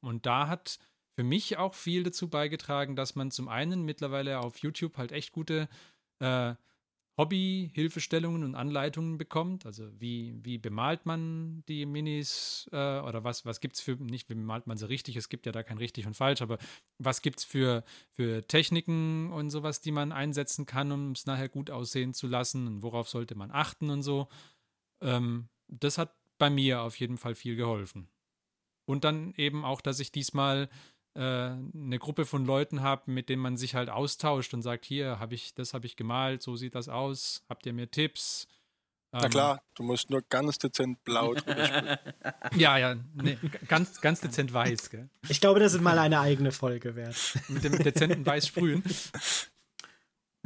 Und 0.01 0.27
da 0.27 0.47
hat 0.47 0.79
für 1.17 1.25
mich 1.25 1.57
auch 1.57 1.73
viel 1.73 2.03
dazu 2.03 2.29
beigetragen, 2.29 2.97
dass 2.97 3.15
man 3.15 3.31
zum 3.31 3.49
einen 3.49 3.83
mittlerweile 3.83 4.41
auf 4.41 4.59
YouTube 4.59 4.99
halt 4.99 5.11
echt 5.11 5.33
gute 5.33 5.71
äh, 6.19 6.55
Hobby-Hilfestellungen 7.17 8.43
und 8.43 8.55
Anleitungen 8.55 9.19
bekommt. 9.19 9.67
Also 9.67 9.89
wie, 10.01 10.35
wie 10.43 10.59
bemalt 10.59 11.07
man 11.07 11.63
die 11.69 11.87
Minis 11.87 12.69
äh, 12.73 12.77
oder 13.01 13.23
was, 13.23 13.45
was 13.45 13.61
gibt 13.61 13.77
es 13.77 13.81
für, 13.83 13.97
nicht 13.97 14.29
wie 14.29 14.35
bemalt 14.35 14.67
man 14.67 14.77
sie 14.77 14.89
richtig, 14.89 15.17
es 15.17 15.29
gibt 15.29 15.47
ja 15.47 15.53
da 15.53 15.63
kein 15.63 15.79
richtig 15.79 16.07
und 16.07 16.15
falsch, 16.17 16.43
aber 16.43 16.59
was 16.99 17.23
gibt 17.23 17.39
es 17.39 17.45
für, 17.45 17.85
für 18.11 18.47
Techniken 18.47 19.33
und 19.33 19.51
sowas, 19.51 19.81
die 19.81 19.93
man 19.93 20.11
einsetzen 20.11 20.67
kann, 20.67 20.91
um 20.91 21.13
es 21.13 21.27
nachher 21.27 21.49
gut 21.49 21.71
aussehen 21.71 22.15
zu 22.15 22.27
lassen 22.27 22.67
und 22.67 22.83
worauf 22.83 23.09
sollte 23.09 23.37
man 23.37 23.51
achten 23.53 23.91
und 23.91 24.03
so. 24.03 24.29
Ähm, 25.01 25.49
das 25.69 25.99
hat 25.99 26.17
bei 26.39 26.51
mir 26.51 26.83
auf 26.83 26.99
jeden 26.99 27.17
Fall 27.17 27.35
viel 27.35 27.55
geholfen. 27.55 28.09
Und 28.87 29.05
dann 29.05 29.33
eben 29.37 29.65
auch, 29.65 29.81
dass 29.81 30.01
ich 30.01 30.13
diesmal 30.13 30.69
äh, 31.15 31.21
eine 31.21 31.99
Gruppe 31.99 32.25
von 32.25 32.45
Leuten 32.45 32.83
habe, 32.83 33.11
mit 33.11 33.29
denen 33.29 33.43
man 33.43 33.57
sich 33.57 33.75
halt 33.75 33.89
austauscht 33.89 34.55
und 34.55 34.63
sagt, 34.63 34.85
hier 34.85 35.19
habe 35.19 35.35
ich, 35.35 35.55
das 35.55 35.75
habe 35.75 35.87
ich 35.87 35.97
gemalt, 35.97 36.43
so 36.43 36.57
sieht 36.57 36.75
das 36.75 36.89
aus, 36.89 37.45
habt 37.49 37.67
ihr 37.67 37.73
mir 37.73 37.91
Tipps? 37.91 38.49
Na 39.13 39.25
ähm, 39.25 39.31
klar, 39.31 39.63
du 39.75 39.85
musst 39.85 40.11
nur 40.11 40.23
ganz 40.23 40.59
dezent 40.59 41.05
blau 41.05 41.35
drüber 41.35 41.65
spielen. 41.67 41.99
Ja, 42.57 42.79
ja, 42.79 42.97
nee, 43.15 43.39
ganz, 43.69 44.01
ganz 44.01 44.21
dezent 44.21 44.53
weiß, 44.53 44.91
gell? 44.91 45.09
Ich 45.29 45.41
glaube, 45.41 45.61
das 45.61 45.75
ist 45.75 45.83
mal 45.83 45.99
eine 46.01 46.19
eigene 46.19 46.51
Folge 46.51 46.97
wert. 46.97 47.17
Mit 47.49 47.63
dem 47.63 47.79
dezenten 47.79 48.27
Weiß 48.27 48.49
sprühen. 48.49 48.83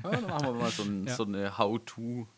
Ja, 0.05 0.13
dann 0.13 0.27
machen 0.27 0.47
wir 0.47 0.53
mal 0.53 0.71
so, 0.71 0.85
ein, 0.85 1.09
ja. 1.09 1.17
so 1.17 1.25
eine 1.25 1.59
How-To. 1.59 2.29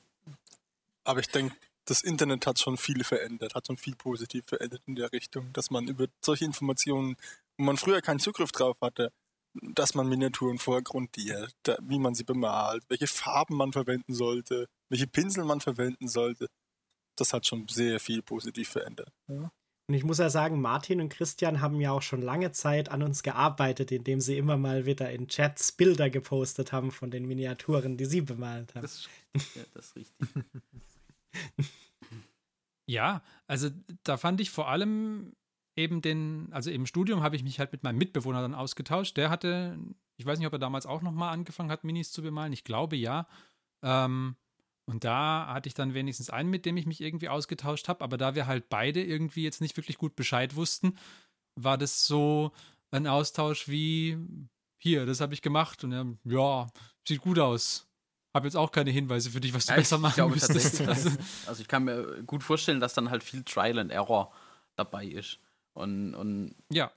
Aber 1.05 1.21
ich 1.21 1.29
denke, 1.29 1.55
das 1.85 2.03
Internet 2.03 2.47
hat 2.47 2.59
schon 2.59 2.77
viel 2.77 3.05
verändert, 3.05 3.55
hat 3.55 3.67
schon 3.67 3.77
viel 3.77 3.97
positiv 3.97 4.47
verändert 4.47 4.81
in 4.87 4.95
der 4.95 5.13
Richtung, 5.13 5.53
dass 5.53 5.71
man 5.71 5.89
über 5.89 6.07
solche 6.25 6.45
Informationen 6.45 7.17
man 7.65 7.77
früher 7.77 8.01
keinen 8.01 8.21
Zugriff 8.21 8.53
drauf 8.53 8.77
hatte, 8.81 9.13
dass 9.55 9.95
man 9.95 10.09
Miniaturen 10.09 10.59
vorgrundiert, 10.59 11.55
wie 11.83 11.99
man 11.99 12.15
sie 12.15 12.25
bemalt, 12.25 12.85
welche 12.89 13.07
Farben 13.07 13.57
man 13.57 13.73
verwenden 13.73 14.15
sollte, 14.15 14.67
welche 14.89 15.07
Pinsel 15.07 15.45
man 15.45 15.61
verwenden 15.61 16.09
sollte. 16.09 16.47
Das 17.17 17.33
hat 17.33 17.47
schon 17.47 17.67
sehr 17.69 18.01
viel 18.01 18.23
positiv 18.23 18.69
verändert. 18.69 19.13
Ja. 19.29 19.51
Und 19.91 19.95
ich 19.95 20.05
muss 20.05 20.19
ja 20.19 20.31
sagen, 20.31 20.61
Martin 20.61 21.01
und 21.01 21.09
Christian 21.09 21.61
haben 21.61 21.81
ja 21.81 21.91
auch 21.91 22.03
schon 22.03 22.23
lange 22.23 22.53
Zeit 22.53 22.91
an 22.91 23.03
uns 23.03 23.25
gearbeitet, 23.25 23.91
indem 23.91 24.21
sie 24.21 24.39
immer 24.39 24.57
mal 24.57 24.87
wieder 24.87 25.11
in 25.11 25.27
Chats 25.27 25.73
Bilder 25.73 26.11
gepostet 26.11 26.71
haben 26.71 26.93
von 26.93 27.11
den 27.11 27.27
Miniaturen, 27.27 27.97
die 27.97 28.05
sie 28.05 28.21
bemalt 28.21 28.73
haben. 28.77 28.83
Das, 28.83 29.09
ja, 29.35 29.63
das 29.75 29.87
ist 29.87 29.97
richtig. 29.97 30.45
ja, 32.87 33.21
also 33.49 33.71
da 34.05 34.17
fand 34.17 34.41
ich 34.41 34.53
vor 34.53 34.69
allem 34.69 35.35
eben 35.81 36.03
den, 36.03 36.49
also 36.53 36.71
im 36.71 36.87
Studium 36.87 37.23
habe 37.23 37.37
ich 37.37 37.43
mich 37.43 37.59
halt 37.59 37.73
mit 37.73 37.83
meinem 37.83 37.99
Mitbewohner 37.99 38.43
dann 38.43 38.55
ausgetauscht. 38.55 39.17
Der 39.17 39.31
hatte, 39.31 39.79
ich 40.17 40.27
weiß 40.27 40.39
nicht, 40.39 40.47
ob 40.47 40.53
er 40.53 40.59
damals 40.59 40.87
auch 40.87 41.03
nochmal 41.03 41.33
angefangen 41.33 41.71
hat, 41.71 41.85
Minis 41.85 42.13
zu 42.13 42.23
bemalen. 42.23 42.53
Ich 42.53 42.65
glaube 42.65 42.97
ja. 42.97 43.27
Ähm, 43.83 44.37
und 44.87 45.05
da 45.05 45.47
hatte 45.49 45.69
ich 45.69 45.75
dann 45.75 45.95
wenigstens 45.95 46.31
einen, 46.31 46.51
mit 46.51 46.67
dem 46.67 46.77
ich 46.77 46.87
mich 46.87 47.01
irgendwie 47.01 47.29
ausgetauscht 47.29 47.89
habe. 47.89 48.03
Aber 48.05 48.17
da 48.17 48.35
wir 48.35 48.47
halt 48.47 48.69
beide 48.69 49.03
irgendwie 49.03 49.45
jetzt 49.45 49.61
nicht 49.61 49.77
wirklich 49.77 49.99
gut 49.99 50.17
Bescheid 50.17 50.57
wussten, 50.57 50.97
war 51.55 51.79
das 51.79 52.07
so 52.07 52.53
ein 52.91 53.07
Austausch 53.07 53.69
wie, 53.69 54.19
hier, 54.79 55.07
das 55.07 55.21
habe 55.21 55.35
ich 55.35 55.43
gemacht. 55.43 55.85
Und 55.85 55.93
er, 55.93 56.07
ja, 56.25 56.69
sieht 57.07 57.21
gut 57.21 57.39
aus. 57.39 57.87
Habe 58.35 58.47
jetzt 58.47 58.57
auch 58.57 58.71
keine 58.71 58.91
Hinweise 58.91 59.31
für 59.31 59.41
dich, 59.41 59.55
was 59.55 59.67
du 59.67 59.73
ja, 59.73 59.79
besser 59.79 59.99
machen 59.99 60.15
glaube, 60.15 60.35
müsstest. 60.35 60.81
Also, 60.83 61.11
also 61.47 61.63
ich 61.63 61.69
kann 61.69 61.85
mir 61.85 62.23
gut 62.25 62.43
vorstellen, 62.43 62.81
dass 62.81 62.95
dann 62.95 63.11
halt 63.11 63.25
viel 63.25 63.43
Trial 63.43 63.79
and 63.79 63.91
Error 63.91 64.33
dabei 64.77 65.07
ist. 65.07 65.39
Und, 65.81 66.15
und 66.15 66.55
ja. 66.71 66.91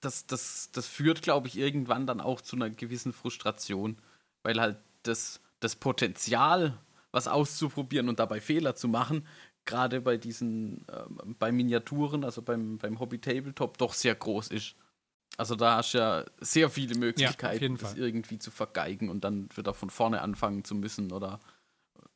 Das, 0.00 0.26
das, 0.26 0.70
das 0.72 0.86
führt, 0.86 1.22
glaube 1.22 1.48
ich, 1.48 1.56
irgendwann 1.56 2.06
dann 2.06 2.20
auch 2.20 2.40
zu 2.40 2.56
einer 2.56 2.70
gewissen 2.70 3.12
Frustration, 3.12 3.98
weil 4.42 4.60
halt 4.60 4.78
das, 5.04 5.40
das 5.60 5.76
Potenzial, 5.76 6.78
was 7.12 7.28
auszuprobieren 7.28 8.08
und 8.08 8.18
dabei 8.18 8.40
Fehler 8.40 8.74
zu 8.74 8.88
machen, 8.88 9.26
gerade 9.64 10.00
bei 10.00 10.16
diesen, 10.16 10.86
äh, 10.88 11.04
bei 11.38 11.52
Miniaturen, 11.52 12.24
also 12.24 12.42
beim, 12.42 12.78
beim 12.78 12.98
Hobby 12.98 13.18
Tabletop, 13.18 13.78
doch 13.78 13.94
sehr 13.94 14.14
groß 14.14 14.48
ist. 14.48 14.74
Also 15.36 15.54
da 15.54 15.76
hast 15.76 15.94
du 15.94 15.98
ja 15.98 16.24
sehr 16.40 16.68
viele 16.68 16.96
Möglichkeiten, 16.96 17.76
ja, 17.76 17.80
das 17.80 17.94
irgendwie 17.94 18.38
zu 18.38 18.50
vergeigen 18.50 19.08
und 19.08 19.24
dann 19.24 19.48
wieder 19.56 19.72
von 19.72 19.88
vorne 19.88 20.20
anfangen 20.20 20.64
zu 20.64 20.74
müssen 20.74 21.12
oder 21.12 21.40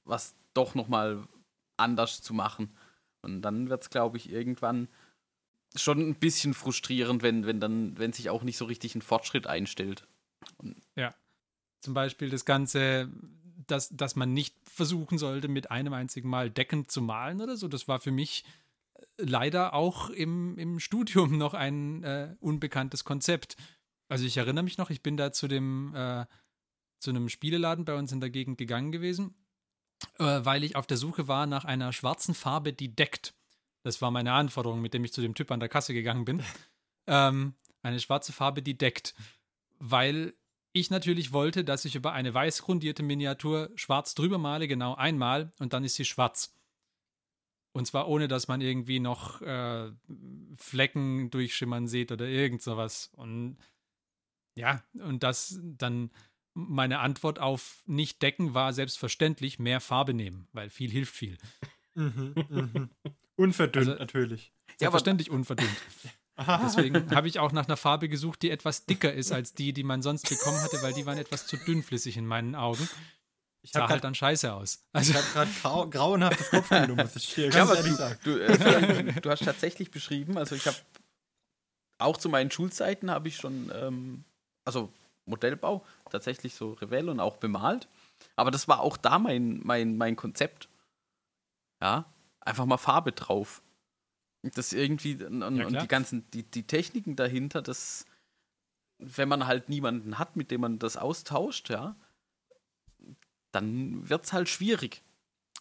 was 0.05 0.35
doch 0.55 0.75
nochmal 0.75 1.23
anders 1.77 2.21
zu 2.21 2.35
machen. 2.35 2.77
Und 3.35 3.43
dann 3.43 3.69
wird 3.69 3.83
es, 3.83 3.91
glaube 3.91 4.17
ich, 4.17 4.31
irgendwann 4.31 4.89
schon 5.75 6.01
ein 6.01 6.15
bisschen 6.15 6.55
frustrierend, 6.55 7.23
wenn, 7.23 7.47
wenn 7.47 7.61
dann, 7.61 7.99
wenn 7.99 8.13
sich 8.13 8.31
auch 8.31 8.43
nicht 8.43 8.57
so 8.57 8.65
richtig 8.65 8.95
ein 8.95 9.03
Fortschritt 9.03 9.47
einstellt. 9.47 10.07
Und 10.59 10.77
ja. 10.95 11.15
Zum 11.81 11.95
Beispiel 11.95 12.31
das 12.31 12.45
Ganze, 12.45 13.11
dass, 13.67 13.91
dass 13.91 14.17
man 14.17 14.33
nicht 14.33 14.57
versuchen 14.65 15.19
sollte, 15.19 15.49
mit 15.49 15.71
einem 15.71 15.93
einzigen 15.93 16.29
Mal 16.29 16.51
deckend 16.51 16.91
zu 16.91 17.03
malen 17.03 17.41
oder 17.41 17.57
so. 17.57 17.69
Das 17.69 17.89
war 17.89 18.01
für 18.01 18.13
mich 18.13 18.45
äh, 18.95 19.03
leider 19.19 19.75
auch 19.75 20.11
im, 20.11 20.57
im 20.59 20.81
Studium 20.81 21.37
noch 21.37 21.55
ein 21.55 22.03
äh, 22.05 22.35
unbekanntes 22.41 23.05
Konzept. 23.05 23.57
Also 24.09 24.25
ich 24.25 24.37
erinnere 24.37 24.65
mich 24.65 24.79
noch, 24.79 24.91
ich 24.91 25.03
bin 25.03 25.17
da 25.17 25.33
zu 25.33 25.49
dem 25.49 25.95
äh, 25.95 26.27
zu 26.99 27.11
einem 27.11 27.29
Spieleladen 27.29 27.85
bei 27.85 27.95
uns 27.95 28.13
in 28.13 28.21
der 28.21 28.31
Gegend 28.31 28.57
gegangen 28.57 28.93
gewesen 28.93 29.35
äh, 30.19 30.45
weil 30.45 30.65
ich 30.65 30.77
auf 30.77 30.87
der 30.87 30.97
Suche 30.97 31.29
war 31.29 31.47
nach 31.47 31.65
einer 31.65 31.93
schwarzen 31.93 32.35
Farbe, 32.35 32.73
die 32.73 32.95
deckt. 32.95 33.35
Das 33.83 34.03
war 34.03 34.11
meine 34.11 34.33
Anforderung, 34.33 34.81
mit 34.81 34.95
dem 34.95 35.05
ich 35.05 35.13
zu 35.13 35.21
dem 35.21 35.35
Typ 35.35 35.51
an 35.51 35.61
der 35.61 35.69
Kasse 35.69 35.95
gegangen 35.95 36.25
bin. 36.25 36.43
ähm, 37.07 37.55
eine 37.83 38.01
schwarze 38.01 38.33
Farbe, 38.33 38.63
die 38.63 38.77
deckt. 38.77 39.15
Weil 39.79 40.35
ich 40.73 40.91
natürlich 40.91 41.33
wollte, 41.33 41.65
dass 41.65 41.85
ich 41.85 41.95
über 41.95 42.13
eine 42.13 42.35
weiß 42.35 42.63
grundierte 42.63 43.03
Miniatur 43.03 43.71
schwarz 43.77 44.15
drüber 44.15 44.39
male, 44.39 44.69
genau 44.69 44.95
einmal, 44.95 45.53
und 45.59 45.73
dann 45.73 45.85
ist 45.85 45.95
sie 45.95 46.05
schwarz. 46.05 46.55
Und 47.73 47.87
zwar 47.87 48.09
ohne, 48.09 48.27
dass 48.27 48.49
man 48.49 48.61
irgendwie 48.61 49.01
noch 49.01 49.41
äh, 49.43 49.91
Flecken 50.57 51.31
durchschimmern 51.31 51.87
sieht 51.87 52.11
oder 52.11 52.27
irgend 52.27 52.63
sowas. 52.63 53.11
Und 53.17 53.59
ja, 54.55 54.83
und 54.95 55.23
das 55.23 55.61
dann 55.63 56.11
meine 56.59 57.01
Antwort 57.01 57.39
auf 57.39 57.83
nicht 57.87 58.23
decken 58.23 58.55
war 58.55 58.73
selbstverständlich 58.73 59.59
mehr 59.59 59.81
Farbe 59.81 60.15
nehmen, 60.15 60.49
weil 60.53 60.71
viel 60.71 60.91
hilft 60.91 61.15
viel. 61.15 61.37
Mhm, 61.95 62.35
mhm. 62.49 62.91
Unverdünnt 63.37 63.89
Also- 63.89 63.99
natürlich. 64.01 64.53
Selbstverständlich 64.79 65.31
unverdünnt. 65.31 65.71
Deswegen 66.63 67.15
habe 67.15 67.29
ich 67.29 67.39
auch 67.39 67.53
nach 67.53 67.67
einer 67.67 67.77
Farbe 67.79 68.09
gesucht, 68.11 68.43
die 68.43 68.51
etwas 68.51 68.85
dicker 68.85 69.13
ist 69.13 69.33
als 69.33 69.55
die, 69.55 69.73
die 69.73 69.83
man 69.85 70.03
sonst 70.03 70.29
bekommen 70.29 70.61
hatte, 70.63 70.83
weil 70.83 70.93
die 70.93 71.07
waren 71.07 71.17
etwas 71.17 71.47
zu 71.47 71.57
dünnflüssig 71.57 72.17
in 72.19 72.27
meinen 72.27 72.55
Augen. 72.55 72.87
Ich 73.63 73.73
Sah 73.73 73.81
habe 73.81 73.89
halt 73.93 74.03
gerade 74.03 74.09
dann 74.09 74.15
scheiße 74.15 74.53
aus. 74.53 74.85
Also, 74.93 75.15
grad 75.33 75.49
grau, 75.63 75.89
grauenhaftes 75.89 76.51
Kopfkino, 76.51 76.95
muss 76.95 77.17
ich 77.17 77.35
hier 77.35 77.47
Ja, 77.47 77.51
ganz 77.51 77.71
aber 77.71 77.79
ehrlich 77.79 77.93
du, 77.93 77.97
sagen. 77.99 78.19
du, 78.25 78.39
äh, 78.39 79.13
du 79.23 79.31
hast 79.31 79.45
tatsächlich 79.45 79.91
beschrieben, 79.91 80.37
also 80.37 80.55
ich 80.55 80.67
habe 80.67 80.77
auch 81.99 82.19
zu 82.19 82.29
meinen 82.29 82.51
Schulzeiten 82.51 83.11
habe 83.11 83.29
ich 83.29 83.37
schon, 83.37 83.73
ähm, 83.75 84.25
also 84.65 84.93
Modellbau, 85.27 85.85
tatsächlich 86.11 86.55
so 86.55 86.73
Revell 86.73 87.09
und 87.09 87.21
auch 87.21 87.37
bemalt. 87.37 87.89
Aber 88.37 88.51
das 88.51 88.69
war 88.69 88.81
auch 88.81 88.97
da 88.97 89.19
mein, 89.19 89.61
mein, 89.65 89.97
mein 89.97 90.17
Konzept. 90.17 90.69
Ja, 91.83 92.07
einfach 92.41 92.65
mal 92.65 92.79
Farbe 92.79 93.13
drauf. 93.13 93.63
Und 94.43 94.57
Das 94.57 94.73
irgendwie, 94.73 95.23
und, 95.23 95.43
und 95.43 95.67
klar. 95.67 95.83
die 95.83 95.89
ganzen, 95.89 96.31
die, 96.31 96.45
die 96.45 96.67
Techniken 96.67 97.17
dahinter, 97.17 97.61
das, 97.61 98.07
wenn 98.99 99.29
man 99.29 99.47
halt 99.47 99.69
niemanden 99.69 100.19
hat, 100.19 100.37
mit 100.37 100.51
dem 100.51 100.63
man 100.63 100.79
das 100.79 100.97
austauscht, 100.97 101.69
ja, 101.69 101.97
dann 103.53 104.09
wird 104.09 104.25
es 104.25 104.33
halt 104.33 104.49
schwierig. 104.49 105.03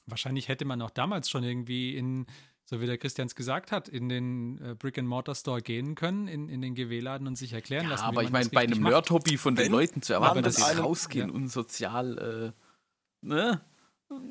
wahrscheinlich 0.06 0.48
hätte 0.48 0.66
man 0.66 0.82
auch 0.82 0.92
damals 0.92 1.30
schon 1.30 1.44
irgendwie 1.44 1.98
in, 1.98 2.28
so 2.66 2.82
wie 2.82 2.86
der 2.88 2.98
Christians 2.98 3.36
gesagt 3.36 3.72
hat, 3.72 3.88
in 3.88 4.10
den 4.10 4.60
äh, 4.60 4.76
Brick-and-Mortar-Store 4.76 5.62
gehen 5.62 5.96
können, 5.96 6.28
in, 6.28 6.50
in 6.50 6.62
den 6.62 6.74
GW-Laden 6.76 7.28
und 7.28 7.36
sich 7.38 7.54
erklären 7.54 7.84
Ja, 7.86 7.92
lassen. 7.92 8.04
aber 8.06 8.24
ich 8.24 8.32
meine, 8.32 8.50
bei 8.50 8.62
einem. 8.62 8.82
Nerd-Hobby 8.82 9.38
von 9.38 9.56
den 9.56 9.66
Wenn 9.66 9.72
Leuten 9.72 10.02
zu 10.02 10.14
erwarten, 10.14 10.42
dass 10.44 10.56
sie 10.56 10.78
rausgehen 10.80 11.30
ja. 11.30 11.36
und 11.36 11.48
sozial, 11.50 12.54
äh, 12.54 13.26
ne? 13.26 13.62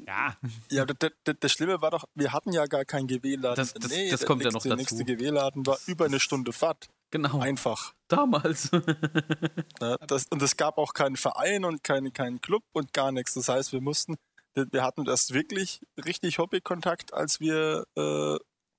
Ja, 0.07 0.37
Ja, 0.71 0.85
das, 0.87 1.11
das, 1.25 1.35
das 1.41 1.53
Schlimme 1.53 1.81
war 1.83 1.91
doch, 1.91 2.05
wir 2.15 2.33
hatten 2.33 2.53
ja 2.53 2.65
gar 2.67 2.85
keinen 2.85 3.07
GW-Laden. 3.09 3.57
Das- 3.57 3.75
das- 3.75 3.91
Nee, 3.91 4.11
das 4.11 4.21
der 4.21 4.27
kommt 4.27 4.43
ja 4.43 4.51
nächste, 4.51 4.69
noch 4.69 4.77
Der 4.77 4.85
dazu. 4.85 4.95
nächste 4.97 5.17
GW-Laden 5.17 5.67
war 5.67 5.79
über 5.87 6.05
eine 6.05 6.21
Stunde 6.21 6.53
Fahrt. 6.53 6.89
Genau, 7.11 7.39
Einfach. 7.41 7.95
damals. 8.09 8.71
Ja, 9.81 9.97
das, 10.07 10.27
und 10.31 10.41
es 10.43 10.57
gab 10.57 10.79
auch 10.79 10.95
keinen 10.95 11.17
Verein 11.17 11.65
und 11.65 11.83
keinen, 11.83 12.13
keinen 12.13 12.41
Club 12.41 12.63
und 12.73 12.93
gar 12.93 13.13
nichts. 13.13 13.35
Das 13.35 13.49
heißt, 13.49 13.73
wir 13.73 13.81
mussten, 13.81 14.17
wir 14.55 14.73
wir 14.73 14.83
hatten 14.83 15.07
erst 15.07 15.35
wirklich 15.35 15.81
richtig 16.05 16.39
Hobbykontakt, 16.39 17.13
als 17.13 17.41
wir 17.41 17.87
äh, 17.97 18.37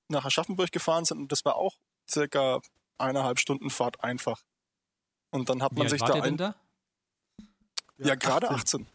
nach 0.08 0.24
Aschaffenburg 0.24 0.72
gefahren 0.72 1.04
sind. 1.04 1.18
Und 1.18 1.32
das 1.32 1.44
war 1.44 1.56
auch 1.56 1.76
circa 2.08 2.60
eineinhalb 2.98 3.38
Stunden 3.38 3.70
Fahrt 3.70 4.02
einfach. 4.02 4.42
Und 5.30 5.48
dann 5.48 5.62
hat 5.62 5.72
wie 5.72 5.76
man 5.78 5.86
alt 5.86 5.90
sich 5.90 6.00
da 6.00 6.14
ihr 6.16 6.22
denn 6.22 6.34
ein, 6.34 6.36
da? 6.36 6.54
ja, 7.98 8.14
gerade 8.14 8.50
18. 8.50 8.86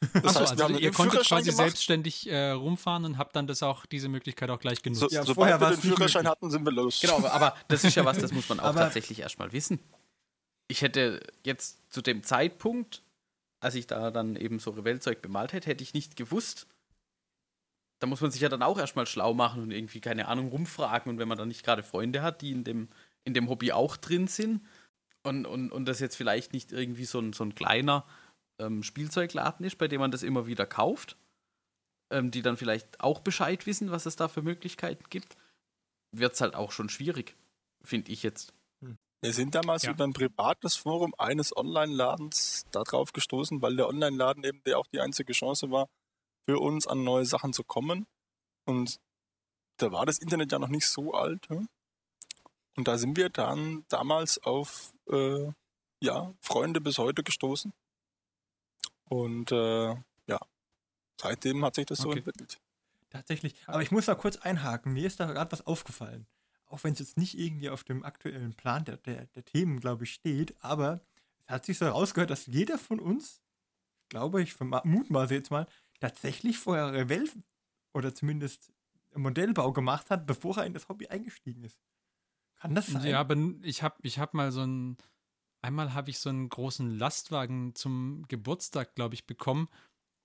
Das 0.00 0.24
Achso, 0.24 0.26
heißt, 0.26 0.34
wir 0.58 0.64
also 0.64 0.74
haben 0.74 0.78
ihr 0.82 0.92
konntet 0.92 1.24
quasi 1.26 1.50
gemacht. 1.50 1.56
selbstständig 1.66 2.28
äh, 2.28 2.50
rumfahren 2.50 3.04
und 3.06 3.16
habt 3.16 3.34
dann 3.36 3.46
das 3.46 3.62
auch, 3.62 3.86
diese 3.86 4.08
Möglichkeit 4.08 4.50
auch 4.50 4.58
gleich 4.58 4.82
genutzt. 4.82 5.00
So, 5.00 5.08
Ja, 5.08 5.22
sobald 5.22 5.50
vorher 5.52 5.60
wir 5.60 5.70
den 5.70 5.80
Führerschein 5.80 6.26
hatten, 6.28 6.50
sind 6.50 6.64
wir 6.64 6.72
los. 6.72 7.00
genau, 7.00 7.16
aber, 7.18 7.32
aber 7.32 7.56
das 7.68 7.84
ist 7.84 7.94
ja 7.94 8.04
was, 8.04 8.18
das 8.18 8.32
muss 8.32 8.48
man 8.48 8.60
auch 8.60 8.64
Aber- 8.70 8.80
tatsächlich 8.80 9.20
erstmal 9.20 9.52
wissen. 9.52 9.78
Ich 10.68 10.82
hätte 10.82 11.20
jetzt 11.44 11.78
zu 11.92 12.00
dem 12.02 12.22
Zeitpunkt, 12.22 13.02
als 13.64 13.74
ich 13.74 13.86
da 13.86 14.10
dann 14.10 14.36
eben 14.36 14.58
so 14.58 14.70
Revellzeug 14.70 15.22
bemalt 15.22 15.54
hätte, 15.54 15.70
hätte 15.70 15.82
ich 15.82 15.94
nicht 15.94 16.16
gewusst. 16.16 16.66
Da 17.98 18.06
muss 18.06 18.20
man 18.20 18.30
sich 18.30 18.42
ja 18.42 18.50
dann 18.50 18.62
auch 18.62 18.78
erstmal 18.78 19.06
schlau 19.06 19.32
machen 19.32 19.62
und 19.62 19.70
irgendwie, 19.70 20.02
keine 20.02 20.28
Ahnung, 20.28 20.48
rumfragen. 20.48 21.10
Und 21.10 21.18
wenn 21.18 21.28
man 21.28 21.38
dann 21.38 21.48
nicht 21.48 21.64
gerade 21.64 21.82
Freunde 21.82 22.20
hat, 22.20 22.42
die 22.42 22.52
in 22.52 22.64
dem, 22.64 22.88
in 23.24 23.32
dem 23.32 23.48
Hobby 23.48 23.72
auch 23.72 23.96
drin 23.96 24.26
sind 24.26 24.60
und, 25.22 25.46
und, 25.46 25.72
und 25.72 25.86
das 25.86 26.00
jetzt 26.00 26.16
vielleicht 26.16 26.52
nicht 26.52 26.72
irgendwie 26.72 27.06
so 27.06 27.18
ein, 27.20 27.32
so 27.32 27.42
ein 27.42 27.54
kleiner 27.54 28.04
ähm, 28.58 28.82
Spielzeugladen 28.82 29.64
ist, 29.64 29.78
bei 29.78 29.88
dem 29.88 30.00
man 30.00 30.10
das 30.10 30.22
immer 30.22 30.46
wieder 30.46 30.66
kauft, 30.66 31.16
ähm, 32.10 32.30
die 32.30 32.42
dann 32.42 32.58
vielleicht 32.58 33.00
auch 33.00 33.20
Bescheid 33.20 33.64
wissen, 33.64 33.90
was 33.90 34.04
es 34.04 34.16
da 34.16 34.28
für 34.28 34.42
Möglichkeiten 34.42 35.04
gibt, 35.08 35.38
wird 36.12 36.34
es 36.34 36.42
halt 36.42 36.54
auch 36.54 36.70
schon 36.70 36.90
schwierig, 36.90 37.34
finde 37.82 38.12
ich 38.12 38.22
jetzt. 38.22 38.52
Wir 39.24 39.32
sind 39.32 39.54
damals 39.54 39.84
Ja. 39.84 39.92
über 39.92 40.04
ein 40.04 40.12
privates 40.12 40.76
Forum 40.76 41.14
eines 41.16 41.56
Online-Ladens 41.56 42.66
darauf 42.70 43.14
gestoßen, 43.14 43.62
weil 43.62 43.74
der 43.74 43.88
Online-Laden 43.88 44.44
eben 44.44 44.62
der 44.64 44.78
auch 44.78 44.86
die 44.88 45.00
einzige 45.00 45.32
Chance 45.32 45.70
war, 45.70 45.88
für 46.44 46.58
uns 46.58 46.86
an 46.86 47.04
neue 47.04 47.24
Sachen 47.24 47.54
zu 47.54 47.64
kommen. 47.64 48.06
Und 48.66 49.00
da 49.78 49.90
war 49.92 50.04
das 50.04 50.18
Internet 50.18 50.52
ja 50.52 50.58
noch 50.58 50.68
nicht 50.68 50.86
so 50.86 51.14
alt. 51.14 51.48
Hm? 51.48 51.70
Und 52.76 52.86
da 52.86 52.98
sind 52.98 53.16
wir 53.16 53.30
dann 53.30 53.86
damals 53.88 54.36
auf 54.42 54.92
äh, 55.10 55.50
ja, 56.00 56.34
Freunde 56.42 56.82
bis 56.82 56.98
heute 56.98 57.22
gestoßen. 57.22 57.72
Und 59.06 59.52
äh, 59.52 59.94
ja, 60.26 60.38
seitdem 61.18 61.64
hat 61.64 61.76
sich 61.76 61.86
das 61.86 62.00
so 62.00 62.10
Okay. 62.10 62.18
entwickelt. 62.18 62.60
Tatsächlich. 63.08 63.54
Aber 63.66 63.80
ich 63.80 63.90
muss 63.90 64.04
da 64.04 64.14
kurz 64.16 64.36
einhaken. 64.36 64.92
Mir 64.92 65.06
ist 65.06 65.18
da 65.18 65.24
gerade 65.32 65.50
was 65.50 65.66
aufgefallen. 65.66 66.26
Auch 66.66 66.82
wenn 66.84 66.94
es 66.94 66.98
jetzt 66.98 67.16
nicht 67.16 67.38
irgendwie 67.38 67.70
auf 67.70 67.84
dem 67.84 68.04
aktuellen 68.04 68.54
Plan 68.54 68.84
der, 68.84 68.96
der, 68.96 69.26
der 69.26 69.44
Themen, 69.44 69.80
glaube 69.80 70.04
ich, 70.04 70.14
steht. 70.14 70.54
Aber 70.62 71.00
es 71.46 71.54
hat 71.54 71.64
sich 71.66 71.78
so 71.78 71.86
herausgehört, 71.86 72.30
dass 72.30 72.46
jeder 72.46 72.78
von 72.78 73.00
uns, 73.00 73.42
glaube 74.08 74.42
ich, 74.42 74.58
mutmaße 74.58 75.34
jetzt 75.34 75.50
mal, 75.50 75.66
tatsächlich 76.00 76.58
vorher 76.58 76.92
Revell 76.92 77.28
oder 77.92 78.14
zumindest 78.14 78.72
Modellbau 79.14 79.72
gemacht 79.72 80.10
hat, 80.10 80.26
bevor 80.26 80.58
er 80.58 80.66
in 80.66 80.74
das 80.74 80.88
Hobby 80.88 81.06
eingestiegen 81.08 81.62
ist. 81.64 81.78
Kann 82.56 82.74
das 82.74 82.86
sein? 82.86 83.04
Ja, 83.06 83.20
aber 83.20 83.36
ich 83.62 83.82
habe 83.82 83.96
ich 84.02 84.18
hab 84.18 84.34
mal 84.34 84.50
so 84.50 84.62
ein, 84.62 84.96
einmal 85.62 85.94
habe 85.94 86.10
ich 86.10 86.18
so 86.18 86.28
einen 86.30 86.48
großen 86.48 86.98
Lastwagen 86.98 87.74
zum 87.74 88.24
Geburtstag, 88.28 88.94
glaube 88.94 89.14
ich, 89.14 89.26
bekommen, 89.26 89.68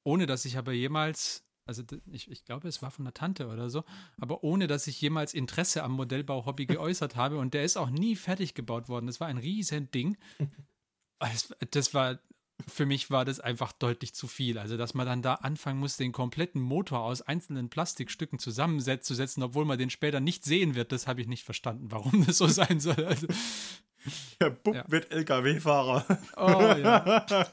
ohne 0.03 0.25
dass 0.25 0.45
ich 0.45 0.57
aber 0.57 0.71
jemals, 0.71 1.45
also 1.69 1.83
ich, 2.11 2.29
ich 2.29 2.43
glaube, 2.43 2.67
es 2.67 2.81
war 2.81 2.91
von 2.91 3.05
der 3.05 3.13
Tante 3.13 3.47
oder 3.47 3.69
so, 3.69 3.85
aber 4.19 4.43
ohne 4.43 4.67
dass 4.67 4.87
ich 4.87 4.99
jemals 4.99 5.33
Interesse 5.33 5.83
am 5.83 5.93
Modellbau-Hobby 5.93 6.65
geäußert 6.65 7.15
habe 7.15 7.37
und 7.37 7.53
der 7.53 7.63
ist 7.63 7.77
auch 7.77 7.89
nie 7.89 8.17
fertig 8.17 8.53
gebaut 8.55 8.89
worden. 8.89 9.07
Das 9.07 9.21
war 9.21 9.27
ein 9.27 9.37
riesen 9.37 9.89
Ding. 9.91 10.17
Es- 11.19 11.53
Das 11.71 11.93
war, 11.93 12.19
für 12.67 12.85
mich 12.85 13.09
war 13.11 13.23
das 13.25 13.39
einfach 13.39 13.71
deutlich 13.73 14.13
zu 14.13 14.27
viel. 14.27 14.57
Also, 14.57 14.75
dass 14.77 14.93
man 14.93 15.05
dann 15.05 15.21
da 15.21 15.35
anfangen 15.35 15.79
muss, 15.79 15.95
den 15.97 16.11
kompletten 16.11 16.61
Motor 16.61 16.99
aus 17.01 17.21
einzelnen 17.21 17.69
Plastikstücken 17.69 18.39
zusammenzusetzen, 18.39 19.43
obwohl 19.43 19.65
man 19.65 19.77
den 19.77 19.89
später 19.89 20.19
nicht 20.19 20.43
sehen 20.45 20.75
wird, 20.75 20.91
das 20.91 21.07
habe 21.07 21.21
ich 21.21 21.27
nicht 21.27 21.43
verstanden, 21.43 21.91
warum 21.91 22.25
das 22.25 22.37
so 22.37 22.47
sein 22.47 22.79
soll. 22.79 23.03
Also, 23.05 23.27
Der 24.39 24.49
Bub 24.49 24.75
Ja. 24.75 24.85
wird 24.87 25.11
LKW-Fahrer. 25.11 26.05
oh, 26.37 26.77
ja. 26.79 27.45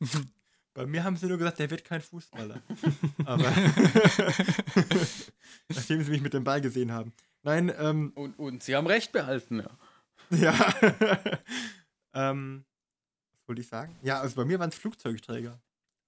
Bei 0.78 0.86
mir 0.86 1.02
haben 1.02 1.16
sie 1.16 1.26
nur 1.26 1.38
gesagt, 1.38 1.58
der 1.58 1.68
wird 1.70 1.84
kein 1.84 2.00
Fußballer. 2.00 2.62
Aber 3.24 3.42
nachdem 5.68 6.04
sie 6.04 6.10
mich 6.12 6.20
mit 6.20 6.34
dem 6.34 6.44
Ball 6.44 6.60
gesehen 6.60 6.92
haben. 6.92 7.12
Nein, 7.42 7.72
ähm, 7.76 8.12
Und, 8.14 8.38
und 8.38 8.62
sie 8.62 8.76
haben 8.76 8.86
recht 8.86 9.10
behalten, 9.10 9.58
ja. 9.58 9.76
ja. 10.38 10.54
ähm, 12.14 12.64
was 13.32 13.48
wollte 13.48 13.60
ich 13.60 13.66
sagen? 13.66 13.98
Ja, 14.02 14.20
also 14.20 14.36
bei 14.36 14.44
mir 14.44 14.60
waren 14.60 14.68
es 14.68 14.76
Flugzeugträger. 14.76 15.60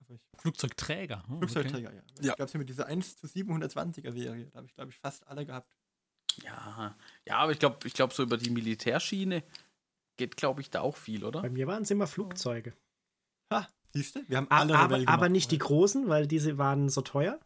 Also 0.03 0.14
ich, 0.14 0.21
Flugzeugträger. 0.39 1.25
Oh, 1.25 1.33
okay. 1.33 1.39
Flugzeugträger, 1.39 1.93
ja. 1.93 2.03
Ja. 2.21 2.31
Ich 2.31 2.37
glaube, 2.37 2.45
es 2.45 2.55
mit 2.55 2.68
dieser 2.68 2.87
1 2.87 3.16
zu 3.16 3.27
720er 3.27 4.12
Serie. 4.12 4.51
Da 4.53 4.59
habe 4.59 4.68
ich, 4.68 4.75
glaube 4.77 4.93
ich, 4.93 4.99
fast 5.01 5.27
alle 5.27 5.45
gehabt. 5.45 5.77
Ja, 6.45 6.97
ja 7.27 7.39
aber 7.39 7.51
ich 7.51 7.59
glaube, 7.59 7.89
ich 7.89 7.95
glaub, 7.95 8.12
so 8.12 8.23
über 8.23 8.37
die 8.37 8.51
Militärschiene 8.51 9.43
geht, 10.16 10.37
glaube 10.37 10.61
ich, 10.61 10.71
da 10.71 10.83
auch 10.83 10.97
viel, 10.97 11.25
oder? 11.25 11.43
Bei 11.43 11.51
mir 11.51 11.66
waren 11.66 11.83
es 11.83 11.91
immer 11.91 12.07
Flugzeuge. 12.07 12.73
Ha, 13.53 13.66
siehst 13.93 14.16
du? 14.16 14.20
Wir 14.28 14.36
haben 14.36 14.51
alle 14.51 14.74
aber, 14.76 14.95
Rebell 14.95 15.07
aber 15.07 15.16
gemacht. 15.16 15.32
nicht 15.32 15.51
die 15.51 15.59
großen, 15.59 16.09
weil 16.09 16.26
diese 16.26 16.59
waren 16.59 16.88
so 16.88 17.01
teuer. 17.01 17.38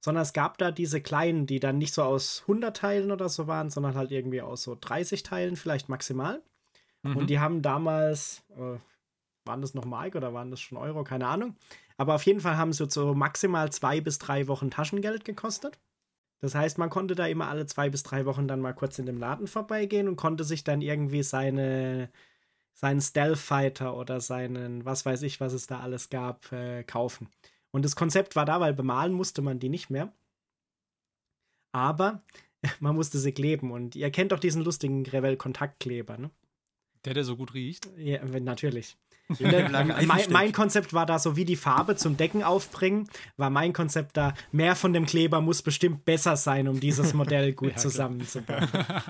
Sondern 0.00 0.22
es 0.22 0.32
gab 0.32 0.58
da 0.58 0.72
diese 0.72 1.00
kleinen, 1.00 1.46
die 1.46 1.60
dann 1.60 1.78
nicht 1.78 1.94
so 1.94 2.02
aus 2.02 2.40
100 2.42 2.76
Teilen 2.76 3.12
oder 3.12 3.28
so 3.28 3.46
waren, 3.46 3.70
sondern 3.70 3.94
halt 3.94 4.10
irgendwie 4.10 4.42
aus 4.42 4.64
so 4.64 4.76
30 4.80 5.22
Teilen 5.22 5.54
vielleicht 5.54 5.88
maximal. 5.88 6.42
Mhm. 7.02 7.16
Und 7.16 7.30
die 7.30 7.38
haben 7.38 7.62
damals, 7.62 8.42
äh, 8.56 8.78
waren 9.44 9.60
das 9.60 9.74
noch 9.74 9.84
Mark 9.84 10.16
oder 10.16 10.34
waren 10.34 10.50
das 10.50 10.60
schon 10.60 10.76
Euro? 10.76 11.04
Keine 11.04 11.28
Ahnung. 11.28 11.56
Aber 11.96 12.16
auf 12.16 12.26
jeden 12.26 12.40
Fall 12.40 12.56
haben 12.56 12.72
sie 12.72 12.90
so 12.90 13.14
maximal 13.14 13.70
zwei 13.70 14.00
bis 14.00 14.18
drei 14.18 14.48
Wochen 14.48 14.70
Taschengeld 14.70 15.24
gekostet. 15.24 15.78
Das 16.40 16.56
heißt, 16.56 16.76
man 16.78 16.90
konnte 16.90 17.14
da 17.14 17.26
immer 17.26 17.48
alle 17.48 17.66
zwei 17.66 17.88
bis 17.88 18.02
drei 18.02 18.26
Wochen 18.26 18.48
dann 18.48 18.60
mal 18.60 18.72
kurz 18.72 18.98
in 18.98 19.06
dem 19.06 19.18
Laden 19.18 19.46
vorbeigehen 19.46 20.08
und 20.08 20.16
konnte 20.16 20.42
sich 20.42 20.64
dann 20.64 20.82
irgendwie 20.82 21.22
seine, 21.22 22.10
seinen 22.74 23.00
Stealth 23.00 23.38
Fighter 23.38 23.96
oder 23.96 24.20
seinen, 24.20 24.84
was 24.84 25.06
weiß 25.06 25.22
ich, 25.22 25.40
was 25.40 25.52
es 25.52 25.66
da 25.66 25.80
alles 25.80 26.10
gab, 26.10 26.50
äh, 26.52 26.82
kaufen. 26.84 27.28
Und 27.70 27.84
das 27.84 27.96
Konzept 27.96 28.36
war 28.36 28.44
da, 28.44 28.60
weil 28.60 28.74
bemalen 28.74 29.12
musste 29.12 29.42
man 29.42 29.58
die 29.58 29.68
nicht 29.68 29.90
mehr. 29.90 30.12
Aber 31.72 32.22
man 32.80 32.94
musste 32.94 33.18
sie 33.18 33.32
kleben. 33.32 33.70
Und 33.70 33.96
ihr 33.96 34.10
kennt 34.10 34.32
doch 34.32 34.40
diesen 34.40 34.62
lustigen 34.62 35.04
Revell-Kontaktkleber, 35.06 36.18
ne? 36.18 36.30
Der, 37.04 37.14
der 37.14 37.24
so 37.24 37.36
gut 37.36 37.54
riecht. 37.54 37.88
Ja, 37.96 38.24
natürlich. 38.24 38.96
Mein, 39.40 40.30
mein, 40.30 40.52
Konzept 40.52 40.92
war 40.92 41.06
da 41.06 41.18
so 41.18 41.36
wie 41.36 41.44
die 41.44 41.56
Farbe 41.56 41.96
zum 41.96 42.16
Decken 42.16 42.42
aufbringen, 42.42 43.08
war 43.36 43.50
mein 43.50 43.72
Konzept 43.72 44.16
da, 44.16 44.34
mehr 44.50 44.76
von 44.76 44.92
dem 44.92 45.06
Kleber 45.06 45.40
muss 45.40 45.62
bestimmt 45.62 46.04
besser 46.04 46.36
sein, 46.36 46.68
um 46.68 46.80
dieses 46.80 47.12
Modell 47.14 47.52
gut 47.52 47.72
ja, 47.72 47.76
zusammenzubauen. 47.76 48.68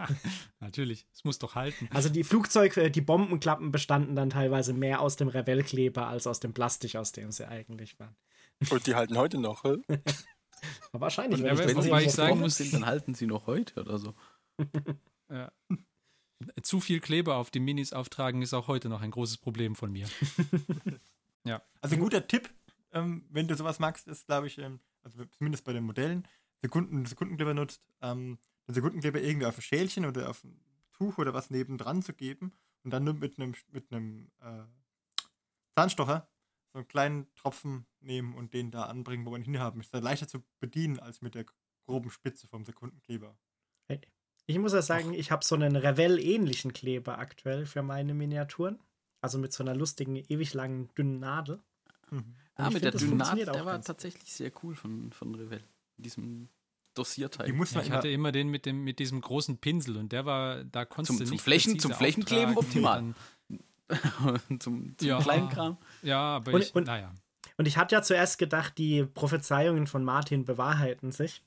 Natürlich, 0.61 1.07
es 1.13 1.25
muss 1.25 1.39
doch 1.39 1.55
halten. 1.55 1.89
Also 1.93 2.09
die 2.09 2.25
Flugzeug, 2.25 2.77
äh, 2.77 2.91
die 2.91 3.01
Bombenklappen 3.01 3.73
bestanden 3.73 4.17
dann 4.17 4.31
teilweise 4.31 4.73
mehr 4.73 5.01
aus 5.01 5.17
dem 5.17 5.29
Revell-Kleber 5.29 6.07
als 6.07 6.27
aus 6.27 6.41
dem 6.41 6.53
Plastik, 6.55 6.97
aus 6.97 7.13
dem 7.13 7.33
sie 7.33 7.49
eigentlich 7.49 7.99
waren. 7.99 8.17
Und 8.71 8.87
die 8.87 8.95
halten 8.95 9.17
heute 9.17 9.39
noch, 9.39 9.65
hä? 9.65 9.77
wahrscheinlich. 10.93 11.41
Und 11.41 11.47
wenn, 11.47 11.59
wenn 11.59 12.05
ich 12.05 12.13
sagen 12.13 12.41
muss, 12.41 12.57
sind, 12.57 12.73
dann 12.73 12.87
halten 12.87 13.15
sie 13.15 13.27
noch 13.27 13.47
heute 13.47 13.81
oder 13.81 13.99
so. 13.99 14.15
ja 15.29 15.51
zu 16.63 16.81
viel 16.81 17.01
Kleber 17.01 17.37
auf 17.37 17.51
die 17.51 17.61
Minis 17.61 17.93
auftragen 17.93 18.43
ist 18.43 18.55
auch 18.55 18.69
heute 18.69 18.89
noch 18.89 19.03
ein 19.03 19.11
großes 19.11 19.39
Problem 19.39 19.75
von 19.75 19.93
mir. 19.93 20.09
ja. 21.45 21.63
Also 21.81 21.97
ein 21.97 22.01
guter 22.01 22.27
Tipp, 22.27 22.51
ähm, 22.93 23.27
wenn 23.31 23.49
du 23.49 23.57
sowas 23.57 23.79
magst, 23.79 24.07
ist, 24.09 24.27
glaube 24.27 24.47
ich, 24.47 24.59
ähm, 24.59 24.81
also 25.03 25.25
zumindest 25.27 25.65
bei 25.65 25.73
den 25.73 25.85
Modellen, 25.85 26.27
Sekunden, 26.63 27.07
Sekundenkleber 27.07 27.55
nutzt, 27.55 27.83
ähm, 28.01 28.39
den 28.69 28.75
Sekundenkleber 28.75 29.21
irgendwie 29.21 29.47
auf 29.47 29.59
ein 29.59 29.63
Schälchen 29.63 30.05
oder 30.05 30.31
auf 30.31 30.45
ein 30.45 30.61
Tuch 30.93 31.19
oder 31.19 31.35
was 31.35 31.51
nebendran 31.51 32.03
zu 32.03 32.13
geben 32.13 32.53
und 32.85 32.93
dann 32.93 33.05
nur 33.05 33.15
mit 33.15 33.39
einem 33.39 33.55
mit 33.73 33.93
einem 33.93 34.31
äh, 34.41 34.65
Zahnstocher 35.75 36.29
so 36.73 36.79
einen 36.79 36.89
kleinen 36.89 37.35
Tropfen 37.35 37.87
nehmen 38.01 38.35
und 38.35 38.55
den 38.55 38.71
da 38.71 38.85
anbringen, 38.85 39.27
wo 39.27 39.31
man 39.31 39.43
hinhaben. 39.43 39.81
Ist 39.81 39.93
dann 39.93 40.03
leichter 40.03 40.29
zu 40.29 40.43
bedienen 40.61 40.99
als 40.99 41.21
mit 41.21 41.35
der 41.35 41.45
groben 41.85 42.11
Spitze 42.11 42.47
vom 42.47 42.65
Sekundenkleber. 42.65 43.37
Hey. 43.89 44.01
Ich 44.47 44.59
muss 44.59 44.73
ja 44.73 44.83
sagen, 44.83 45.15
ich 45.15 45.31
habe 45.31 45.45
so 45.45 45.55
einen 45.55 45.77
Revell-ähnlichen 45.77 46.73
Kleber 46.73 47.19
aktuell 47.19 47.67
für 47.67 47.83
meine 47.83 48.15
Miniaturen. 48.15 48.79
Also 49.21 49.39
mit 49.39 49.53
so 49.53 49.63
einer 49.63 49.75
lustigen, 49.75 50.17
ewig 50.17 50.53
langen, 50.53 50.89
dünnen 50.97 51.21
Nadel. 51.21 51.61
Mhm. 52.11 52.35
Ah, 52.57 52.65
mit 52.65 52.73
find, 52.73 52.85
der 52.85 52.91
dünnen 52.93 53.17
Nadel, 53.17 53.47
der 53.47 53.65
war 53.65 53.81
tatsächlich 53.81 54.33
sehr 54.33 54.51
cool 54.63 54.75
von, 54.75 55.13
von 55.13 55.35
Revell. 55.35 55.63
Diesem 55.97 56.49
Dosierteil. 56.95 57.47
Die 57.47 57.53
muss 57.53 57.75
man 57.75 57.85
ich 57.85 57.91
hatte 57.91 58.09
immer 58.09 58.33
den 58.33 58.49
mit, 58.49 58.67
dem, 58.67 58.85
mit 58.85 58.99
diesem 58.99 59.21
großen 59.21 59.59
Pinsel 59.59 59.97
und 59.97 60.13
der 60.13 60.27
war, 60.27 60.65
da 60.65 60.85
konntest 60.85 61.19
zum, 61.19 61.25
du 61.25 61.31
nicht 61.31 61.41
zum 61.41 61.45
Flächen, 61.45 61.79
Zum 61.79 61.93
Flächenkleben 61.93 62.57
optimal. 62.57 63.15
zum, 64.59 64.99
zum 64.99 65.09
ja, 65.09 65.21
kleinen 65.21 65.49
Kram. 65.49 65.79
Ja, 66.03 66.21
aber 66.21 66.53
und, 66.53 66.63
ich, 66.63 66.75
und, 66.75 66.87
naja. 66.87 67.15
Und 67.57 67.69
ich 67.69 67.77
hatte 67.77 67.95
ja 67.95 68.03
zuerst 68.03 68.39
gedacht, 68.39 68.77
die 68.77 69.05
Prophezeiungen 69.05 69.87
von 69.87 70.05
Martin 70.05 70.45
bewahrheiten 70.45 71.13
sich 71.13 71.43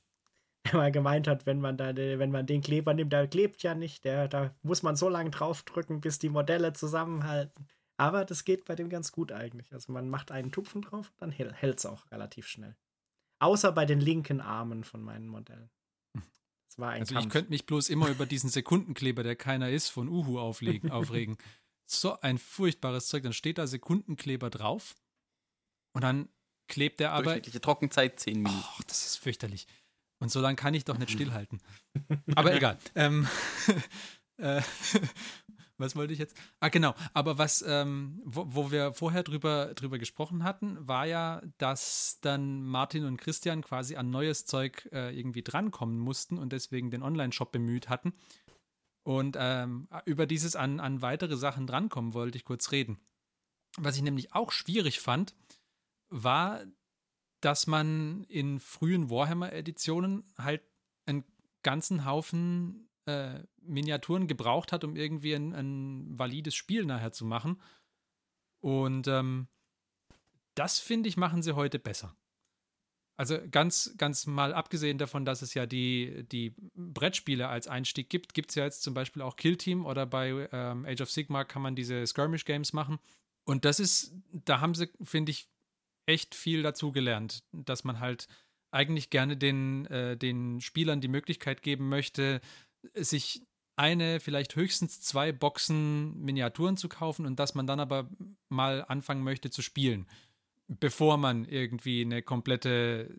der 0.65 0.75
mal 0.75 0.91
gemeint 0.91 1.27
hat, 1.27 1.45
wenn 1.45 1.61
man 1.61 1.77
da, 1.77 1.95
wenn 1.95 2.31
man 2.31 2.45
den 2.45 2.61
Kleber 2.61 2.93
nimmt, 2.93 3.13
der 3.13 3.27
klebt 3.27 3.63
ja 3.63 3.75
nicht, 3.75 4.03
der, 4.03 4.27
da 4.27 4.53
muss 4.63 4.83
man 4.83 4.95
so 4.95 5.09
lange 5.09 5.29
draufdrücken, 5.29 6.01
bis 6.01 6.19
die 6.19 6.29
Modelle 6.29 6.73
zusammenhalten. 6.73 7.67
Aber 7.97 8.25
das 8.25 8.43
geht 8.43 8.65
bei 8.65 8.75
dem 8.75 8.89
ganz 8.89 9.11
gut 9.11 9.31
eigentlich. 9.31 9.71
Also 9.73 9.91
man 9.93 10.09
macht 10.09 10.31
einen 10.31 10.51
Tupfen 10.51 10.81
drauf, 10.81 11.13
dann 11.17 11.31
hält 11.31 11.79
es 11.79 11.85
auch 11.85 12.11
relativ 12.11 12.47
schnell. 12.47 12.75
Außer 13.39 13.71
bei 13.71 13.85
den 13.85 13.99
linken 13.99 14.41
Armen 14.41 14.83
von 14.83 15.01
meinen 15.01 15.27
Modellen. 15.27 15.69
Das 16.67 16.79
war 16.79 16.91
ein 16.91 17.01
also 17.01 17.13
Kampf. 17.13 17.25
ich 17.27 17.31
könnte 17.31 17.49
mich 17.51 17.65
bloß 17.65 17.89
immer 17.89 18.09
über 18.09 18.25
diesen 18.25 18.49
Sekundenkleber, 18.49 19.23
der 19.23 19.35
keiner 19.35 19.69
ist, 19.69 19.89
von 19.89 20.09
Uhu 20.09 20.39
auflegen, 20.39 20.91
aufregen. 20.91 21.37
So 21.85 22.19
ein 22.19 22.37
furchtbares 22.37 23.07
Zeug. 23.07 23.23
Dann 23.23 23.33
steht 23.33 23.57
da 23.57 23.67
Sekundenkleber 23.67 24.49
drauf 24.49 24.95
und 25.93 26.03
dann 26.03 26.27
klebt 26.67 26.99
der 26.99 27.11
aber. 27.11 27.23
Durchschnittliche 27.23 27.61
Trockenzeit 27.61 28.19
10 28.19 28.41
Minuten. 28.41 28.55
Oh, 28.57 28.81
das 28.87 29.05
ist 29.05 29.17
fürchterlich. 29.17 29.67
Und 30.25 30.31
so 30.31 30.41
lange 30.41 30.55
kann 30.55 30.73
ich 30.73 30.85
doch 30.85 30.97
nicht 30.97 31.11
stillhalten. 31.11 31.61
Aber 32.35 32.55
egal. 32.55 32.79
Ähm, 32.95 33.27
äh, 34.37 34.59
was 35.77 35.95
wollte 35.95 36.13
ich 36.13 36.17
jetzt? 36.17 36.35
Ah, 36.59 36.69
genau. 36.69 36.95
Aber 37.13 37.37
was, 37.37 37.63
ähm, 37.67 38.23
wo, 38.25 38.47
wo, 38.47 38.71
wir 38.71 38.93
vorher 38.93 39.21
drüber, 39.21 39.75
drüber 39.75 39.99
gesprochen 39.99 40.43
hatten, 40.43 40.79
war 40.87 41.05
ja, 41.05 41.43
dass 41.59 42.17
dann 42.21 42.63
Martin 42.63 43.05
und 43.05 43.17
Christian 43.17 43.61
quasi 43.61 43.97
an 43.97 44.09
neues 44.09 44.45
Zeug 44.45 44.89
äh, 44.91 45.15
irgendwie 45.15 45.43
drankommen 45.43 45.99
mussten 45.99 46.39
und 46.39 46.51
deswegen 46.53 46.89
den 46.89 47.03
Online-Shop 47.03 47.51
bemüht 47.51 47.87
hatten. 47.87 48.11
Und 49.03 49.37
ähm, 49.39 49.87
über 50.05 50.25
dieses 50.25 50.55
an, 50.55 50.79
an 50.79 51.03
weitere 51.03 51.37
Sachen 51.37 51.67
drankommen 51.67 52.15
wollte 52.15 52.39
ich 52.39 52.45
kurz 52.45 52.71
reden. 52.71 52.97
Was 53.77 53.95
ich 53.95 54.01
nämlich 54.01 54.33
auch 54.33 54.51
schwierig 54.51 55.01
fand, 55.01 55.35
war 56.09 56.61
dass 57.45 57.67
man 57.67 58.23
in 58.23 58.59
frühen 58.59 59.11
Warhammer-Editionen 59.11 60.23
halt 60.35 60.63
einen 61.05 61.23
ganzen 61.61 62.03
Haufen 62.03 62.89
äh, 63.05 63.43
Miniaturen 63.61 64.25
gebraucht 64.25 64.71
hat, 64.71 64.83
um 64.83 64.95
irgendwie 64.95 65.35
ein, 65.35 65.53
ein, 65.53 66.17
valides 66.17 66.55
Spiel 66.55 66.85
nachher 66.85 67.11
zu 67.11 67.23
machen. 67.23 67.61
Und 68.61 69.07
ähm, 69.07 69.47
das, 70.55 70.79
finde 70.79 71.07
ich, 71.07 71.17
machen 71.17 71.43
sie 71.43 71.55
heute 71.55 71.77
besser. 71.77 72.15
Also 73.15 73.37
ganz, 73.51 73.93
ganz 73.97 74.25
mal 74.25 74.51
abgesehen 74.51 74.97
davon, 74.97 75.23
dass 75.23 75.43
es 75.43 75.53
ja 75.53 75.67
die, 75.67 76.25
die 76.31 76.55
Brettspiele 76.75 77.47
als 77.47 77.67
Einstieg 77.67 78.09
gibt, 78.09 78.33
gibt 78.33 78.49
es 78.49 78.55
ja 78.55 78.63
jetzt 78.63 78.81
zum 78.81 78.95
Beispiel 78.95 79.21
auch 79.21 79.35
Kill 79.35 79.55
Team 79.55 79.85
oder 79.85 80.07
bei 80.07 80.49
ähm, 80.51 80.83
Age 80.85 81.01
of 81.01 81.11
Sigma 81.11 81.43
kann 81.43 81.61
man 81.61 81.75
diese 81.75 82.07
Skirmish 82.07 82.43
Games 82.43 82.73
machen. 82.73 82.97
Und 83.43 83.65
das 83.65 83.79
ist, 83.79 84.15
da 84.31 84.61
haben 84.61 84.73
sie, 84.73 84.89
finde 85.03 85.31
ich, 85.31 85.47
echt 86.05 86.35
viel 86.35 86.63
dazu 86.63 86.91
gelernt, 86.91 87.43
dass 87.51 87.83
man 87.83 87.99
halt 87.99 88.27
eigentlich 88.71 89.09
gerne 89.09 89.37
den, 89.37 89.85
äh, 89.87 90.17
den 90.17 90.61
Spielern 90.61 91.01
die 91.01 91.07
Möglichkeit 91.07 91.61
geben 91.61 91.89
möchte, 91.89 92.41
sich 92.93 93.41
eine, 93.77 94.19
vielleicht 94.19 94.55
höchstens 94.55 95.01
zwei 95.01 95.31
Boxen 95.31 96.17
Miniaturen 96.21 96.77
zu 96.77 96.89
kaufen 96.89 97.25
und 97.25 97.39
dass 97.39 97.55
man 97.55 97.67
dann 97.67 97.79
aber 97.79 98.09
mal 98.49 98.83
anfangen 98.85 99.23
möchte 99.23 99.49
zu 99.49 99.61
spielen, 99.61 100.07
bevor 100.67 101.17
man 101.17 101.45
irgendwie 101.45 102.01
eine 102.01 102.21
komplette 102.21 103.15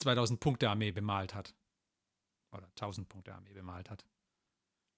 2000 0.00 0.40
Punkte 0.40 0.68
Armee 0.68 0.92
bemalt 0.92 1.34
hat. 1.34 1.54
Oder 2.52 2.66
1000 2.68 3.08
Punkte 3.08 3.34
Armee 3.34 3.54
bemalt 3.54 3.90
hat. 3.90 4.04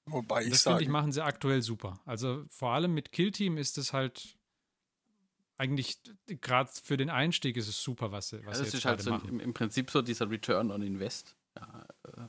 Wobei 0.07 0.45
ich 0.45 0.51
das 0.51 0.63
finde 0.63 0.83
ich 0.83 0.89
machen 0.89 1.13
sie 1.13 1.25
aktuell 1.25 1.63
super. 1.63 2.01
Also 2.05 2.45
vor 2.49 2.73
allem 2.73 2.95
mit 2.95 3.13
Kill 3.13 3.31
Team 3.31 3.59
ist 3.59 3.79
es 3.79 3.93
halt 3.93 4.36
eigentlich 5.59 5.99
gerade 6.27 6.71
für 6.83 6.97
den 6.97 7.11
Einstieg 7.11 7.57
ist 7.57 7.69
es 7.69 7.83
super, 7.83 8.13
was 8.13 8.31
sie, 8.31 8.45
was 8.45 8.59
ja, 8.59 8.65
das 8.65 8.75
ist 8.75 8.85
halt 8.85 9.03
so 9.03 9.15
im, 9.15 9.41
im, 9.41 9.55
Prinzip 9.55 9.91
so 9.91 10.03
dieser 10.03 10.31
Return 10.31 10.71
on 10.71 10.83
Invest. 10.83 11.35
Ja, 11.57 11.87
äh, 12.05 12.29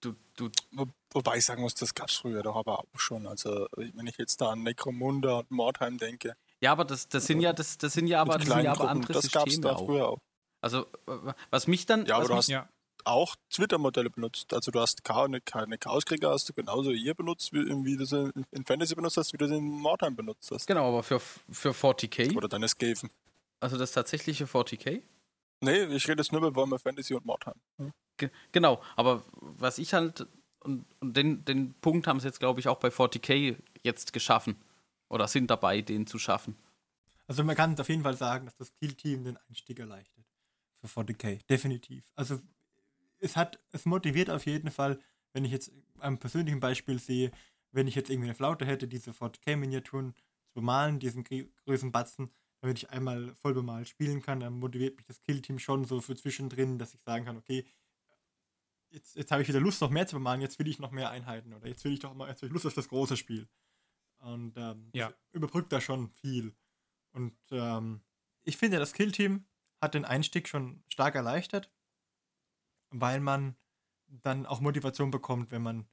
du, 0.00 0.14
du 0.36 0.50
Wo, 0.70 0.86
wobei 1.10 1.38
ich 1.38 1.44
sagen 1.44 1.62
muss, 1.62 1.74
das 1.74 1.94
gab 1.94 2.08
es 2.08 2.16
früher 2.16 2.42
doch 2.42 2.56
aber 2.56 2.80
auch 2.80 2.86
schon. 2.96 3.26
Also 3.26 3.66
wenn 3.76 4.06
ich 4.06 4.16
jetzt 4.18 4.40
da 4.40 4.50
an 4.50 4.62
Necromunda 4.62 5.40
und 5.40 5.50
Mordheim 5.50 5.98
denke. 5.98 6.36
Ja, 6.60 6.72
aber 6.72 6.84
das, 6.84 7.08
das 7.08 7.26
sind 7.26 7.40
ja 7.40 7.52
das, 7.52 7.78
das 7.78 7.92
sind 7.92 8.06
ja 8.06 8.20
aber, 8.20 8.38
das 8.38 8.46
sind 8.46 8.62
ja 8.62 8.72
aber 8.72 8.88
andere 8.88 9.12
das 9.12 9.30
gab's 9.30 9.60
da 9.60 9.72
auch. 9.72 9.86
früher 9.86 10.08
auch. 10.08 10.18
Also 10.60 10.86
was 11.50 11.66
mich 11.66 11.86
dann. 11.86 12.06
Ja, 12.06 12.16
aber 12.16 12.28
du 12.28 12.34
hast, 12.34 12.48
ja 12.48 12.68
auch 13.06 13.36
Twitter-Modelle 13.50 14.10
benutzt. 14.10 14.52
Also 14.52 14.70
du 14.70 14.80
hast 14.80 15.04
keine, 15.04 15.40
keine 15.40 15.78
Chaoskrieger 15.78 16.30
hast 16.30 16.48
du 16.48 16.52
genauso 16.52 16.90
hier 16.90 17.14
benutzt, 17.14 17.52
wie, 17.52 17.64
wie 17.84 17.96
du 17.96 18.04
sie 18.04 18.30
in 18.50 18.64
Fantasy 18.64 18.94
benutzt 18.94 19.16
hast, 19.16 19.32
wie 19.32 19.38
du 19.38 19.46
sie 19.46 19.56
in 19.56 19.64
Mordheim 19.64 20.16
benutzt 20.16 20.50
hast. 20.50 20.66
Genau, 20.66 20.88
aber 20.88 21.02
für, 21.02 21.20
für 21.20 21.70
40k? 21.70 22.36
Oder 22.36 22.48
deine 22.48 22.68
Skaven. 22.68 23.10
Also 23.60 23.78
das 23.78 23.92
tatsächliche 23.92 24.44
40k? 24.44 25.02
Nee, 25.60 25.84
ich 25.84 26.06
rede 26.08 26.22
jetzt 26.22 26.32
nur 26.32 26.40
über 26.40 26.54
Warhammer 26.54 26.78
Fantasy 26.78 27.14
und 27.14 27.24
Mordheim. 27.24 27.54
Hm? 27.78 27.92
Genau, 28.52 28.82
aber 28.96 29.24
was 29.40 29.78
ich 29.78 29.94
halt, 29.94 30.26
und, 30.60 30.84
und 31.00 31.16
den, 31.16 31.44
den 31.44 31.74
Punkt 31.74 32.06
haben 32.06 32.20
sie 32.20 32.26
jetzt, 32.26 32.40
glaube 32.40 32.60
ich, 32.60 32.68
auch 32.68 32.78
bei 32.78 32.88
40k 32.88 33.56
jetzt 33.82 34.12
geschaffen. 34.12 34.56
Oder 35.08 35.28
sind 35.28 35.48
dabei, 35.48 35.82
den 35.82 36.06
zu 36.06 36.18
schaffen. 36.18 36.56
Also 37.28 37.44
man 37.44 37.56
kann 37.56 37.78
auf 37.78 37.88
jeden 37.88 38.02
Fall 38.02 38.16
sagen, 38.16 38.46
dass 38.46 38.56
das 38.56 38.72
Kill-Team 38.74 39.24
den 39.24 39.36
Einstieg 39.48 39.78
erleichtert. 39.78 40.24
Für 40.80 40.88
40k, 40.88 41.40
definitiv. 41.48 42.04
Also 42.16 42.40
es 43.26 43.36
hat, 43.36 43.58
es 43.72 43.84
motiviert 43.84 44.30
auf 44.30 44.46
jeden 44.46 44.70
Fall, 44.70 44.98
wenn 45.32 45.44
ich 45.44 45.52
jetzt 45.52 45.72
am 45.98 46.18
persönlichen 46.18 46.60
Beispiel 46.60 46.98
sehe, 46.98 47.30
wenn 47.72 47.86
ich 47.86 47.94
jetzt 47.94 48.08
irgendwie 48.08 48.28
eine 48.28 48.34
Flaute 48.34 48.64
hätte, 48.64 48.88
die 48.88 48.98
sofort 48.98 49.42
K-Miniaturen 49.42 50.14
zu 50.46 50.54
bemalen, 50.54 50.98
diesen 50.98 51.24
größeren 51.24 51.92
Batzen, 51.92 52.30
damit 52.60 52.78
ich 52.78 52.90
einmal 52.90 53.34
voll 53.34 53.52
bemalt 53.52 53.88
spielen 53.88 54.22
kann, 54.22 54.40
dann 54.40 54.58
motiviert 54.58 54.96
mich 54.96 55.06
das 55.06 55.20
Killteam 55.20 55.58
schon 55.58 55.84
so 55.84 56.00
für 56.00 56.16
zwischendrin, 56.16 56.78
dass 56.78 56.94
ich 56.94 57.02
sagen 57.02 57.26
kann, 57.26 57.36
okay, 57.36 57.66
jetzt, 58.90 59.16
jetzt 59.16 59.30
habe 59.30 59.42
ich 59.42 59.48
wieder 59.48 59.60
Lust, 59.60 59.80
noch 59.80 59.90
mehr 59.90 60.06
zu 60.06 60.16
bemalen, 60.16 60.40
jetzt 60.40 60.58
will 60.58 60.68
ich 60.68 60.78
noch 60.78 60.90
mehr 60.90 61.10
Einheiten 61.10 61.52
oder 61.52 61.66
jetzt 61.66 61.84
will 61.84 61.92
ich 61.92 62.00
doch 62.00 62.14
mal, 62.14 62.28
jetzt 62.28 62.40
will 62.40 62.48
ich 62.48 62.52
Lust 62.54 62.66
auf 62.66 62.74
das 62.74 62.88
große 62.88 63.16
Spiel. 63.16 63.46
Und 64.18 64.56
ähm, 64.56 64.88
ja. 64.94 65.12
überbrückt 65.32 65.72
da 65.72 65.80
schon 65.80 66.08
viel. 66.08 66.54
Und 67.12 67.36
ähm, 67.50 68.00
ich 68.44 68.56
finde, 68.56 68.78
das 68.78 68.94
Killteam 68.94 69.44
hat 69.80 69.94
den 69.94 70.06
Einstieg 70.06 70.48
schon 70.48 70.82
stark 70.88 71.14
erleichtert 71.14 71.70
weil 72.90 73.20
man 73.20 73.56
dann 74.08 74.46
auch 74.46 74.60
Motivation 74.60 75.10
bekommt, 75.10 75.50
wenn 75.50 75.62
man 75.62 75.86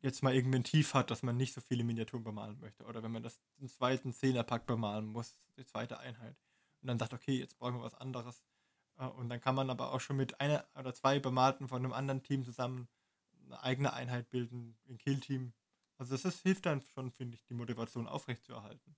jetzt 0.00 0.22
mal 0.22 0.34
irgendwie 0.34 0.58
ein 0.58 0.64
Tief 0.64 0.94
hat, 0.94 1.10
dass 1.10 1.22
man 1.22 1.36
nicht 1.36 1.54
so 1.54 1.60
viele 1.60 1.84
Miniaturen 1.84 2.24
bemalen 2.24 2.58
möchte. 2.60 2.84
Oder 2.84 3.02
wenn 3.02 3.12
man 3.12 3.22
das 3.22 3.40
den 3.58 3.68
zweiten 3.68 4.12
Zehnerpack 4.12 4.66
bemalen 4.66 5.06
muss, 5.06 5.38
die 5.56 5.64
zweite 5.64 5.98
Einheit. 5.98 6.36
Und 6.82 6.88
dann 6.88 6.98
sagt, 6.98 7.14
okay, 7.14 7.38
jetzt 7.38 7.58
brauchen 7.58 7.76
wir 7.76 7.82
was 7.82 7.94
anderes. 7.94 8.44
Äh, 8.98 9.06
und 9.06 9.28
dann 9.28 9.40
kann 9.40 9.54
man 9.54 9.70
aber 9.70 9.92
auch 9.92 10.00
schon 10.00 10.16
mit 10.16 10.40
einer 10.40 10.66
oder 10.78 10.94
zwei 10.94 11.18
Bemalten 11.18 11.68
von 11.68 11.84
einem 11.84 11.92
anderen 11.92 12.22
Team 12.22 12.44
zusammen 12.44 12.88
eine 13.44 13.62
eigene 13.62 13.92
Einheit 13.92 14.30
bilden, 14.30 14.76
ein 14.88 14.98
Killteam. 14.98 15.52
Also 15.98 16.14
das 16.14 16.24
ist, 16.24 16.42
hilft 16.42 16.66
dann 16.66 16.82
schon, 16.82 17.10
finde 17.10 17.36
ich, 17.36 17.44
die 17.44 17.54
Motivation 17.54 18.06
aufrechtzuerhalten. 18.06 18.96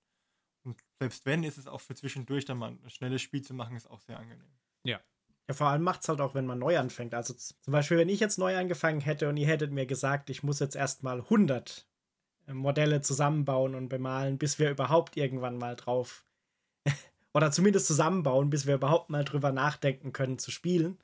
Und 0.64 0.82
selbst 0.98 1.24
wenn, 1.26 1.44
ist 1.44 1.58
es 1.58 1.66
auch 1.66 1.80
für 1.80 1.94
zwischendurch 1.94 2.44
dann 2.44 2.58
mal 2.58 2.70
ein 2.70 2.90
schnelles 2.90 3.22
Spiel 3.22 3.42
zu 3.42 3.54
machen, 3.54 3.76
ist 3.76 3.86
auch 3.86 4.00
sehr 4.00 4.18
angenehm. 4.18 4.58
Ja. 4.84 5.00
Ja, 5.48 5.54
vor 5.54 5.68
allem 5.68 5.82
macht 5.82 6.02
es 6.02 6.08
halt 6.08 6.20
auch, 6.20 6.34
wenn 6.34 6.46
man 6.46 6.58
neu 6.58 6.78
anfängt. 6.78 7.14
Also 7.14 7.32
zum 7.34 7.72
Beispiel, 7.72 7.96
wenn 7.96 8.10
ich 8.10 8.20
jetzt 8.20 8.38
neu 8.38 8.56
angefangen 8.56 9.00
hätte 9.00 9.28
und 9.28 9.36
ihr 9.38 9.46
hättet 9.46 9.72
mir 9.72 9.86
gesagt, 9.86 10.28
ich 10.28 10.42
muss 10.42 10.60
jetzt 10.60 10.76
erstmal 10.76 11.20
100 11.20 11.86
äh, 12.46 12.52
Modelle 12.52 13.00
zusammenbauen 13.00 13.74
und 13.74 13.88
bemalen, 13.88 14.36
bis 14.38 14.58
wir 14.58 14.70
überhaupt 14.70 15.16
irgendwann 15.16 15.56
mal 15.56 15.74
drauf 15.74 16.26
oder 17.32 17.50
zumindest 17.50 17.86
zusammenbauen, 17.86 18.50
bis 18.50 18.66
wir 18.66 18.74
überhaupt 18.74 19.08
mal 19.08 19.24
drüber 19.24 19.50
nachdenken 19.50 20.12
können 20.12 20.38
zu 20.38 20.50
spielen, 20.50 20.98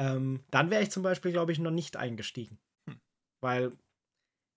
ähm, 0.00 0.42
dann 0.50 0.70
wäre 0.70 0.82
ich 0.82 0.90
zum 0.90 1.04
Beispiel, 1.04 1.30
glaube 1.30 1.52
ich, 1.52 1.60
noch 1.60 1.70
nicht 1.70 1.96
eingestiegen. 1.96 2.58
Hm. 2.88 3.00
Weil, 3.40 3.72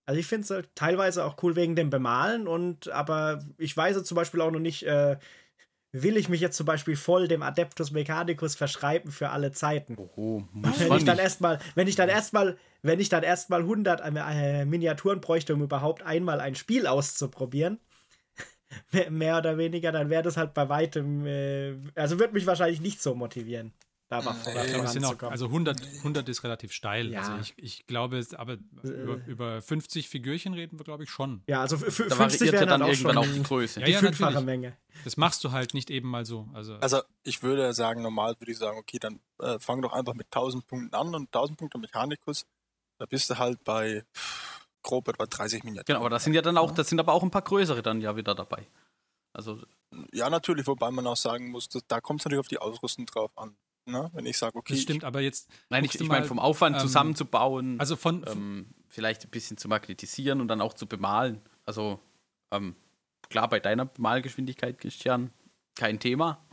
also 0.07 0.19
ich 0.19 0.25
finde 0.25 0.45
es 0.45 0.49
halt 0.49 0.69
teilweise 0.73 1.25
auch 1.25 1.43
cool 1.43 1.55
wegen 1.55 1.75
dem 1.75 1.91
Bemalen 1.91 2.47
und 2.47 2.89
aber 2.89 3.45
ich 3.59 3.77
weiß 3.77 4.03
zum 4.03 4.15
Beispiel 4.15 4.41
auch 4.41 4.49
noch 4.49 4.59
nicht, 4.59 4.81
äh, 4.83 5.19
will 5.91 6.17
ich 6.17 6.29
mich 6.29 6.41
jetzt 6.41 6.57
zum 6.57 6.65
Beispiel 6.65 6.95
voll 6.95 7.27
dem 7.27 7.41
Adeptus 7.41 7.91
Mechanicus 7.91 8.55
verschreiben 8.55 9.11
für 9.11 9.29
alle 9.29 9.51
Zeiten. 9.51 9.95
Oh, 9.97 10.43
muss 10.51 10.79
wenn 10.79 10.93
ich 10.93 11.05
dann 11.05 11.17
erstmal, 11.17 11.59
wenn 11.75 11.87
ich 11.87 11.95
dann 11.95 12.09
erstmal, 12.09 12.57
wenn 12.81 12.99
ich 12.99 13.09
dann 13.09 13.23
erstmal 13.23 13.61
100 13.61 14.01
äh, 14.03 14.65
Miniaturen 14.65 15.21
bräuchte, 15.21 15.53
um 15.53 15.63
überhaupt 15.63 16.03
einmal 16.03 16.39
ein 16.41 16.55
Spiel 16.55 16.87
auszuprobieren, 16.87 17.79
mehr 19.09 19.37
oder 19.37 19.57
weniger, 19.57 19.91
dann 19.91 20.09
wäre 20.09 20.23
das 20.23 20.37
halt 20.37 20.53
bei 20.53 20.69
weitem, 20.69 21.25
äh, 21.25 21.75
also 21.95 22.19
würde 22.19 22.33
mich 22.33 22.45
wahrscheinlich 22.45 22.81
nicht 22.81 23.01
so 23.01 23.15
motivieren. 23.15 23.73
Da 24.09 24.23
war 24.23 24.35
vor, 24.35 24.53
äh, 24.55 25.03
auch, 25.03 25.23
also 25.23 25.47
100, 25.47 25.81
100 25.97 26.29
ist 26.29 26.43
relativ 26.45 26.71
steil. 26.71 27.11
Ja. 27.11 27.19
Also 27.19 27.33
ich, 27.41 27.53
ich 27.57 27.87
glaube, 27.87 28.25
aber 28.37 28.53
äh, 28.53 28.87
über, 28.87 29.25
über 29.25 29.61
50 29.61 30.07
Figürchen 30.07 30.53
reden 30.53 30.79
wir, 30.79 30.85
glaube 30.85 31.03
ich, 31.03 31.09
schon. 31.09 31.43
Ja, 31.47 31.59
also 31.59 31.77
für, 31.77 32.07
da 32.07 32.15
50 32.15 32.53
wären 32.53 32.69
dann 32.69 32.81
auch 32.81 32.87
irgendwann 32.87 33.15
schon 33.15 33.17
auch 33.17 33.33
die 33.33 33.43
Größe. 33.43 33.81
Die 33.81 33.91
Ja, 33.91 33.95
ja, 33.95 33.99
fünffache. 33.99 34.39
Menge. 34.41 34.77
Das 35.03 35.17
machst 35.17 35.43
du 35.43 35.51
halt 35.51 35.73
nicht 35.73 35.89
eben 35.89 36.09
mal 36.09 36.25
so. 36.25 36.47
Also, 36.53 36.75
Also 36.77 37.01
ich 37.23 37.43
würde 37.43 37.73
sagen, 37.73 38.01
normal 38.01 38.35
würde 38.39 38.51
ich 38.51 38.57
sagen, 38.57 38.77
okay, 38.77 38.97
dann 38.97 39.19
äh, 39.39 39.59
fang 39.59 39.81
doch 39.81 39.91
einfach 39.91 40.13
mit 40.13 40.27
1000 40.27 40.65
Punkten 40.67 40.95
an 40.95 41.13
und 41.13 41.27
1000 41.35 41.59
Punkte 41.59 41.77
Mechanikus. 41.77 42.45
Da 42.99 43.05
bist 43.05 43.29
du 43.29 43.37
halt 43.37 43.61
bei 43.65 44.03
grob 44.83 45.09
etwa 45.09 45.25
30 45.25 45.65
Minuten. 45.65 45.83
Genau, 45.85 45.99
aber 45.99 46.09
das 46.09 46.23
sind 46.23 46.33
ja 46.33 46.41
dann 46.41 46.57
auch, 46.57 46.71
das 46.71 46.87
sind 46.87 46.99
aber 46.99 47.11
auch 47.11 47.23
ein 47.23 47.31
paar 47.31 47.41
größere 47.41 47.81
dann 47.81 47.99
ja 47.99 48.15
wieder 48.15 48.33
dabei. 48.33 48.67
Also, 49.33 49.59
Ja, 50.13 50.29
natürlich, 50.29 50.65
wobei 50.65 50.91
man 50.91 51.05
auch 51.07 51.17
sagen 51.17 51.51
muss, 51.51 51.67
dass, 51.67 51.85
da 51.87 51.99
kommt 51.99 52.21
es 52.21 52.25
natürlich 52.25 52.39
auf 52.39 52.47
die 52.47 52.57
Ausrüstung 52.57 53.05
drauf 53.05 53.31
an. 53.37 53.57
Ne? 53.87 54.09
Wenn 54.13 54.25
ich 54.25 54.37
sage, 54.37 54.55
okay, 54.57 54.73
das 54.73 54.81
stimmt, 54.81 55.03
aber 55.03 55.21
jetzt. 55.21 55.49
nein, 55.69 55.83
ich, 55.85 55.95
ich 55.99 56.07
meine 56.07 56.25
vom 56.25 56.39
Aufwand 56.39 56.75
ähm, 56.75 56.81
zusammenzubauen, 56.81 57.79
Also 57.79 57.95
von. 57.95 58.25
ähm, 58.27 58.67
vielleicht 58.89 59.23
ein 59.23 59.29
bisschen 59.29 59.57
zu 59.57 59.67
magnetisieren 59.67 60.41
und 60.41 60.47
dann 60.47 60.61
auch 60.61 60.73
zu 60.73 60.87
bemalen. 60.87 61.41
Also, 61.65 61.99
ähm, 62.51 62.75
klar, 63.29 63.47
bei 63.49 63.59
deiner 63.59 63.85
Bemalgeschwindigkeit, 63.85 64.79
Christian, 64.79 65.31
kein 65.75 65.99
Thema. 65.99 66.43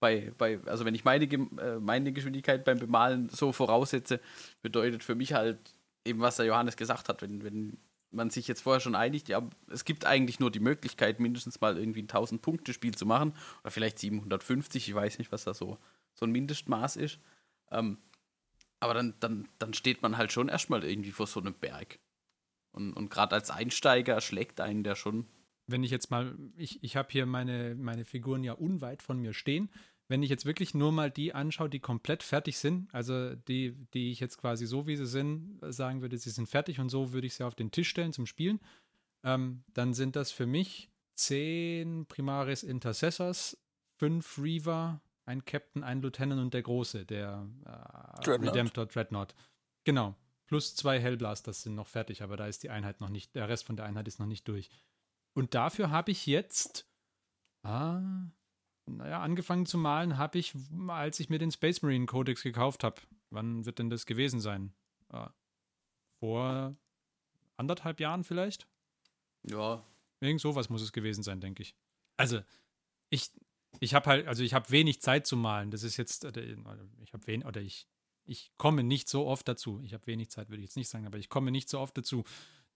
Bei, 0.00 0.32
bei, 0.38 0.60
also 0.66 0.84
wenn 0.84 0.94
ich 0.94 1.04
meine, 1.04 1.24
äh, 1.24 1.78
meine 1.80 2.12
Geschwindigkeit 2.12 2.64
beim 2.64 2.78
Bemalen 2.78 3.28
so 3.28 3.52
voraussetze, 3.52 4.20
bedeutet 4.62 5.02
für 5.04 5.14
mich 5.14 5.32
halt 5.32 5.58
eben, 6.04 6.20
was 6.20 6.36
der 6.36 6.46
Johannes 6.46 6.76
gesagt 6.76 7.08
hat, 7.08 7.22
wenn, 7.22 7.44
wenn 7.44 7.78
man 8.10 8.30
sich 8.30 8.48
jetzt 8.48 8.62
vorher 8.62 8.80
schon 8.80 8.94
einigt, 8.94 9.28
ja, 9.28 9.48
es 9.70 9.84
gibt 9.84 10.06
eigentlich 10.06 10.40
nur 10.40 10.50
die 10.50 10.60
Möglichkeit, 10.60 11.20
mindestens 11.20 11.60
mal 11.60 11.78
irgendwie 11.78 12.02
ein 12.02 12.08
1000-Punkte-Spiel 12.08 12.94
zu 12.94 13.06
machen 13.06 13.34
oder 13.62 13.70
vielleicht 13.70 13.98
750, 13.98 14.88
ich 14.88 14.94
weiß 14.94 15.18
nicht, 15.18 15.32
was 15.32 15.44
da 15.44 15.54
so, 15.54 15.78
so 16.18 16.26
ein 16.26 16.32
Mindestmaß 16.32 16.96
ist. 16.96 17.20
Ähm, 17.70 17.98
aber 18.80 18.94
dann, 18.94 19.14
dann, 19.20 19.48
dann 19.58 19.74
steht 19.74 20.02
man 20.02 20.16
halt 20.16 20.32
schon 20.32 20.48
erstmal 20.48 20.84
irgendwie 20.84 21.12
vor 21.12 21.26
so 21.26 21.40
einem 21.40 21.54
Berg. 21.54 21.98
Und, 22.72 22.92
und 22.92 23.10
gerade 23.10 23.34
als 23.34 23.50
Einsteiger 23.50 24.14
erschlägt 24.14 24.60
einen 24.60 24.84
der 24.84 24.96
schon. 24.96 25.26
wenn 25.66 25.82
ich 25.82 25.90
jetzt 25.90 26.10
mal, 26.10 26.36
ich, 26.56 26.82
ich 26.82 26.96
habe 26.96 27.08
hier 27.10 27.26
meine, 27.26 27.74
meine 27.74 28.04
Figuren 28.04 28.44
ja 28.44 28.52
unweit 28.52 29.02
von 29.02 29.18
mir 29.18 29.32
stehen. 29.32 29.70
Wenn 30.08 30.22
ich 30.22 30.30
jetzt 30.30 30.46
wirklich 30.46 30.72
nur 30.74 30.92
mal 30.92 31.10
die 31.10 31.34
anschaue, 31.34 31.68
die 31.68 31.80
komplett 31.80 32.22
fertig 32.22 32.58
sind, 32.58 32.94
also 32.94 33.34
die, 33.34 33.74
die 33.92 34.12
ich 34.12 34.20
jetzt 34.20 34.38
quasi 34.38 34.64
so 34.66 34.86
wie 34.86 34.96
sie 34.96 35.06
sind, 35.06 35.58
sagen 35.62 36.00
würde, 36.00 36.16
sie 36.16 36.30
sind 36.30 36.48
fertig 36.48 36.78
und 36.78 36.90
so 36.90 37.12
würde 37.12 37.26
ich 37.26 37.34
sie 37.34 37.44
auf 37.44 37.56
den 37.56 37.72
Tisch 37.72 37.88
stellen 37.88 38.12
zum 38.12 38.26
Spielen, 38.26 38.60
ähm, 39.24 39.64
dann 39.74 39.94
sind 39.94 40.14
das 40.14 40.30
für 40.30 40.46
mich 40.46 40.90
zehn 41.14 42.06
Primaris 42.06 42.62
Intercessors, 42.62 43.58
fünf 43.96 44.38
Reaver, 44.38 45.00
ein 45.26 45.44
Captain, 45.44 45.82
ein 45.82 46.00
Lieutenant 46.00 46.40
und 46.40 46.54
der 46.54 46.62
Große, 46.62 47.04
der 47.04 47.46
äh, 47.64 48.22
Dreadnought. 48.24 48.54
Redemptor 48.54 48.86
Dreadnought. 48.86 49.34
Genau. 49.84 50.14
Plus 50.46 50.74
zwei 50.74 51.00
Hellblasters 51.00 51.62
sind 51.62 51.74
noch 51.74 51.88
fertig, 51.88 52.22
aber 52.22 52.36
da 52.36 52.46
ist 52.46 52.62
die 52.62 52.70
Einheit 52.70 53.00
noch 53.00 53.08
nicht, 53.08 53.34
der 53.34 53.48
Rest 53.48 53.64
von 53.64 53.76
der 53.76 53.84
Einheit 53.84 54.06
ist 54.06 54.20
noch 54.20 54.26
nicht 54.26 54.46
durch. 54.46 54.70
Und 55.34 55.54
dafür 55.54 55.90
habe 55.90 56.12
ich 56.12 56.26
jetzt, 56.26 56.88
ah, 57.62 58.00
naja, 58.86 59.20
angefangen 59.20 59.66
zu 59.66 59.76
malen 59.76 60.16
habe 60.16 60.38
ich, 60.38 60.54
als 60.88 61.18
ich 61.18 61.28
mir 61.28 61.38
den 61.38 61.50
Space 61.50 61.82
Marine 61.82 62.06
Codex 62.06 62.42
gekauft 62.42 62.84
habe. 62.84 63.02
Wann 63.30 63.66
wird 63.66 63.80
denn 63.80 63.90
das 63.90 64.06
gewesen 64.06 64.40
sein? 64.40 64.72
Ah, 65.08 65.30
vor 66.20 66.76
anderthalb 67.56 67.98
Jahren 67.98 68.22
vielleicht? 68.22 68.68
Ja, 69.42 69.84
Irgend 70.20 70.40
sowas 70.40 70.70
muss 70.70 70.82
es 70.82 70.92
gewesen 70.92 71.22
sein, 71.22 71.40
denke 71.40 71.62
ich. 71.62 71.74
Also, 72.16 72.40
ich, 73.10 73.30
ich 73.80 73.94
habe 73.94 74.10
halt, 74.10 74.26
also 74.26 74.42
ich 74.42 74.54
habe 74.54 74.70
wenig 74.70 75.00
Zeit 75.00 75.26
zu 75.26 75.36
malen. 75.36 75.70
Das 75.70 75.82
ist 75.82 75.96
jetzt, 75.96 76.24
ich 76.24 77.12
habe 77.12 77.26
wenig, 77.26 77.46
oder 77.46 77.60
ich, 77.60 77.86
ich 78.24 78.52
komme 78.56 78.82
nicht 78.82 79.08
so 79.08 79.26
oft 79.26 79.46
dazu. 79.48 79.80
Ich 79.84 79.94
habe 79.94 80.06
wenig 80.06 80.30
Zeit, 80.30 80.48
würde 80.48 80.58
ich 80.58 80.68
jetzt 80.68 80.76
nicht 80.76 80.88
sagen, 80.88 81.06
aber 81.06 81.18
ich 81.18 81.28
komme 81.28 81.50
nicht 81.50 81.68
so 81.68 81.80
oft 81.80 81.96
dazu 81.96 82.24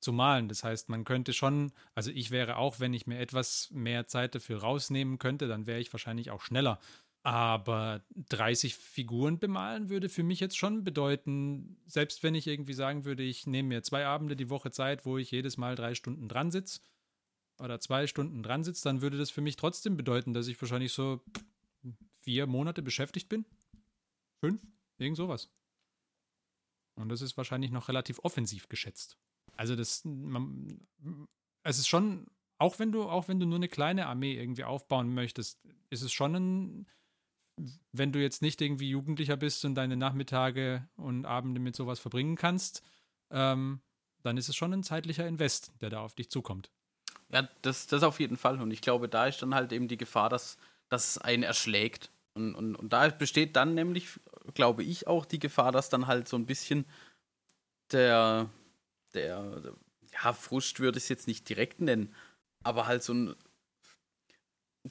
zu 0.01 0.12
malen. 0.12 0.48
Das 0.48 0.64
heißt, 0.64 0.88
man 0.88 1.05
könnte 1.05 1.32
schon, 1.32 1.72
also 1.94 2.11
ich 2.11 2.30
wäre 2.30 2.57
auch, 2.57 2.80
wenn 2.80 2.94
ich 2.94 3.07
mir 3.07 3.18
etwas 3.18 3.70
mehr 3.70 4.07
Zeit 4.07 4.34
dafür 4.34 4.61
rausnehmen 4.61 5.18
könnte, 5.18 5.48
dann 5.48 5.66
wäre 5.66 5.80
ich 5.80 5.92
wahrscheinlich 5.92 6.30
auch 6.30 6.42
schneller. 6.42 6.78
Aber 7.22 8.03
30 8.14 8.74
Figuren 8.76 9.38
bemalen 9.38 9.90
würde 9.90 10.09
für 10.09 10.22
mich 10.22 10.40
jetzt 10.40 10.57
schon 10.57 10.84
bedeuten, 10.84 11.76
selbst 11.86 12.22
wenn 12.22 12.34
ich 12.34 12.46
irgendwie 12.46 12.72
sagen 12.72 13.05
würde, 13.05 13.22
ich 13.22 13.46
nehme 13.46 13.68
mir 13.68 13.82
zwei 13.82 14.07
Abende 14.07 14.36
die 14.36 14.48
Woche 14.48 14.70
Zeit, 14.70 15.05
wo 15.05 15.18
ich 15.18 15.30
jedes 15.30 15.59
Mal 15.59 15.74
drei 15.74 15.94
Stunden 15.94 16.28
dran 16.28 16.51
sitze 16.51 16.80
oder 17.61 17.80
zwei 17.80 18.06
Stunden 18.06 18.42
dran 18.42 18.64
sitze, 18.64 18.84
dann 18.84 19.02
würde 19.02 19.18
das 19.18 19.30
für 19.30 19.40
mich 19.40 19.56
trotzdem 19.56 19.96
bedeuten, 19.96 20.32
dass 20.32 20.48
ich 20.48 20.61
wahrscheinlich 20.61 20.92
so 20.92 21.20
vier 22.20 22.46
Monate 22.46 22.82
beschäftigt 22.82 23.28
bin. 23.28 23.44
Fünf? 24.40 24.62
Irgend 24.98 25.16
sowas. 25.16 25.50
Und 26.96 27.08
das 27.08 27.22
ist 27.22 27.36
wahrscheinlich 27.36 27.70
noch 27.70 27.88
relativ 27.88 28.18
offensiv 28.20 28.68
geschätzt. 28.68 29.16
Also 29.56 29.76
das, 29.76 30.04
man, 30.04 30.86
es 31.62 31.78
ist 31.78 31.88
schon, 31.88 32.26
auch 32.58 32.78
wenn 32.78 32.92
du, 32.92 33.04
auch 33.04 33.28
wenn 33.28 33.40
du 33.40 33.46
nur 33.46 33.56
eine 33.56 33.68
kleine 33.68 34.06
Armee 34.06 34.34
irgendwie 34.34 34.64
aufbauen 34.64 35.14
möchtest, 35.14 35.61
ist 35.90 36.02
es 36.02 36.12
schon 36.12 36.34
ein, 36.34 36.86
wenn 37.92 38.12
du 38.12 38.20
jetzt 38.20 38.42
nicht 38.42 38.61
irgendwie 38.61 38.90
Jugendlicher 38.90 39.36
bist 39.36 39.64
und 39.64 39.74
deine 39.74 39.96
Nachmittage 39.96 40.88
und 40.96 41.26
Abende 41.26 41.61
mit 41.61 41.76
sowas 41.76 42.00
verbringen 42.00 42.36
kannst, 42.36 42.82
ähm, 43.30 43.80
dann 44.22 44.36
ist 44.36 44.48
es 44.48 44.56
schon 44.56 44.72
ein 44.72 44.82
zeitlicher 44.82 45.26
Invest, 45.26 45.72
der 45.80 45.90
da 45.90 46.00
auf 46.00 46.14
dich 46.14 46.30
zukommt. 46.30 46.70
Ja 47.33 47.49
das, 47.62 47.87
das 47.87 48.03
auf 48.03 48.20
jeden 48.20 48.37
Fall. 48.37 48.61
Und 48.61 48.70
ich 48.70 48.81
glaube, 48.81 49.09
da 49.09 49.26
ist 49.26 49.43
dann 49.43 49.55
halt 49.55 49.72
eben 49.72 49.89
die 49.89 49.97
Gefahr, 49.97 50.28
dass, 50.28 50.57
dass 50.89 51.11
es 51.11 51.18
einen 51.18 51.43
erschlägt. 51.43 52.11
Und, 52.35 52.55
und, 52.55 52.76
und 52.76 52.93
da 52.93 53.09
besteht 53.09 53.57
dann 53.57 53.74
nämlich, 53.74 54.09
glaube 54.55 54.83
ich, 54.85 55.07
auch 55.07 55.24
die 55.24 55.39
Gefahr, 55.39 55.72
dass 55.72 55.89
dann 55.89 56.07
halt 56.07 56.28
so 56.28 56.37
ein 56.37 56.47
bisschen 56.47 56.85
der, 57.93 58.49
der, 59.14 59.74
ja, 60.12 60.33
Frust 60.33 60.78
würde 60.81 60.99
ich 60.99 61.05
es 61.05 61.09
jetzt 61.09 61.26
nicht 61.26 61.49
direkt 61.49 61.81
nennen, 61.81 62.14
aber 62.62 62.87
halt 62.87 63.03
so 63.03 63.12
ein, 63.14 63.35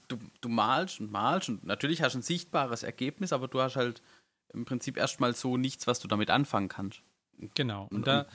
du, 0.08 0.18
du 0.42 0.50
malst 0.50 1.00
und 1.00 1.12
malst 1.12 1.50
und 1.50 1.64
natürlich 1.66 2.02
hast 2.02 2.14
du 2.14 2.20
ein 2.20 2.24
sichtbares 2.24 2.84
Ergebnis, 2.84 3.32
aber 3.34 3.48
du 3.48 3.62
hast 3.62 3.76
halt 3.76 4.02
im 4.54 4.66
Prinzip 4.66 4.98
erstmal 4.98 5.36
so 5.36 5.58
nichts, 5.58 5.88
was 5.88 6.00
du 6.00 6.08
damit 6.08 6.30
anfangen 6.30 6.68
kannst. 6.70 7.02
Genau. 7.56 7.84
Und 7.84 7.98
Und- 7.98 8.08
da 8.08 8.28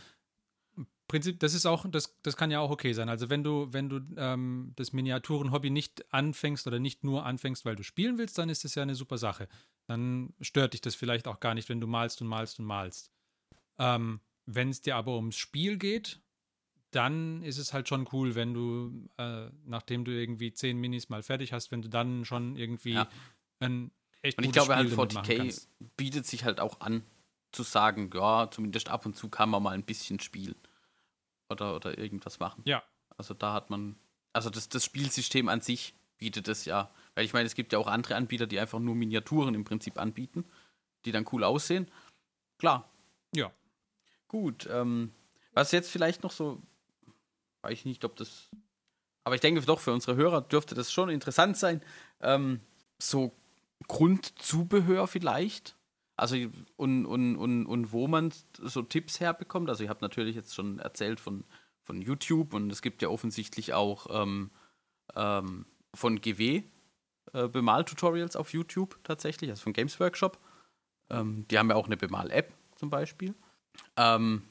Prinzip, 1.07 1.39
das 1.41 1.53
ist 1.55 1.67
auch, 1.67 1.85
das, 1.91 2.17
das 2.23 2.37
kann 2.37 2.51
ja 2.51 2.61
auch 2.61 2.71
okay 2.71 2.93
sein. 2.93 3.09
Also 3.09 3.29
wenn 3.29 3.45
du, 3.45 3.73
wenn 3.73 3.89
du 3.89 4.01
ähm, 4.17 4.73
das 4.77 4.93
Miniaturen-Hobby 4.93 5.71
nicht 5.71 6.13
anfängst 6.13 6.67
oder 6.67 6.79
nicht 6.79 7.05
nur 7.05 7.27
anfängst, 7.27 7.65
weil 7.65 7.77
du 7.77 7.83
spielen 7.83 8.17
willst, 8.19 8.39
dann 8.39 8.49
ist 8.49 8.65
das 8.65 8.75
ja 8.75 8.83
eine 8.83 8.95
super 8.95 9.19
Sache. 9.19 9.49
Dann 9.87 10.33
stört 10.41 10.73
dich 10.73 10.81
das 10.81 10.95
vielleicht 10.95 11.29
auch 11.29 11.41
gar 11.41 11.55
nicht, 11.55 11.69
wenn 11.69 11.81
du 11.81 11.87
malst 11.87 12.23
und 12.23 12.29
malst 12.29 12.59
und 12.59 12.65
malst. 12.65 13.13
Ähm, 13.79 14.21
wenn 14.47 14.71
es 14.71 14.81
dir 14.81 14.97
aber 14.97 15.17
ums 15.17 15.37
Spiel 15.37 15.77
geht, 15.79 16.21
dann 16.91 17.43
ist 17.43 17.59
es 17.59 17.73
halt 17.73 17.89
schon 17.89 18.09
cool, 18.13 18.35
wenn 18.35 18.55
du, 18.55 19.09
äh, 19.19 19.51
nachdem 19.67 20.05
du 20.05 20.13
irgendwie 20.13 20.53
zehn 20.53 20.79
Minis 20.79 21.09
mal 21.09 21.23
fertig 21.23 21.53
hast, 21.53 21.71
wenn 21.71 21.83
du 21.83 21.89
dann 21.89 22.25
schon 22.25 22.57
irgendwie 22.57 22.93
Ja. 22.95 23.09
ein 23.59 23.91
echt 24.23 24.39
Und 24.39 24.45
ich 24.45 24.51
gutes 24.53 24.65
glaube 24.65 24.77
halt, 24.77 24.91
Spiel 24.91 24.97
machen 25.13 25.27
40k 25.27 25.37
kannst. 25.37 25.69
bietet 25.97 26.27
sich 26.27 26.45
halt 26.45 26.61
auch 26.61 26.81
an, 26.81 27.03
zu 27.53 27.63
sagen, 27.63 28.11
ja, 28.15 28.51
zumindest 28.51 28.89
ab 28.89 29.07
und 29.07 29.17
zu 29.17 29.29
kann 29.29 29.51
man 29.51 29.63
mal 29.63 29.71
ein 29.73 29.85
bisschen 29.85 30.21
spielen. 30.21 30.55
Oder, 31.49 31.77
oder 31.77 31.99
irgendwas 31.99 32.41
machen. 32.41 32.63
Ja. 32.65 32.83
Also 33.17 33.35
da 33.35 33.53
hat 33.53 33.71
man, 33.71 33.97
also 34.33 34.51
das, 34.51 34.69
das 34.69 34.85
Spielsystem 34.85 35.49
an 35.49 35.61
sich 35.61 35.95
bietet 36.19 36.49
es 36.49 36.65
ja. 36.65 36.91
Weil 37.15 37.25
ich 37.25 37.33
meine, 37.33 37.47
es 37.47 37.55
gibt 37.55 37.73
ja 37.73 37.79
auch 37.79 37.87
andere 37.87 38.17
Anbieter, 38.17 38.47
die 38.47 38.59
einfach 38.59 38.79
nur 38.79 38.95
Miniaturen 38.95 39.55
im 39.55 39.65
Prinzip 39.65 39.99
anbieten, 39.99 40.45
die 41.05 41.13
dann 41.13 41.27
cool 41.33 41.45
aussehen. 41.45 41.91
Klar. 42.59 42.89
Ja. 43.35 43.53
Gut, 44.29 44.69
ähm, 44.71 45.13
was 45.53 45.73
jetzt 45.73 45.91
vielleicht 45.91 46.23
noch 46.23 46.33
so, 46.33 46.63
weiß 47.63 47.73
ich 47.73 47.85
nicht, 47.85 48.05
ob 48.05 48.17
das. 48.17 48.49
Aber 49.23 49.35
ich 49.35 49.41
denke 49.41 49.61
doch, 49.63 49.81
für 49.81 49.93
unsere 49.93 50.17
Hörer 50.17 50.41
dürfte 50.41 50.75
das 50.75 50.93
schon 50.93 51.09
interessant 51.09 51.57
sein. 51.57 51.83
Ähm, 52.21 52.61
so 52.99 53.35
Grundzubehör 53.87 55.07
vielleicht. 55.07 55.77
Also 56.17 56.37
und, 56.77 57.07
und, 57.07 57.37
und, 57.37 57.67
und 57.67 57.93
wo 57.93 58.07
man 58.07 58.33
so 58.61 58.83
Tipps 58.83 59.21
herbekommt. 59.21 59.69
Also 59.69 59.83
ich 59.83 59.91
habe 59.91 60.01
natürlich 60.01 60.37
jetzt 60.37 60.55
schon 60.55 60.79
erzählt 60.79 61.19
von, 61.19 61.45
von 61.83 62.01
YouTube 62.01 62.55
und 62.55 62.71
es 62.71 62.83
gibt 62.83 63.03
ja 63.03 63.09
offensichtlich 63.09 63.75
auch 63.75 64.07
ähm, 64.11 64.51
ähm, 65.17 65.67
von 65.93 66.21
GW 66.21 66.62
äh, 67.33 67.49
Bemal-Tutorials 67.49 68.37
auf 68.37 68.53
YouTube 68.53 68.99
tatsächlich, 69.03 69.51
also 69.51 69.62
von 69.62 69.73
Games 69.73 69.99
Workshop. 69.99 70.39
Ähm, 71.11 71.47
die 71.51 71.59
haben 71.59 71.69
ja 71.69 71.77
auch 71.77 71.87
eine 71.87 71.97
Bemal-App 71.97 72.53
zum 72.77 72.91
Beispiel. 72.91 73.35
Ähm, 73.97 74.43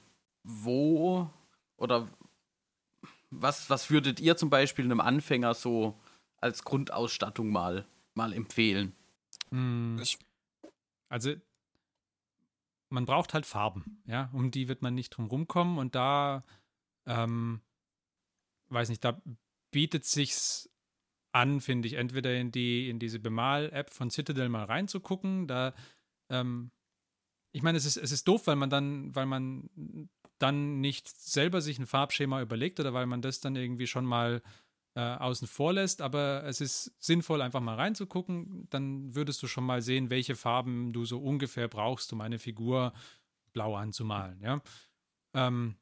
wo 0.43 1.29
oder 1.77 2.09
was, 3.31 3.69
was 3.69 3.89
würdet 3.89 4.19
ihr 4.19 4.37
zum 4.37 4.49
Beispiel 4.49 4.85
einem 4.85 4.99
Anfänger 4.99 5.53
so 5.53 5.97
als 6.39 6.63
Grundausstattung 6.63 7.49
mal, 7.49 7.85
mal 8.13 8.33
empfehlen? 8.33 8.93
Hm. 9.49 10.01
Also 11.09 11.35
man 12.93 13.05
braucht 13.05 13.33
halt 13.33 13.45
Farben, 13.45 14.01
ja, 14.05 14.29
um 14.33 14.51
die 14.51 14.67
wird 14.67 14.83
man 14.83 14.93
nicht 14.93 15.09
drum 15.09 15.25
rumkommen 15.25 15.79
und 15.79 15.95
da, 15.95 16.45
ähm, 17.07 17.61
weiß 18.69 18.89
nicht, 18.89 19.03
da 19.03 19.21
bietet 19.71 20.05
sich's 20.05 20.69
an, 21.31 21.59
finde 21.59 21.87
ich, 21.87 21.95
entweder 21.95 22.35
in 22.35 22.51
die 22.51 22.89
in 22.89 22.99
diese 22.99 23.19
Bemal-App 23.19 23.89
von 23.89 24.11
Citadel 24.11 24.47
mal 24.47 24.65
reinzugucken, 24.65 25.47
da, 25.47 25.73
ähm, 26.29 26.71
ich 27.51 27.63
meine, 27.63 27.77
es 27.77 27.85
ist, 27.85 27.97
es 27.97 28.11
ist 28.11 28.27
doof, 28.27 28.45
weil 28.45 28.55
man 28.55 28.69
dann, 28.69 29.13
weil 29.15 29.25
man 29.25 29.69
dann 30.37 30.79
nicht 30.79 31.07
selber 31.07 31.61
sich 31.61 31.79
ein 31.79 31.87
Farbschema 31.87 32.41
überlegt 32.41 32.79
oder 32.79 32.93
weil 32.93 33.07
man 33.07 33.21
das 33.21 33.39
dann 33.39 33.55
irgendwie 33.55 33.87
schon 33.87 34.05
mal 34.05 34.43
äh, 34.95 35.01
außen 35.01 35.47
vor 35.47 35.73
lässt, 35.73 36.01
aber 36.01 36.43
es 36.45 36.61
ist 36.61 36.93
sinnvoll, 36.99 37.41
einfach 37.41 37.61
mal 37.61 37.75
reinzugucken. 37.75 38.67
Dann 38.69 39.15
würdest 39.15 39.41
du 39.41 39.47
schon 39.47 39.65
mal 39.65 39.81
sehen, 39.81 40.09
welche 40.09 40.35
Farben 40.35 40.93
du 40.93 41.05
so 41.05 41.19
ungefähr 41.19 41.67
brauchst, 41.67 42.13
um 42.13 42.21
eine 42.21 42.39
Figur 42.39 42.93
blau 43.53 43.75
anzumalen, 43.75 44.39
ja. 44.41 44.61
Ähm, 45.35 45.77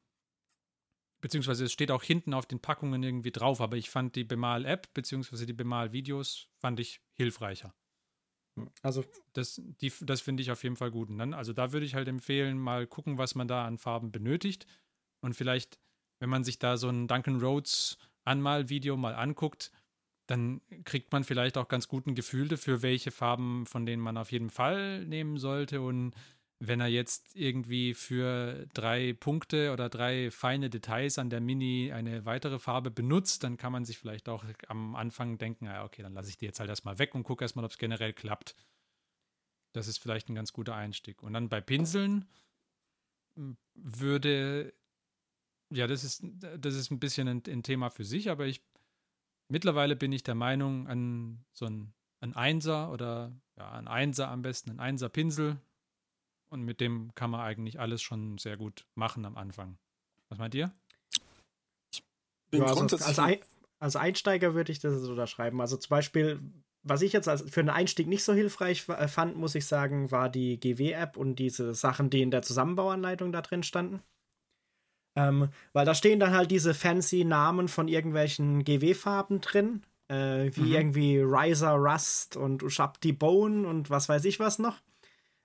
beziehungsweise 1.21 1.65
es 1.65 1.71
steht 1.71 1.91
auch 1.91 2.03
hinten 2.03 2.33
auf 2.33 2.45
den 2.45 2.59
Packungen 2.59 3.01
irgendwie 3.03 3.31
drauf, 3.31 3.61
aber 3.61 3.77
ich 3.77 3.89
fand 3.89 4.15
die 4.15 4.23
Bemal-App, 4.23 4.93
beziehungsweise 4.93 5.45
die 5.45 5.53
Bemal-Videos, 5.53 6.49
fand 6.57 6.79
ich 6.79 7.01
hilfreicher. 7.13 7.73
Also 8.81 9.05
das, 9.33 9.61
das 10.01 10.21
finde 10.21 10.43
ich 10.43 10.51
auf 10.51 10.63
jeden 10.63 10.75
Fall 10.75 10.91
gut. 10.91 11.09
Und 11.09 11.17
dann, 11.17 11.33
also 11.33 11.53
da 11.53 11.71
würde 11.71 11.85
ich 11.85 11.95
halt 11.95 12.07
empfehlen, 12.07 12.57
mal 12.57 12.85
gucken, 12.85 13.17
was 13.17 13.35
man 13.35 13.47
da 13.47 13.65
an 13.65 13.77
Farben 13.77 14.11
benötigt. 14.11 14.67
Und 15.21 15.35
vielleicht, 15.35 15.79
wenn 16.19 16.29
man 16.29 16.43
sich 16.43 16.59
da 16.59 16.75
so 16.77 16.89
ein 16.89 17.07
Duncan 17.07 17.39
Rhodes 17.39 17.97
Anmalvideo 18.23 18.97
mal 18.97 19.15
anguckt, 19.15 19.71
dann 20.27 20.61
kriegt 20.85 21.11
man 21.11 21.23
vielleicht 21.23 21.57
auch 21.57 21.67
ganz 21.67 21.87
guten 21.87 22.15
Gefühl 22.15 22.47
dafür, 22.47 22.81
welche 22.81 23.11
Farben 23.11 23.65
von 23.65 23.85
denen 23.85 24.01
man 24.01 24.17
auf 24.17 24.31
jeden 24.31 24.49
Fall 24.49 25.05
nehmen 25.05 25.37
sollte. 25.37 25.81
Und 25.81 26.13
wenn 26.59 26.79
er 26.79 26.87
jetzt 26.87 27.35
irgendwie 27.35 27.93
für 27.93 28.67
drei 28.73 29.13
Punkte 29.13 29.73
oder 29.73 29.89
drei 29.89 30.29
feine 30.29 30.69
Details 30.69 31.17
an 31.17 31.29
der 31.29 31.41
Mini 31.41 31.91
eine 31.91 32.23
weitere 32.25 32.59
Farbe 32.59 32.91
benutzt, 32.91 33.43
dann 33.43 33.57
kann 33.57 33.71
man 33.71 33.83
sich 33.83 33.97
vielleicht 33.97 34.29
auch 34.29 34.45
am 34.67 34.95
Anfang 34.95 35.37
denken, 35.37 35.65
ja, 35.65 35.83
okay, 35.83 36.03
dann 36.03 36.13
lasse 36.13 36.29
ich 36.29 36.37
die 36.37 36.45
jetzt 36.45 36.59
halt 36.59 36.69
erstmal 36.69 36.99
weg 36.99 37.15
und 37.15 37.23
gucke 37.23 37.43
erstmal, 37.43 37.65
ob 37.65 37.71
es 37.71 37.77
generell 37.77 38.13
klappt. 38.13 38.55
Das 39.73 39.87
ist 39.87 39.97
vielleicht 39.97 40.29
ein 40.29 40.35
ganz 40.35 40.53
guter 40.53 40.75
Einstieg. 40.75 41.23
Und 41.23 41.33
dann 41.33 41.49
bei 41.49 41.61
Pinseln 41.61 42.27
hm, 43.35 43.57
würde, 43.73 44.73
ja, 45.71 45.87
das 45.87 46.03
ist, 46.03 46.23
das 46.59 46.75
ist 46.75 46.91
ein 46.91 46.99
bisschen 46.99 47.27
ein, 47.27 47.43
ein 47.47 47.63
Thema 47.63 47.89
für 47.89 48.03
sich, 48.03 48.29
aber 48.29 48.45
ich, 48.45 48.61
mittlerweile 49.47 49.95
bin 49.95 50.11
ich 50.11 50.23
der 50.23 50.35
Meinung, 50.35 50.87
an 50.87 51.43
so 51.51 51.65
ein, 51.65 51.93
ein 52.19 52.35
Einser 52.35 52.91
oder 52.91 53.31
ja, 53.57 53.71
ein 53.71 53.87
Einser 53.87 54.29
am 54.29 54.41
besten, 54.41 54.71
ein 54.71 54.79
Einser 54.79 55.09
Pinsel, 55.09 55.57
und 56.51 56.63
mit 56.63 56.81
dem 56.81 57.15
kann 57.15 57.31
man 57.31 57.39
eigentlich 57.39 57.79
alles 57.79 58.01
schon 58.01 58.37
sehr 58.37 58.57
gut 58.57 58.85
machen 58.93 59.25
am 59.25 59.37
Anfang. 59.37 59.77
Was 60.29 60.37
meint 60.37 60.53
ihr? 60.53 60.71
Ja, 62.53 62.65
also 62.65 62.81
als, 62.81 63.19
Ein 63.19 63.39
als, 63.79 63.95
Einsteiger 63.95 64.53
würde 64.53 64.73
ich 64.73 64.79
das 64.79 65.01
so 65.01 65.15
da 65.15 65.27
schreiben. 65.27 65.61
Also 65.61 65.77
zum 65.77 65.89
Beispiel, 65.89 66.41
was 66.83 67.01
ich 67.01 67.13
jetzt 67.13 67.29
als, 67.29 67.49
für 67.49 67.61
einen 67.61 67.69
Einstieg 67.69 68.07
nicht 68.07 68.25
so 68.25 68.33
hilfreich 68.33 68.83
fand, 68.83 69.37
muss 69.37 69.55
ich 69.55 69.65
sagen, 69.65 70.11
war 70.11 70.29
die 70.29 70.59
GW-App 70.59 71.15
und 71.15 71.37
diese 71.37 71.73
Sachen, 71.73 72.09
die 72.09 72.21
in 72.21 72.31
der 72.31 72.41
Zusammenbauanleitung 72.41 73.31
da 73.31 73.41
drin 73.41 73.63
standen. 73.63 74.01
Ähm, 75.15 75.49
weil 75.73 75.85
da 75.85 75.93
stehen 75.93 76.19
dann 76.19 76.33
halt 76.33 76.51
diese 76.51 76.73
fancy 76.73 77.23
Namen 77.23 77.67
von 77.67 77.87
irgendwelchen 77.87 78.63
GW-Farben 78.63 79.41
drin, 79.41 79.83
äh, 80.07 80.49
wie 80.53 80.61
mhm. 80.61 80.71
irgendwie 80.71 81.17
Riser 81.19 81.73
Rust 81.73 82.37
und 82.37 82.63
Ushabti 82.63 83.11
Bone 83.11 83.67
und 83.67 83.89
was 83.89 84.07
weiß 84.07 84.25
ich 84.25 84.39
was 84.39 84.59
noch. 84.59 84.77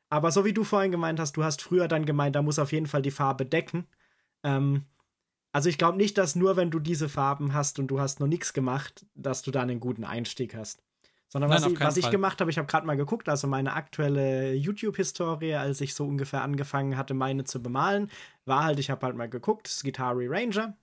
Aber 0.09 0.31
so 0.31 0.45
wie 0.45 0.53
du 0.53 0.63
vorhin 0.63 0.93
gemeint 0.93 1.19
hast, 1.19 1.37
du 1.37 1.43
hast 1.43 1.63
früher 1.63 1.89
dann 1.89 2.07
gemeint, 2.07 2.37
da 2.37 2.43
muss 2.43 2.59
auf 2.59 2.73
jeden 2.73 2.87
Fall 2.87 3.03
die 3.03 3.11
Farbe 3.11 3.45
decken. 3.45 3.87
Ähm, 4.45 4.85
also 5.53 5.69
ich 5.69 5.79
glaube 5.79 5.97
nicht, 5.97 6.17
dass 6.19 6.37
nur 6.37 6.57
wenn 6.57 6.71
du 6.71 6.79
diese 6.79 7.09
Farben 7.09 7.55
hast 7.55 7.79
und 7.79 7.89
du 7.89 7.99
hast 7.99 8.21
noch 8.21 8.27
nichts 8.27 8.53
gemacht, 8.53 9.07
dass 9.15 9.43
du 9.43 9.51
da 9.51 9.63
einen 9.63 9.81
guten 9.81 10.05
Einstieg 10.05 10.55
hast. 10.55 10.86
Sondern 11.29 11.51
Nein, 11.51 11.63
was, 11.63 11.73
ich, 11.73 11.81
was 11.81 11.97
ich, 11.97 12.11
gemacht 12.11 12.41
habe, 12.41 12.51
ich 12.51 12.59
habe 12.59 12.69
gerade 12.69 12.87
mal 12.87 12.97
geguckt, 12.97 13.29
also 13.29 13.49
meine 13.49 13.73
aktuelle 13.73 14.55
YouTube-Historie, 14.55 15.55
als 15.55 15.81
ich 15.81 15.95
so 15.95 16.07
ungefähr 16.07 16.43
angefangen 16.43 16.97
hatte, 16.97 17.15
meine 17.15 17.45
zu 17.45 17.63
bemalen, 17.63 18.11
war 18.45 18.65
halt, 18.65 18.79
ich 18.79 18.91
habe 18.91 19.05
halt 19.05 19.17
mal 19.17 19.29
geguckt, 19.29 19.67
Skitari 19.67 20.29
Ranger 20.29 20.77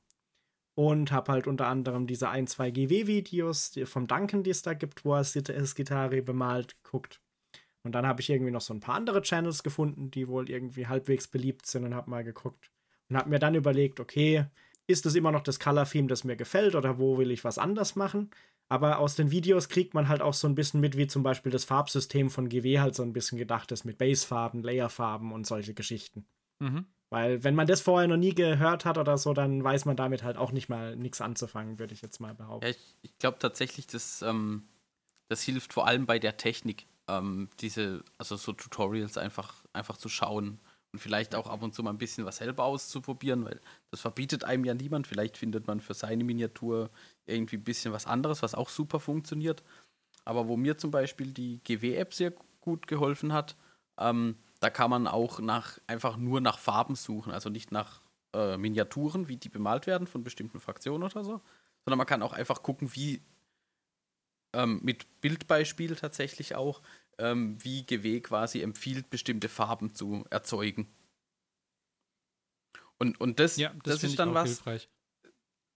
und 0.76 1.12
habe 1.12 1.32
halt 1.32 1.48
unter 1.48 1.68
anderem 1.68 2.08
diese 2.08 2.30
ein, 2.30 2.48
zwei 2.48 2.72
GW-Videos 2.72 3.80
vom 3.86 4.08
Duncan, 4.08 4.44
die 4.44 4.50
es 4.50 4.64
da 4.64 4.74
gibt, 4.74 5.06
wo 5.06 5.16
er 5.16 5.24
Skitari 5.24 6.22
bemalt, 6.22 6.76
guckt. 6.84 7.22
Und 7.84 7.94
dann 7.94 8.08
habe 8.08 8.22
ich 8.22 8.30
irgendwie 8.30 8.52
noch 8.52 8.62
so 8.62 8.74
ein 8.74 8.80
paar 8.80 8.96
andere 8.96 9.22
Channels 9.22 9.62
gefunden, 9.62 10.10
die 10.10 10.28
wohl 10.28 10.50
irgendwie 10.50 10.88
halbwegs 10.88 11.28
beliebt 11.28 11.66
sind 11.66 11.84
und 11.84 11.94
habe 11.94 12.10
mal 12.10 12.24
geguckt. 12.24 12.72
Und 13.10 13.18
habe 13.18 13.30
mir 13.30 13.40
dann 13.40 13.56
überlegt, 13.56 14.00
okay, 14.00 14.46
ist 14.88 15.06
das 15.06 15.16
immer 15.16 15.32
noch 15.32 15.44
das 15.44 15.60
Color-Theme, 15.60 16.08
das 16.08 16.24
mir 16.24 16.36
gefällt 16.36 16.76
oder 16.76 16.98
wo 16.98 17.18
will 17.18 17.32
ich 17.32 17.44
was 17.44 17.58
anders 17.58 17.96
machen? 17.96 18.32
Aber 18.74 18.98
aus 18.98 19.14
den 19.14 19.30
Videos 19.30 19.70
kriegt 19.70 19.94
man 19.94 20.08
halt 20.08 20.24
auch 20.24 20.34
so 20.34 20.48
ein 20.48 20.56
bisschen 20.56 20.80
mit, 20.80 20.98
wie 20.98 21.06
zum 21.06 21.22
Beispiel 21.22 21.52
das 21.52 21.64
Farbsystem 21.64 22.32
von 22.32 22.50
GW 22.50 22.80
halt 22.80 22.96
so 22.96 23.04
ein 23.04 23.14
bisschen 23.14 23.38
gedacht 23.38 23.72
ist, 23.72 23.86
mit 23.86 24.00
Basefarben, 24.00 24.64
Layerfarben 24.64 25.32
und 25.32 25.46
solche 25.46 25.76
Geschichten. 25.76 26.26
Mhm. 26.58 26.88
Weil, 27.12 27.44
wenn 27.44 27.54
man 27.54 27.68
das 27.68 27.82
vorher 27.82 28.08
noch 28.08 28.18
nie 28.18 28.34
gehört 28.34 28.86
hat 28.86 28.98
oder 28.98 29.20
so, 29.20 29.34
dann 29.34 29.64
weiß 29.64 29.86
man 29.86 29.96
damit 29.96 30.24
halt 30.24 30.38
auch 30.38 30.52
nicht 30.52 30.70
mal 30.70 30.96
nichts 30.96 31.22
anzufangen, 31.22 31.78
würde 31.78 31.94
ich 31.94 32.02
jetzt 32.02 32.20
mal 32.20 32.34
behaupten. 32.34 32.66
Ja, 32.66 32.72
ich, 32.72 32.98
ich 33.04 33.16
glaube 33.20 33.38
tatsächlich, 33.38 33.86
das, 33.86 34.24
ähm, 34.24 34.68
das 35.30 35.44
hilft 35.44 35.72
vor 35.72 35.86
allem 35.86 36.08
bei 36.08 36.18
der 36.18 36.38
Technik 36.38 36.88
ähm, 37.08 37.52
diese, 37.60 38.04
also 38.18 38.38
so 38.38 38.54
Tutorials 38.54 39.20
einfach, 39.20 39.64
einfach 39.74 39.98
zu 39.98 40.10
schauen 40.10 40.60
und 40.94 41.00
vielleicht 41.00 41.34
auch 41.34 41.48
ab 41.48 41.64
und 41.64 41.74
zu 41.74 41.82
mal 41.82 41.90
ein 41.90 41.98
bisschen 41.98 42.26
was 42.26 42.38
selber 42.38 42.64
auszuprobieren, 42.64 43.46
weil 43.46 43.60
das 43.90 44.00
verbietet 44.00 44.44
einem 44.44 44.64
ja 44.64 44.76
niemand. 44.76 45.08
Vielleicht 45.08 45.38
findet 45.38 45.66
man 45.66 45.82
für 45.82 45.96
seine 45.96 46.24
Miniatur 46.24 46.92
irgendwie 47.26 47.58
ein 47.58 47.64
bisschen 47.64 47.92
was 47.94 48.06
anderes, 48.06 48.44
was 48.44 48.54
auch 48.54 48.70
super 48.70 49.00
funktioniert. 49.00 49.64
Aber 50.24 50.48
wo 50.48 50.56
mir 50.56 50.78
zum 50.78 50.92
Beispiel 50.92 51.34
die 51.34 51.60
GW-App 51.64 52.14
sehr 52.14 52.34
gut 52.62 52.88
geholfen 52.88 53.34
hat, 53.34 53.58
ähm, 53.98 54.38
da 54.60 54.70
kann 54.70 54.92
man 54.92 55.08
auch 55.08 55.40
nach, 55.40 55.80
einfach 55.88 56.16
nur 56.16 56.42
nach 56.42 56.60
Farben 56.60 56.96
suchen, 56.96 57.34
also 57.34 57.50
nicht 57.50 57.72
nach 57.72 58.02
äh, 58.34 58.56
Miniaturen, 58.58 59.28
wie 59.28 59.38
die 59.38 59.50
bemalt 59.50 59.88
werden 59.88 60.08
von 60.08 60.24
bestimmten 60.24 60.60
Fraktionen 60.60 61.04
oder 61.04 61.24
so, 61.24 61.42
sondern 61.84 61.98
man 61.98 62.08
kann 62.08 62.22
auch 62.22 62.34
einfach 62.34 62.62
gucken, 62.62 62.94
wie 62.94 63.22
ähm, 64.54 64.80
mit 64.84 65.22
Bildbeispiel 65.22 65.96
tatsächlich 65.96 66.56
auch, 66.56 66.82
ähm, 67.18 67.58
wie 67.64 67.84
GW 67.84 68.22
quasi 68.22 68.62
empfiehlt, 68.62 69.10
bestimmte 69.10 69.50
Farben 69.50 69.94
zu 69.94 70.26
erzeugen. 70.30 70.88
Und, 72.98 73.20
und 73.20 73.40
das, 73.40 73.58
ja, 73.58 73.74
das, 73.84 73.96
das 73.96 74.04
ist 74.04 74.20
dann 74.20 74.34
was. 74.34 74.50
Hilfreich. 74.50 74.90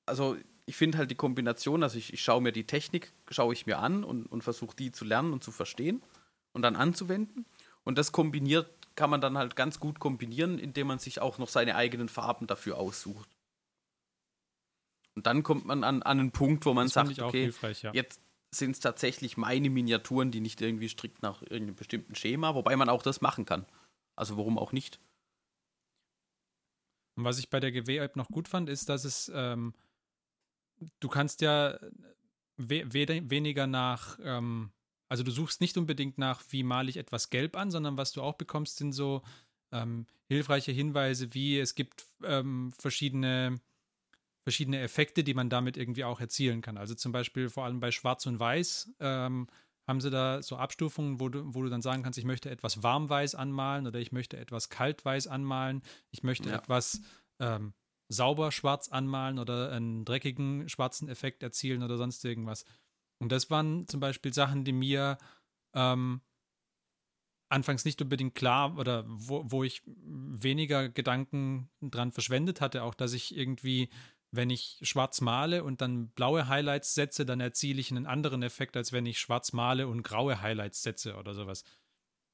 Also 0.05 0.37
ich 0.65 0.75
finde 0.75 0.97
halt 0.97 1.11
die 1.11 1.15
Kombination, 1.15 1.83
also 1.83 1.97
ich, 1.97 2.13
ich 2.13 2.21
schaue 2.21 2.41
mir 2.41 2.51
die 2.51 2.65
Technik, 2.65 3.13
schaue 3.29 3.53
ich 3.53 3.65
mir 3.65 3.79
an 3.79 4.03
und, 4.03 4.25
und 4.25 4.43
versuche 4.43 4.75
die 4.75 4.91
zu 4.91 5.05
lernen 5.05 5.33
und 5.33 5.43
zu 5.43 5.51
verstehen 5.51 6.01
und 6.53 6.61
dann 6.61 6.75
anzuwenden. 6.75 7.45
Und 7.83 7.97
das 7.97 8.11
kombiniert, 8.11 8.69
kann 8.95 9.09
man 9.09 9.21
dann 9.21 9.37
halt 9.37 9.55
ganz 9.55 9.79
gut 9.79 9.99
kombinieren, 9.99 10.59
indem 10.59 10.87
man 10.87 10.99
sich 10.99 11.21
auch 11.21 11.37
noch 11.37 11.47
seine 11.47 11.75
eigenen 11.75 12.09
Farben 12.09 12.47
dafür 12.47 12.77
aussucht. 12.77 13.29
Und 15.15 15.25
dann 15.25 15.41
kommt 15.41 15.65
man 15.65 15.83
an, 15.83 16.03
an 16.03 16.19
einen 16.19 16.31
Punkt, 16.31 16.65
wo 16.65 16.73
man 16.73 16.87
das 16.87 16.93
sagt, 16.93 17.19
okay, 17.19 17.51
ja. 17.81 17.93
jetzt, 17.93 18.21
sind 18.51 18.71
es 18.71 18.79
tatsächlich 18.79 19.37
meine 19.37 19.69
Miniaturen, 19.69 20.31
die 20.31 20.39
nicht 20.39 20.61
irgendwie 20.61 20.89
strikt 20.89 21.21
nach 21.21 21.41
irgendeinem 21.41 21.75
bestimmten 21.75 22.15
Schema, 22.15 22.55
wobei 22.55 22.75
man 22.75 22.89
auch 22.89 23.03
das 23.03 23.21
machen 23.21 23.45
kann. 23.45 23.65
Also 24.15 24.37
warum 24.37 24.57
auch 24.57 24.71
nicht? 24.71 24.99
Und 27.15 27.23
was 27.23 27.39
ich 27.39 27.49
bei 27.49 27.59
der 27.59 27.71
GW-App 27.71 28.15
noch 28.15 28.29
gut 28.29 28.47
fand, 28.47 28.69
ist, 28.69 28.89
dass 28.89 29.03
es, 29.03 29.31
ähm, 29.33 29.73
du 30.99 31.09
kannst 31.09 31.41
ja 31.41 31.77
we 32.57 32.85
we 32.91 33.29
weniger 33.29 33.67
nach, 33.67 34.19
ähm, 34.23 34.71
also 35.09 35.23
du 35.23 35.31
suchst 35.31 35.61
nicht 35.61 35.77
unbedingt 35.77 36.17
nach, 36.17 36.43
wie 36.49 36.63
male 36.63 36.89
ich 36.89 36.97
etwas 36.97 37.29
gelb 37.29 37.55
an, 37.55 37.71
sondern 37.71 37.97
was 37.97 38.11
du 38.11 38.21
auch 38.21 38.35
bekommst, 38.35 38.77
sind 38.77 38.93
so 38.93 39.23
ähm, 39.71 40.05
hilfreiche 40.27 40.71
Hinweise, 40.71 41.33
wie 41.33 41.59
es 41.59 41.75
gibt 41.75 42.05
ähm, 42.23 42.71
verschiedene 42.77 43.59
verschiedene 44.47 44.79
Effekte, 44.79 45.25
die 45.25 45.33
man 45.33 45.49
damit 45.49 45.75
irgendwie 45.75 46.05
auch 46.05 46.21
erzielen 46.21 46.61
kann. 46.61 46.77
Also 46.77 46.95
zum 46.95 47.11
Beispiel 47.11 47.49
vor 47.49 47.65
allem 47.65 47.81
bei 47.81 47.91
Schwarz 47.91 48.25
und 48.27 48.39
Weiß 48.39 48.95
ähm, 49.01 49.47
haben 49.85 49.99
sie 49.99 50.09
da 50.09 50.41
so 50.41 50.55
Abstufungen, 50.55 51.19
wo 51.19 51.27
du, 51.27 51.53
wo 51.53 51.63
du 51.63 51.69
dann 51.69 51.81
sagen 51.81 52.01
kannst, 52.01 52.17
ich 52.17 52.23
möchte 52.23 52.49
etwas 52.49 52.81
warmweiß 52.81 53.35
anmalen 53.35 53.87
oder 53.87 53.99
ich 53.99 54.13
möchte 54.13 54.37
etwas 54.37 54.69
kaltweiß 54.69 55.27
anmalen, 55.27 55.81
ich 56.11 56.23
möchte 56.23 56.47
Ja. 56.47 56.55
etwas 56.55 57.01
ähm, 57.39 57.73
sauber 58.07 58.53
schwarz 58.53 58.87
anmalen 58.87 59.37
oder 59.37 59.69
einen 59.73 60.05
dreckigen 60.05 60.69
schwarzen 60.69 61.09
Effekt 61.09 61.43
erzielen 61.43 61.83
oder 61.83 61.97
sonst 61.97 62.23
irgendwas. 62.23 62.63
Und 63.19 63.33
das 63.33 63.49
waren 63.49 63.85
zum 63.89 63.99
Beispiel 63.99 64.33
Sachen, 64.33 64.63
die 64.63 64.71
mir 64.71 65.17
ähm, 65.75 66.21
anfangs 67.49 67.83
nicht 67.83 68.01
unbedingt 68.01 68.33
klar 68.33 68.77
oder 68.77 69.03
wo, 69.07 69.43
wo 69.45 69.65
ich 69.65 69.81
weniger 69.85 70.87
Gedanken 70.87 71.69
dran 71.81 72.13
verschwendet 72.13 72.61
hatte, 72.61 72.83
auch 72.83 72.93
dass 72.93 73.11
ich 73.11 73.35
irgendwie, 73.35 73.89
wenn 74.37 74.49
ich 74.49 74.79
schwarz 74.83 75.19
male 75.19 75.65
und 75.65 75.81
dann 75.81 76.09
blaue 76.11 76.47
Highlights 76.47 76.93
setze, 76.93 77.25
dann 77.25 77.41
erziele 77.41 77.81
ich 77.81 77.91
einen 77.91 78.05
anderen 78.05 78.41
Effekt, 78.41 78.77
als 78.77 78.93
wenn 78.93 79.05
ich 79.05 79.19
schwarz 79.19 79.51
male 79.51 79.87
und 79.89 80.03
graue 80.03 80.41
Highlights 80.41 80.81
setze 80.81 81.17
oder 81.17 81.33
sowas. 81.33 81.65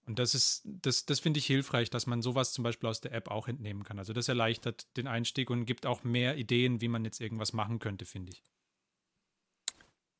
Und 0.05 0.19
das 0.19 0.35
ist, 0.35 0.61
das, 0.65 1.05
das 1.05 1.19
finde 1.19 1.39
ich 1.39 1.45
hilfreich, 1.45 1.89
dass 1.89 2.05
man 2.05 2.21
sowas 2.21 2.53
zum 2.53 2.63
Beispiel 2.63 2.89
aus 2.89 3.01
der 3.01 3.13
App 3.13 3.29
auch 3.29 3.47
entnehmen 3.47 3.83
kann. 3.83 3.97
Also 3.97 4.13
das 4.13 4.27
erleichtert 4.27 4.85
den 4.97 5.07
Einstieg 5.07 5.49
und 5.49 5.65
gibt 5.65 5.85
auch 5.85 6.03
mehr 6.03 6.37
Ideen, 6.37 6.81
wie 6.81 6.89
man 6.89 7.05
jetzt 7.05 7.21
irgendwas 7.21 7.53
machen 7.53 7.79
könnte, 7.79 8.05
finde 8.05 8.33
ich. 8.33 8.43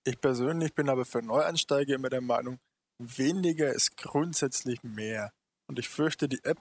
Ich 0.06 0.20
persönlich 0.20 0.74
bin 0.74 0.90
aber 0.90 1.06
für 1.06 1.22
Neueinsteiger 1.22 1.96
immer 1.96 2.10
der 2.10 2.22
Meinung, 2.22 2.60
weniger 2.98 3.74
ist 3.74 3.98
grundsätzlich 3.98 4.84
mehr. 4.84 5.34
Und 5.68 5.80
ich 5.80 5.90
fürchte, 5.90 6.28
die 6.28 6.44
App 6.44 6.60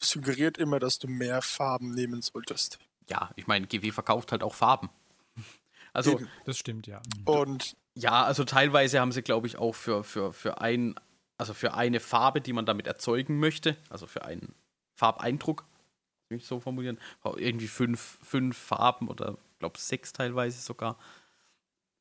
suggeriert 0.00 0.58
immer, 0.58 0.78
dass 0.78 0.98
du 0.98 1.08
mehr 1.08 1.42
Farben 1.42 1.92
nehmen 1.92 2.22
solltest. 2.22 2.78
Ja, 3.08 3.30
ich 3.36 3.46
meine, 3.46 3.66
GW 3.66 3.90
verkauft 3.92 4.32
halt 4.32 4.42
auch 4.42 4.54
Farben. 4.54 4.90
Also. 5.94 6.20
Das 6.44 6.58
stimmt, 6.58 6.86
ja. 6.86 7.00
Und 7.24 7.74
ja, 7.94 8.22
also 8.22 8.44
teilweise 8.44 9.00
haben 9.00 9.10
sie, 9.10 9.22
glaube 9.22 9.48
ich, 9.48 9.56
auch 9.56 9.74
für, 9.74 10.04
für, 10.04 10.32
für 10.32 10.60
ein, 10.60 10.94
also 11.38 11.54
für 11.54 11.74
eine 11.74 11.98
Farbe, 11.98 12.40
die 12.40 12.52
man 12.52 12.66
damit 12.66 12.86
erzeugen 12.86 13.40
möchte, 13.40 13.76
also 13.88 14.06
für 14.06 14.22
einen 14.24 14.54
Farbeindruck, 14.94 15.64
will 16.28 16.38
ich 16.38 16.46
so 16.46 16.60
formulieren, 16.60 16.98
irgendwie 17.36 17.66
fünf, 17.66 18.18
fünf 18.22 18.56
Farben 18.56 19.08
oder 19.08 19.38
ich 19.52 19.58
glaube 19.58 19.78
sechs 19.78 20.12
teilweise 20.12 20.60
sogar. 20.60 20.98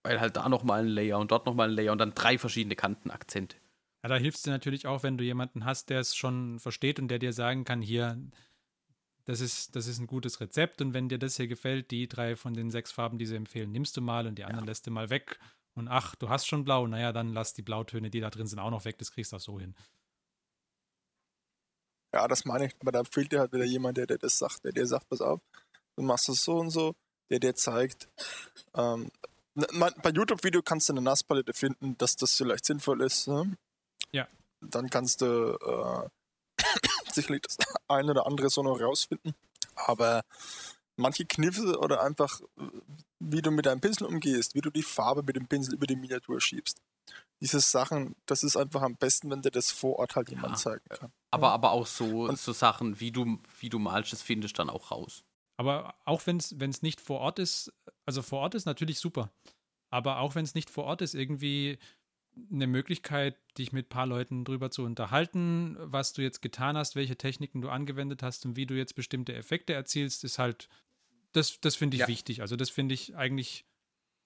Weil 0.03 0.20
halt 0.20 0.36
da 0.36 0.47
nochmal 0.49 0.82
ein 0.82 0.89
Layer 0.89 1.18
und 1.18 1.32
dort 1.32 1.45
nochmal 1.45 1.70
ein 1.70 1.76
Layer 1.76 1.93
und 1.93 1.97
dann 1.97 2.14
drei 2.14 2.38
verschiedene 2.38 2.76
Kantenakzente. 2.76 3.58
Ja, 4.03 4.10
da 4.10 4.16
hilft 4.18 4.38
es 4.38 4.43
dir 4.43 4.51
natürlich 4.51 4.86
auch, 4.86 5.03
wenn 5.03 5.18
du 5.18 5.24
jemanden 5.24 5.66
hast, 5.66 5.89
der 5.89 5.99
es 5.99 6.16
schon 6.16 6.60
versteht 6.60 6.99
und 6.99 7.08
der 7.08 7.20
dir 7.20 7.34
sagen 7.34 7.66
kann, 7.66 7.82
hier, 7.82 8.18
das 9.28 9.41
ist, 9.41 9.75
das 9.75 9.88
ist 9.88 9.99
ein 9.99 10.07
gutes 10.07 10.39
Rezept 10.39 10.82
und 10.82 10.93
wenn 10.93 11.09
dir 11.09 11.19
das 11.19 11.36
hier 11.36 11.47
gefällt, 11.47 11.91
die 11.91 12.07
drei 12.07 12.38
von 12.38 12.53
den 12.53 12.71
sechs 12.71 12.93
Farben, 12.93 13.17
die 13.17 13.25
sie 13.25 13.36
empfehlen, 13.36 13.73
nimmst 13.73 13.97
du 13.97 14.01
mal 14.01 14.25
und 14.25 14.38
die 14.38 14.45
anderen 14.45 14.65
lässt 14.65 14.88
du 14.88 14.91
mal 14.91 15.09
weg. 15.09 15.38
Und 15.75 15.89
ach, 15.89 16.15
du 16.15 16.30
hast 16.30 16.47
schon 16.47 16.63
blau, 16.63 16.88
naja, 16.88 17.11
dann 17.11 17.34
lass 17.34 17.53
die 17.53 17.61
Blautöne, 17.61 18.09
die 18.09 18.21
da 18.21 18.30
drin 18.30 18.47
sind, 18.47 18.59
auch 18.59 18.71
noch 18.71 18.86
weg, 18.86 18.97
das 18.97 19.11
kriegst 19.11 19.34
du 19.34 19.36
auch 19.36 19.41
so 19.41 19.59
hin. 19.59 19.75
ja, 22.13 22.28
das 22.28 22.45
meine 22.45 22.67
ich, 22.67 22.75
aber 22.80 22.93
da 22.93 23.03
fehlt 23.03 23.34
dir 23.34 23.39
halt 23.39 23.51
wieder 23.51 23.65
jemand, 23.65 23.97
der 23.97 24.07
dir 24.07 24.17
das 24.17 24.38
sagt, 24.38 24.63
der 24.63 24.71
dir 24.71 24.88
sagt, 24.88 25.09
pass 25.09 25.21
auf, 25.21 25.41
du 25.97 26.03
machst 26.03 26.30
es 26.30 26.43
so 26.43 26.57
und 26.57 26.69
so, 26.69 26.95
der 27.30 27.39
dir 27.39 27.53
zeigt, 27.53 28.07
ähm, 28.75 29.11
bei 29.55 30.09
YouTube-Video 30.11 30.61
kannst 30.61 30.88
du 30.88 30.93
eine 30.93 31.01
Nasspalette 31.01 31.53
finden, 31.53 31.97
dass 31.97 32.15
das 32.15 32.36
vielleicht 32.36 32.65
sinnvoll 32.65 33.01
ist. 33.01 33.28
Ne? 33.28 33.57
Ja. 34.11 34.28
Dann 34.61 34.89
kannst 34.89 35.21
du 35.21 35.25
äh, 35.25 36.09
sicherlich 37.18 37.41
das 37.41 37.57
eine 37.88 38.11
oder 38.11 38.26
andere 38.26 38.49
so 38.49 38.63
noch 38.63 38.80
rausfinden. 38.80 39.34
Aber 39.76 40.24
manche 40.95 41.26
Kniffe 41.26 41.78
oder 41.80 42.01
einfach, 42.03 42.39
äh, 42.59 42.63
wie 43.20 43.41
du 43.41 43.51
mit 43.51 43.65
deinem 43.65 43.82
Pinsel 43.82 44.07
umgehst, 44.07 44.55
wie 44.55 44.61
du 44.61 44.70
die 44.70 44.84
Farbe 44.84 45.24
mit 45.24 45.36
dem 45.36 45.47
Pinsel 45.47 45.74
über 45.76 45.86
die 45.88 45.95
Miniatur 45.95 46.39
schiebst. 46.41 46.82
Diese 47.39 47.59
Sachen, 47.59 48.15
das 48.26 48.43
ist 48.43 48.57
einfach 48.57 48.82
am 48.82 48.95
besten, 48.95 49.30
wenn 49.30 49.41
dir 49.43 49.51
das 49.51 49.72
vor 49.72 49.99
Ort 49.99 50.15
halt 50.15 50.30
jemand 50.30 50.53
Ja. 50.53 50.57
zeigen 50.57 50.89
kann. 50.89 51.11
Aber, 51.32 51.51
aber 51.51 51.72
auch 51.72 51.86
so, 51.86 52.24
Und- 52.26 52.39
so 52.39 52.51
Sachen, 52.53 52.99
wie 52.99 53.11
du, 53.11 53.39
wie 53.59 53.70
du 53.70 53.78
malst, 53.80 54.11
das 54.13 54.22
findest 54.24 54.57
du 54.57 54.63
dann 54.63 54.70
auch 54.72 54.91
raus. 54.91 55.24
Aber 55.59 55.95
auch 56.05 56.22
wenn 56.26 56.38
es 56.38 56.82
nicht 56.82 56.99
vor 57.01 57.20
Ort 57.20 57.39
ist, 57.39 57.72
also 58.05 58.22
vor 58.22 58.39
Ort 58.39 58.55
ist 58.55 58.65
natürlich 58.65 58.99
super. 58.99 59.30
Aber 59.89 60.20
auch 60.20 60.36
wenn 60.36 60.43
es 60.45 60.53
nicht 60.55 60.70
vor 60.70 60.84
Ort 60.86 61.01
ist, 61.01 61.13
irgendwie 61.15 61.78
eine 62.52 62.68
Möglichkeit, 62.68 63.38
dich 63.58 63.72
mit 63.72 63.88
ein 63.88 63.90
paar 63.90 64.06
Leuten 64.08 64.46
drüber 64.46 64.72
zu 64.72 64.84
unterhalten, 64.84 65.76
was 65.80 66.14
du 66.14 66.22
jetzt 66.22 66.42
getan 66.42 66.78
hast, 66.78 66.96
welche 66.96 67.18
Techniken 67.18 67.62
du 67.62 67.70
angewendet 67.70 68.24
hast 68.24 68.46
und 68.46 68.56
wie 68.56 68.66
du 68.66 68.76
jetzt 68.76 68.96
bestimmte 68.96 69.34
Effekte 69.34 69.74
erzielst, 69.74 70.24
ist 70.24 70.40
halt, 70.40 70.70
das, 71.34 71.60
das 71.60 71.76
finde 71.76 71.96
ich 71.96 72.02
Ja. 72.02 72.08
wichtig. 72.08 72.42
Also 72.42 72.56
das 72.56 72.70
finde 72.70 72.94
ich 72.94 73.16
eigentlich 73.16 73.66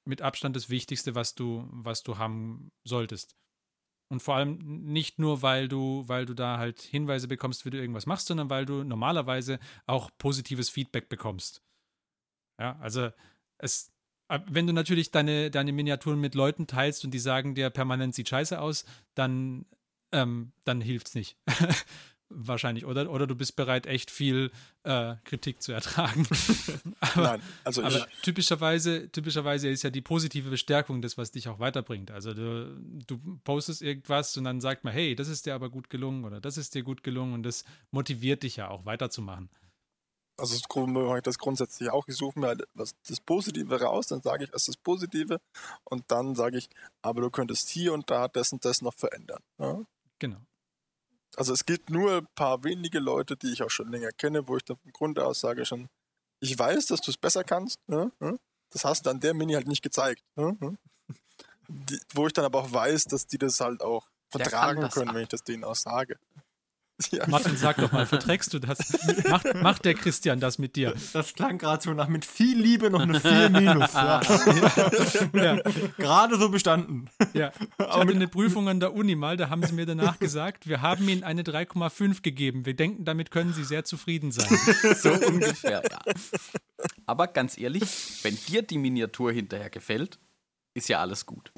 mit 0.06 0.22
Abstand 0.22 0.56
das 0.56 0.70
Wichtigste, 0.70 1.16
was 1.16 1.36
du, 1.36 1.68
was 1.72 2.04
du 2.04 2.18
haben 2.18 2.72
solltest. 2.84 3.36
Und 4.10 4.22
vor 4.22 4.36
allem 4.36 4.58
nicht 4.92 5.20
nur, 5.20 5.42
weil 5.42 5.68
du, 5.68 6.04
weil 6.08 6.26
du 6.26 6.34
da 6.34 6.58
halt 6.58 6.82
Hinweise 6.82 7.28
bekommst, 7.28 7.66
wie 7.66 7.70
du 7.70 7.80
irgendwas 7.80 8.06
machst, 8.06 8.28
sondern 8.28 8.50
weil 8.50 8.66
du 8.66 8.84
normalerweise 8.84 9.60
auch 9.86 10.10
positives 10.18 10.70
Feedback 10.70 11.08
bekommst. 11.08 11.64
Ja, 12.60 12.78
also 12.80 13.12
es, 13.58 13.91
wenn 14.48 14.68
du 14.68 14.74
natürlich 14.74 15.12
deine, 15.12 15.52
deine 15.52 15.72
Miniaturen 15.72 16.20
mit 16.20 16.36
Leuten 16.36 16.68
teilst 16.68 17.04
und 17.04 17.12
die 17.12 17.20
sagen 17.20 17.56
dir 17.56 17.70
permanent 17.70 18.16
sieht 18.16 18.30
scheiße 18.30 18.60
aus, 18.60 18.86
dann, 19.16 19.66
ähm, 20.12 20.52
dann 20.64 20.82
hilft's 20.82 21.16
nicht. 21.16 21.38
Wahrscheinlich. 22.34 22.86
Oder, 22.86 23.12
oder 23.12 23.28
du 23.28 23.36
bist 23.36 23.58
bereit, 23.58 23.86
echt 23.88 24.10
viel 24.10 24.52
äh, 24.84 25.16
Kritik 25.26 25.62
zu 25.62 25.74
ertragen. 25.74 26.26
aber, 27.02 27.24
Nein, 27.24 27.42
also 27.64 27.84
aber 27.84 28.08
typischerweise, 28.22 29.12
typischerweise 29.12 29.70
ist 29.70 29.84
ja 29.84 29.90
die 29.90 30.02
positive 30.02 30.50
Bestärkung 30.50 31.02
das, 31.02 31.18
was 31.18 31.32
dich 31.32 31.50
auch 31.50 31.60
weiterbringt. 31.60 32.10
Also 32.10 32.34
du, 32.34 32.80
du 33.06 33.40
postest 33.44 33.82
irgendwas 33.82 34.38
und 34.38 34.46
dann 34.46 34.62
sagt 34.62 34.84
man, 34.86 34.94
hey, 34.94 35.14
das 35.16 35.28
ist 35.28 35.46
dir 35.46 35.56
aber 35.56 35.70
gut 35.70 35.90
gelungen 35.90 36.24
oder 36.24 36.40
das 36.40 36.58
ist 36.58 36.74
dir 36.74 36.84
gut 36.84 37.04
gelungen 37.04 37.34
und 37.34 37.44
das 37.44 37.66
motiviert 37.92 38.44
dich 38.44 38.56
ja 38.56 38.70
auch 38.70 38.86
weiterzumachen. 38.86 39.50
Also 40.42 40.86
mache 40.88 41.18
ich 41.18 41.24
das 41.24 41.38
grundsätzlich 41.38 41.92
auch. 41.92 42.08
Ich 42.08 42.16
suche 42.16 42.40
mir 42.40 42.48
halt 42.48 42.64
was, 42.74 42.92
das 43.08 43.22
Positive 43.22 43.80
raus, 43.80 44.08
dann 44.08 44.22
sage 44.22 44.46
ich 44.46 44.54
erst 44.54 44.68
das 44.68 44.78
Positive 44.78 45.40
und 45.84 46.04
dann 46.08 46.36
sage 46.36 46.58
ich, 46.58 46.70
aber 47.02 47.22
du 47.22 47.30
könntest 47.30 47.70
hier 47.70 47.94
und 47.94 48.10
da 48.10 48.28
das 48.28 48.52
und 48.52 48.66
das 48.66 48.82
noch 48.82 48.96
verändern. 48.96 49.42
Ja? 49.60 49.80
Genau. 50.20 50.40
Also 51.36 51.54
es 51.54 51.66
gibt 51.66 51.90
nur 51.90 52.18
ein 52.18 52.28
paar 52.36 52.64
wenige 52.64 53.00
Leute, 53.00 53.38
die 53.38 53.52
ich 53.52 53.64
auch 53.64 53.70
schon 53.70 53.90
länger 53.90 54.12
kenne, 54.12 54.48
wo 54.48 54.58
ich 54.58 54.64
dann 54.64 54.78
vom 54.78 54.92
Grunde 54.92 55.26
aus 55.26 55.40
sage 55.40 55.66
schon, 55.66 55.88
ich 56.40 56.58
weiß, 56.58 56.88
dass 56.88 57.02
du 57.02 57.12
es 57.12 57.18
besser 57.18 57.44
kannst. 57.44 57.80
Ja? 57.88 58.12
Das 58.72 58.84
hast 58.84 59.06
du 59.06 59.12
an 59.12 59.20
der 59.20 59.34
Mini 59.34 59.54
halt 59.54 59.68
nicht 59.68 59.84
gezeigt. 59.84 60.24
Ja? 60.36 60.56
Die, 61.68 62.00
wo 62.14 62.26
ich 62.28 62.34
dann 62.34 62.46
aber 62.46 62.60
auch 62.60 62.74
weiß, 62.74 63.06
dass 63.06 63.28
die 63.28 63.38
das 63.38 63.60
halt 63.60 63.82
auch 63.82 64.10
vertragen 64.30 64.90
können, 64.90 65.10
ab. 65.10 65.16
wenn 65.16 65.24
ich 65.24 65.30
das 65.30 65.44
denen 65.44 65.64
auch 65.64 65.76
sage. 65.76 66.18
Ja. 67.12 67.28
Martin, 67.28 67.58
sag 67.58 67.78
doch 67.78 67.92
mal, 67.92 68.06
verträgst 68.06 68.54
du 68.54 68.60
das? 68.60 68.80
Macht, 69.30 69.54
macht 69.56 69.86
der 69.86 69.94
Christian 69.96 70.40
das 70.40 70.58
mit 70.60 70.76
dir? 70.76 70.94
Das 71.14 71.34
klang 71.34 71.58
gerade 71.58 71.84
so 71.84 71.94
nach 71.94 72.08
mit 72.08 72.24
viel 72.26 72.58
Liebe 72.60 72.90
noch 72.90 73.02
eine 73.02 73.20
4 73.20 73.50
minus. 73.50 73.94
ja. 73.94 74.22
Ja, 75.34 75.56
Gerade 75.98 76.38
so 76.38 76.50
bestanden. 76.50 77.10
ja. 77.34 77.52
Ich 77.80 77.86
hatte 77.86 78.12
eine 78.14 78.28
Prüfung 78.28 78.70
an 78.70 78.80
der 78.80 78.94
Uni 78.94 79.16
mal, 79.16 79.36
da 79.38 79.50
haben 79.50 79.64
sie 79.64 79.74
mir 79.74 79.86
danach 79.86 80.20
gesagt, 80.20 80.68
wir 80.68 80.82
haben 80.82 81.08
ihnen 81.10 81.24
eine 81.24 81.44
3,5 81.44 82.22
gegeben. 82.22 82.66
Wir 82.66 82.76
denken, 82.76 83.04
damit 83.06 83.32
können 83.32 83.54
sie 83.54 83.64
sehr 83.64 83.84
zufrieden 83.84 84.32
sein. 84.32 84.48
So 84.96 85.12
ungefähr, 85.12 85.82
ja. 85.90 86.00
Aber 87.06 87.28
ganz 87.28 87.58
ehrlich, 87.58 87.84
wenn 88.24 88.38
dir 88.48 88.62
die 88.62 88.78
Miniatur 88.78 89.32
hinterher 89.32 89.70
gefällt, 89.70 90.20
ist 90.74 90.90
ja 90.90 91.00
alles 91.00 91.26
gut. 91.26 91.52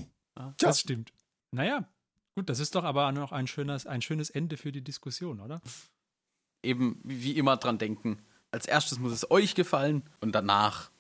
Das 0.58 0.80
stimmt. 0.80 1.12
Naja, 1.52 1.88
gut, 2.36 2.50
das 2.50 2.60
ist 2.60 2.76
doch 2.76 2.84
aber 2.84 3.12
noch 3.12 3.32
ein 3.32 3.48
schönes, 3.48 3.86
ein 3.86 4.02
schönes 4.02 4.30
Ende 4.30 4.58
für 4.58 4.72
die 4.72 4.84
Diskussion, 4.84 5.40
oder? 5.40 5.62
Eben 6.64 7.00
wie 7.04 7.38
immer 7.38 7.58
dran 7.58 7.78
denken. 7.78 8.22
Als 8.52 8.66
erstes 8.66 9.00
muss 9.00 9.12
es 9.12 9.30
euch 9.32 9.56
gefallen 9.56 10.04
und 10.22 10.34
danach 10.34 10.92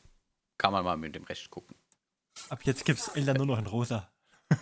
kann 0.58 0.72
man 0.74 0.84
mal 0.84 0.98
mit 0.98 1.16
dem 1.16 1.24
Rest 1.24 1.50
gucken. 1.50 1.76
Ab 2.50 2.64
jetzt 2.64 2.84
gibt's 2.86 3.08
Elder 3.10 3.34
nur 3.36 3.46
noch 3.46 3.60
in 3.60 3.68
rosa. 3.68 4.10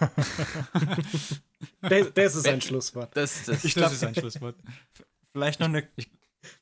Das, 1.81 2.13
das 2.13 2.35
ist 2.35 2.47
ein 2.47 2.61
Schlusswort. 2.61 3.15
Das, 3.15 3.43
das, 3.45 3.63
Ich 3.63 3.73
Das 3.73 3.83
glaub- 3.83 3.91
ist 3.91 4.03
ein 4.03 4.15
Schlusswort. 4.15 4.55
Vielleicht 5.31 5.59
noch 5.59 5.67
eine, 5.67 5.87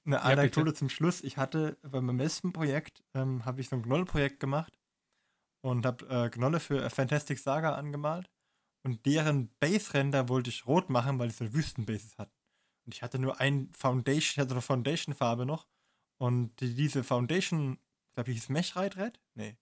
eine 0.05 0.15
Ja, 0.15 0.19
Anekdote 0.19 0.73
zum 0.73 0.89
Schluss. 0.89 1.21
Ich 1.21 1.37
hatte 1.37 1.77
bei 1.83 2.01
meinem 2.01 2.19
letzten 2.19 2.51
Projekt, 2.53 3.03
ähm, 3.13 3.45
habe 3.45 3.61
ich 3.61 3.69
so 3.69 3.75
ein 3.77 3.81
Gnoll-Projekt 3.83 4.39
gemacht 4.39 4.77
und 5.61 5.85
habe 5.85 6.05
äh, 6.09 6.29
Gnolle 6.29 6.59
für 6.59 6.89
Fantastic 6.89 7.39
Saga 7.39 7.75
angemalt. 7.75 8.29
Und 8.83 9.05
deren 9.05 9.49
Base-Render 9.59 10.29
wollte 10.29 10.49
ich 10.49 10.65
rot 10.65 10.89
machen, 10.89 11.19
weil 11.19 11.29
die 11.29 11.35
so 11.35 11.53
Wüstenbases 11.53 12.17
hatten. 12.17 12.35
Und 12.85 12.93
ich 12.93 13.01
hatte 13.01 13.19
nur 13.19 13.39
ein 13.39 13.69
Foundation, 13.77 14.21
ich 14.21 14.39
hatte 14.39 14.51
eine 14.51 14.61
Foundation-Farbe 14.61 15.45
noch. 15.45 15.67
Und 16.17 16.59
die, 16.59 16.73
diese 16.73 17.03
Foundation, 17.03 17.73
ich 17.73 18.13
glaube, 18.15 18.29
die 18.29 18.33
hieß 18.33 18.49
Mechrite 18.49 18.97
Red? 18.97 19.19
Nee, 19.35 19.57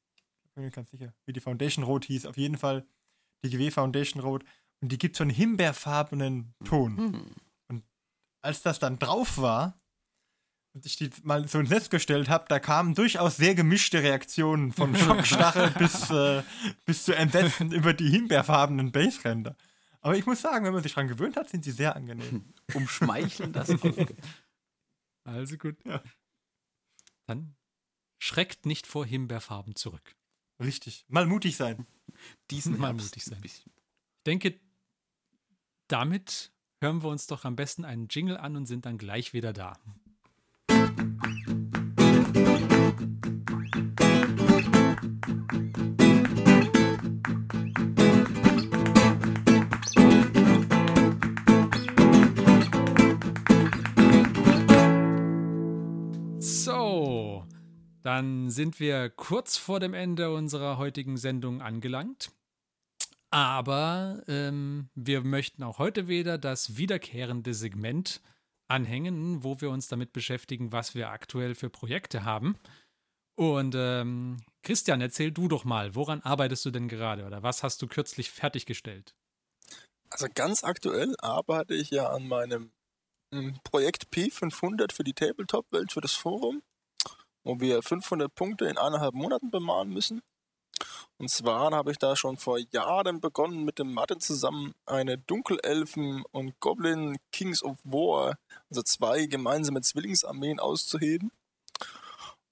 ich 0.46 0.54
bin 0.54 0.64
mir 0.64 0.72
ganz 0.72 0.92
sicher, 0.92 1.14
wie 1.26 1.34
die 1.34 1.40
Foundation 1.40 1.84
Rot 1.84 2.06
hieß. 2.06 2.26
Auf 2.26 2.38
jeden 2.38 2.58
Fall 2.58 2.88
die 3.44 3.50
GW 3.50 3.72
Foundation 3.72 4.22
Rot. 4.22 4.44
Und 4.82 4.92
die 4.92 4.98
gibt 4.98 5.16
so 5.16 5.24
einen 5.24 5.32
himbeerfarbenen 5.32 6.54
Ton 6.64 6.98
hm. 7.70 7.84
als 8.42 8.62
das 8.62 8.80
dann 8.80 9.00
drauf 9.00 9.40
war, 9.40 9.80
ich 10.86 10.96
die 10.96 11.10
mal 11.24 11.48
so 11.48 11.60
ins 11.60 11.70
Netz 11.70 11.90
gestellt 11.90 12.30
habe, 12.30 12.46
da 12.48 12.60
kamen 12.60 12.96
durchaus 12.96 13.38
sehr 13.38 13.56
gemischte 13.56 14.02
Reaktionen 14.04 14.72
von 14.72 14.96
Schockstachel 14.98 15.72
bis, 15.72 16.10
äh, 16.10 16.44
bis 16.86 17.06
zu 17.06 17.16
Entsetzen 17.16 17.72
über 17.72 17.94
die 17.94 18.10
himbeerfarbenen 18.10 18.92
Baseränder. 18.92 19.56
Aber 20.02 20.16
ich 20.16 20.26
muss 20.26 20.42
sagen, 20.42 20.66
wenn 20.66 20.74
man 20.74 20.84
sich 20.84 20.94
dran 20.94 21.08
gewöhnt 21.08 21.36
hat, 21.36 21.50
sind 21.50 21.64
sie 21.64 21.72
sehr 21.72 21.96
angenehm. 21.96 22.54
Umschmeicheln 22.74 23.54
das 23.54 23.70
Auge. 23.70 24.16
Also 25.24 25.58
gut. 25.58 25.76
Ja. 25.86 26.02
Dann 27.26 27.56
schreckt 28.20 28.66
nicht 28.66 28.88
vor 28.88 29.06
Himbeerfarben 29.06 29.76
zurück. 29.76 30.16
Richtig. 30.60 31.06
Mal 31.08 31.26
mutig 31.26 31.58
sein. 31.58 31.86
Diesen 32.50 32.78
Mal 32.78 32.94
Herbst 32.94 33.08
mutig 33.08 33.26
sein. 33.26 33.42
Ich 33.44 33.66
denke, 34.26 34.60
damit 35.88 36.52
hören 36.82 37.04
wir 37.04 37.10
uns 37.10 37.28
doch 37.28 37.46
am 37.46 37.56
besten 37.56 37.86
einen 37.86 38.08
Jingle 38.08 38.38
an 38.38 38.56
und 38.56 38.66
sind 38.66 38.86
dann 38.86 38.98
gleich 38.98 39.34
wieder 39.34 39.54
da. 39.54 39.78
Dann 58.08 58.50
sind 58.50 58.80
wir 58.80 59.10
kurz 59.10 59.58
vor 59.58 59.82
dem 59.82 59.94
Ende 59.94 60.34
unserer 60.34 60.78
heutigen 60.78 61.18
Sendung 61.18 61.62
angelangt. 61.62 62.32
Aber 63.32 64.24
ähm, 64.30 64.88
wir 64.96 65.26
möchten 65.26 65.62
auch 65.62 65.78
heute 65.78 66.08
wieder 66.08 66.38
das 66.38 66.78
wiederkehrende 66.78 67.54
Segment 67.54 68.22
anhängen, 68.70 69.44
wo 69.44 69.60
wir 69.60 69.70
uns 69.72 69.90
damit 69.90 70.14
beschäftigen, 70.14 70.72
was 70.72 70.96
wir 70.96 71.10
aktuell 71.10 71.54
für 71.54 71.70
Projekte 71.70 72.24
haben. 72.24 72.56
Und 73.36 73.76
ähm, 73.78 74.38
Christian, 74.64 75.02
erzähl 75.02 75.34
du 75.34 75.50
doch 75.50 75.66
mal, 75.66 75.94
woran 75.94 76.22
arbeitest 76.22 76.64
du 76.64 76.72
denn 76.72 76.88
gerade 76.88 77.26
oder 77.26 77.44
was 77.44 77.62
hast 77.62 77.82
du 77.82 77.88
kürzlich 77.88 78.32
fertiggestellt? 78.32 79.16
Also 80.10 80.28
ganz 80.34 80.64
aktuell 80.64 81.14
arbeite 81.20 81.76
ich 81.76 81.90
ja 81.90 82.08
an 82.08 82.26
meinem 82.26 82.72
mm, 83.32 83.58
Projekt 83.66 84.08
P500 84.14 84.94
für 84.94 85.04
die 85.04 85.14
Tabletop-Welt, 85.14 85.92
für 85.92 86.00
das 86.00 86.14
Forum, 86.14 86.64
wo 87.48 87.62
wir 87.62 87.82
500 87.82 88.34
Punkte 88.36 88.66
in 88.66 88.78
eineinhalb 88.78 89.14
Monaten 89.14 89.50
bemalen 89.50 89.90
müssen. 89.90 90.22
Und 91.18 91.30
zwar 91.30 91.72
habe 91.72 91.92
ich 91.92 91.98
da 91.98 92.16
schon 92.16 92.38
vor 92.38 92.60
Jahren 92.72 93.22
begonnen, 93.22 93.64
mit 93.64 93.80
dem 93.80 93.94
Martin 93.94 94.20
zusammen 94.20 94.76
eine 94.86 95.18
Dunkelelfen 95.18 96.24
und 96.32 96.60
Goblin 96.60 97.18
Kings 97.32 97.64
of 97.64 97.78
War, 97.86 98.38
also 98.70 98.84
zwei 98.84 99.26
gemeinsame 99.26 99.82
Zwillingsarmeen 99.82 100.60
auszuheben. 100.60 101.32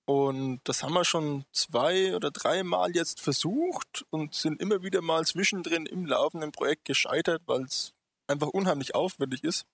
Und 0.06 0.62
das 0.64 0.82
haben 0.82 0.94
wir 0.94 1.04
schon 1.04 1.46
zwei 1.52 2.16
oder 2.16 2.32
dreimal 2.32 2.96
jetzt 2.96 3.20
versucht 3.20 4.06
und 4.12 4.34
sind 4.34 4.62
immer 4.62 4.82
wieder 4.82 5.02
mal 5.02 5.26
zwischendrin 5.26 5.86
im 5.88 6.06
laufenden 6.06 6.54
Projekt 6.54 6.86
gescheitert, 6.86 7.42
weil 7.48 7.64
es 7.64 7.92
einfach 8.28 8.48
unheimlich 8.48 8.96
aufwendig 8.96 9.44
ist. 9.44 9.66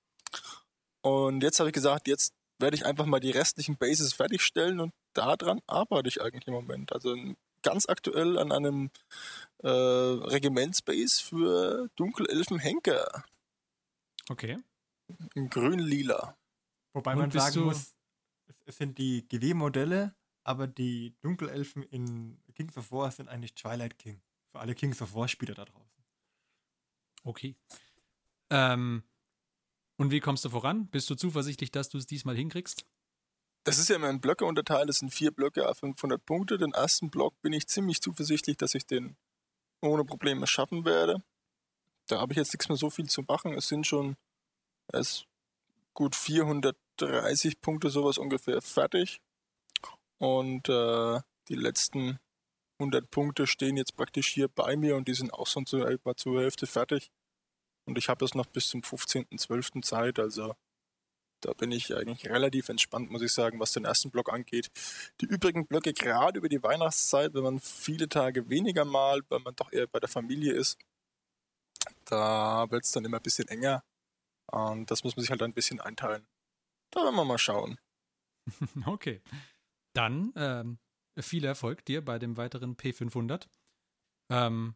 Und 1.02 1.44
jetzt 1.44 1.60
habe 1.60 1.70
ich 1.70 1.74
gesagt, 1.74 2.08
jetzt 2.08 2.34
werde 2.62 2.76
ich 2.76 2.86
einfach 2.86 3.06
mal 3.06 3.20
die 3.20 3.32
restlichen 3.32 3.78
Bases 3.78 4.14
fertigstellen 4.14 4.80
und 4.80 4.94
daran 5.14 5.62
arbeite 5.68 6.08
ich 6.10 6.22
eigentlich 6.22 6.48
im 6.48 6.54
Moment. 6.54 6.94
Also 6.94 7.16
ganz 7.64 7.88
aktuell 7.88 8.38
an 8.38 8.52
einem 8.52 8.90
äh, 9.60 9.68
Regimentsbase 9.68 11.24
für 11.24 11.90
Dunkelelfen 11.96 12.60
Henker 12.60 13.24
Okay. 14.30 14.58
in 15.36 15.50
grün-lila. 15.50 16.38
Wobei 16.94 17.14
Und 17.14 17.20
man 17.20 17.32
sagen 17.32 17.62
muss, 17.66 17.96
es, 18.48 18.56
es 18.66 18.78
sind 18.78 18.98
die 18.98 19.28
GW-Modelle, 19.28 20.16
aber 20.44 20.68
die 20.68 21.16
Dunkelelfen 21.22 21.84
in 21.84 22.42
Kings 22.56 22.78
of 22.78 22.92
War 22.92 23.12
sind 23.12 23.30
eigentlich 23.30 23.54
Twilight 23.56 23.98
King. 23.98 24.22
Für 24.52 24.60
alle 24.60 24.76
Kings 24.76 25.02
of 25.02 25.14
War-Spieler 25.14 25.54
da 25.54 25.66
draußen. 25.66 26.04
Okay. 27.24 27.56
Ähm, 28.50 29.04
und 30.02 30.10
wie 30.10 30.20
kommst 30.20 30.44
du 30.44 30.50
voran? 30.50 30.88
Bist 30.88 31.08
du 31.12 31.16
zuversichtlich, 31.16 31.70
dass 31.70 31.90
du 31.90 32.00
es 32.00 32.08
diesmal 32.08 32.36
hinkriegst? 32.36 32.88
Das 33.64 33.78
ist 33.78 33.88
ja 33.88 33.98
immer 33.98 34.10
in 34.10 34.20
Blöcke 34.20 34.46
unterteilt, 34.46 34.90
es 34.90 34.98
sind 34.98 35.14
vier 35.14 35.30
Blöcke 35.30 35.70
auf 35.70 35.78
500 35.78 36.26
Punkte. 36.26 36.58
Den 36.58 36.74
ersten 36.74 37.12
Block 37.12 37.40
bin 37.44 37.54
ich 37.54 37.68
ziemlich 37.68 38.02
zuversichtlich, 38.02 38.58
dass 38.58 38.74
ich 38.74 38.88
den 38.88 39.16
ohne 39.80 40.04
Probleme 40.04 40.48
schaffen 40.48 40.86
werde. 40.86 41.22
Da 42.08 42.20
habe 42.20 42.34
ich 42.34 42.38
jetzt 42.38 42.52
nichts 42.52 42.68
mehr 42.68 42.80
so 42.80 42.90
viel 42.90 43.08
zu 43.10 43.22
machen. 43.28 43.54
Es 43.54 43.68
sind 43.68 43.86
schon 43.86 44.18
es 44.88 45.26
gut 45.94 46.16
430 46.16 47.62
Punkte, 47.62 47.92
sowas 47.92 48.18
ungefähr 48.18 48.60
fertig. 48.64 49.22
Und 50.18 50.68
äh, 50.68 51.20
die 51.48 51.56
letzten 51.56 52.20
100 52.80 53.12
Punkte 53.12 53.46
stehen 53.46 53.78
jetzt 53.78 53.96
praktisch 53.96 54.30
hier 54.30 54.48
bei 54.48 54.76
mir 54.76 54.96
und 54.96 55.08
die 55.08 55.14
sind 55.14 55.32
auch 55.32 55.46
schon 55.46 55.68
zu, 55.68 55.86
etwa 55.86 56.16
zur 56.16 56.42
Hälfte 56.42 56.66
fertig. 56.66 57.12
Und 57.86 57.98
ich 57.98 58.10
habe 58.10 58.26
jetzt 58.26 58.36
noch 58.36 58.46
bis 58.46 58.68
zum 58.68 58.82
15.12. 58.82 59.82
Zeit, 59.82 60.20
also 60.20 60.56
da 61.42 61.54
bin 61.54 61.72
ich 61.72 61.96
eigentlich 61.96 62.30
relativ 62.30 62.70
entspannt, 62.70 63.10
muss 63.10 63.24
ich 63.24 63.34
sagen, 63.34 63.60
was 63.60 63.72
den 63.72 63.86
ersten 63.86 64.12
Block 64.12 64.32
angeht. 64.32 64.70
Die 65.22 65.26
übrigen 65.26 65.66
Blöcke, 65.66 65.94
gerade 65.94 66.38
über 66.38 66.50
die 66.50 66.62
Weihnachtszeit, 66.62 67.34
wenn 67.34 67.44
man 67.44 67.60
viele 67.60 68.08
Tage 68.08 68.50
weniger 68.50 68.86
malt, 68.86 69.26
weil 69.30 69.40
man 69.40 69.56
doch 69.56 69.72
eher 69.72 69.88
bei 69.88 70.00
der 70.00 70.10
Familie 70.10 70.54
ist, 70.54 70.78
da 72.06 72.70
wird 72.70 72.86
es 72.86 72.92
dann 72.92 73.06
immer 73.06 73.18
ein 73.18 73.24
bisschen 73.24 73.48
enger. 73.48 73.84
Und 74.52 74.92
das 74.92 75.04
muss 75.04 75.16
man 75.16 75.22
sich 75.22 75.32
halt 75.32 75.42
ein 75.42 75.54
bisschen 75.54 75.80
einteilen. 75.80 76.28
Da 76.92 77.04
werden 77.04 77.16
wir 77.16 77.26
mal 77.26 77.38
schauen. 77.38 77.80
Okay. 78.86 79.22
Dann 79.94 80.34
ähm, 80.36 80.80
viel 81.20 81.46
Erfolg 81.46 81.86
dir 81.86 82.04
bei 82.04 82.18
dem 82.18 82.38
weiteren 82.38 82.76
P500. 82.76 83.48
Ähm, 84.30 84.76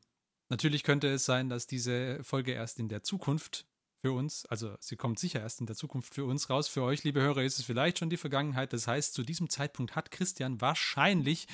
natürlich 0.49 0.83
könnte 0.83 1.07
es 1.07 1.25
sein, 1.25 1.49
dass 1.49 1.67
diese 1.67 2.23
Folge 2.23 2.51
erst 2.53 2.79
in 2.79 2.89
der 2.89 3.03
Zukunft 3.03 3.65
für 4.01 4.11
uns, 4.11 4.45
also 4.45 4.75
sie 4.79 4.97
kommt 4.97 5.17
sicher 5.17 5.39
erst 5.39 5.61
in 5.61 5.65
der 5.65 5.75
Zukunft 5.75 6.13
für 6.13 6.25
uns 6.25 6.49
raus. 6.49 6.67
Für 6.67 6.83
euch, 6.83 7.03
liebe 7.03 7.21
Hörer, 7.21 7.43
ist 7.43 7.57
es 7.57 7.65
vielleicht 7.65 7.97
schon 7.97 8.11
die 8.11 8.17
Vergangenheit. 8.17 8.71
Das 8.71 8.87
heißt, 8.87 9.15
zu 9.15 9.23
diesem 9.23 9.49
Zeitpunkt 9.49 9.95
hat 9.95 10.11
Christian 10.11 10.61
wahrscheinlich 10.61 11.47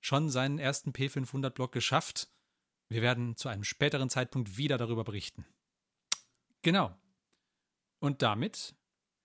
schon 0.00 0.30
seinen 0.30 0.58
ersten 0.58 0.92
P500-Block 0.92 1.72
geschafft. 1.72 2.28
Wir 2.88 3.02
werden 3.02 3.36
zu 3.36 3.48
einem 3.48 3.64
späteren 3.64 4.08
Zeitpunkt 4.08 4.56
wieder 4.56 4.78
darüber 4.78 5.04
berichten. 5.04 5.44
Genau. 6.62 6.96
Und 7.98 8.22
damit, 8.22 8.74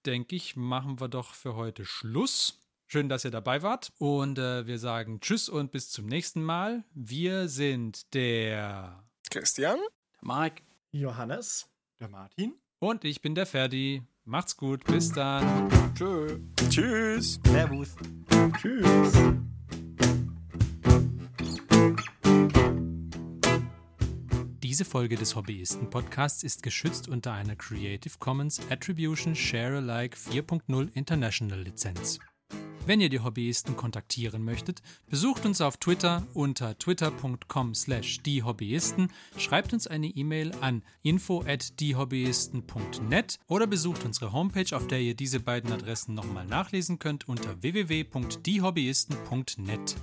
denke 0.06 0.36
ich, 0.36 0.56
machen 0.56 1.00
wir 1.00 1.08
doch 1.08 1.34
für 1.34 1.56
heute 1.56 1.86
Schluss. 1.86 2.62
Schön, 2.88 3.10
dass 3.10 3.26
ihr 3.26 3.32
dabei 3.32 3.64
wart. 3.64 3.94
Und 3.98 4.38
äh, 4.38 4.68
wir 4.68 4.80
sagen 4.80 5.22
Tschüss 5.22 5.50
und 5.50 5.72
bis 5.72 5.90
zum 5.90 6.06
nächsten 6.06 6.44
Mal. 6.44 6.84
Wir 6.94 7.48
sind 7.48 8.14
der. 8.14 9.05
Christian? 9.36 9.80
Marek, 10.22 10.64
Johannes. 10.94 11.70
Der 12.00 12.08
Martin? 12.08 12.54
Und 12.80 13.04
ich 13.04 13.22
bin 13.22 13.36
der 13.36 13.46
Ferdi. 13.46 14.02
Macht's 14.24 14.56
gut. 14.56 14.86
Bis 14.86 15.12
dann. 15.12 15.70
tschö. 15.94 16.40
Tschüss! 16.70 17.42
Servus. 17.46 17.98
Tschüss. 18.58 19.14
Diese 24.64 24.86
Folge 24.86 25.18
des 25.18 25.36
Hobbyisten-Podcasts 25.36 26.44
ist 26.44 26.64
geschützt 26.64 27.10
unter 27.10 27.34
einer 27.34 27.58
Creative 27.58 28.14
Commons 28.20 28.62
Attribution 28.70 29.36
Share 29.36 29.80
Alike 29.80 30.16
4.0 30.16 30.94
International 30.94 31.60
Lizenz. 31.60 32.20
Wenn 32.88 33.02
ihr 33.02 33.10
die 33.10 33.22
Hobbyisten 33.22 33.76
kontaktieren 33.76 34.44
möchtet, 34.44 34.84
besucht 35.10 35.48
uns 35.48 35.60
auf 35.60 35.78
Twitter 35.78 36.22
unter 36.36 36.78
twitter.com 36.78 37.74
slash 37.74 38.22
diehobbyisten, 38.22 39.12
schreibt 39.38 39.74
uns 39.74 39.88
eine 39.88 40.06
E-Mail 40.06 40.52
an 40.62 40.84
info 41.02 41.44
at 41.48 41.80
diehobbyisten.net 41.80 43.40
oder 43.48 43.66
besucht 43.66 44.06
unsere 44.06 44.34
Homepage, 44.34 44.76
auf 44.76 44.86
der 44.86 45.02
ihr 45.02 45.16
diese 45.16 45.40
beiden 45.40 45.72
Adressen 45.72 46.14
nochmal 46.14 46.46
nachlesen 46.46 47.00
könnt 47.00 47.28
unter 47.28 47.60
www.diehobbyisten.net. 47.64 49.96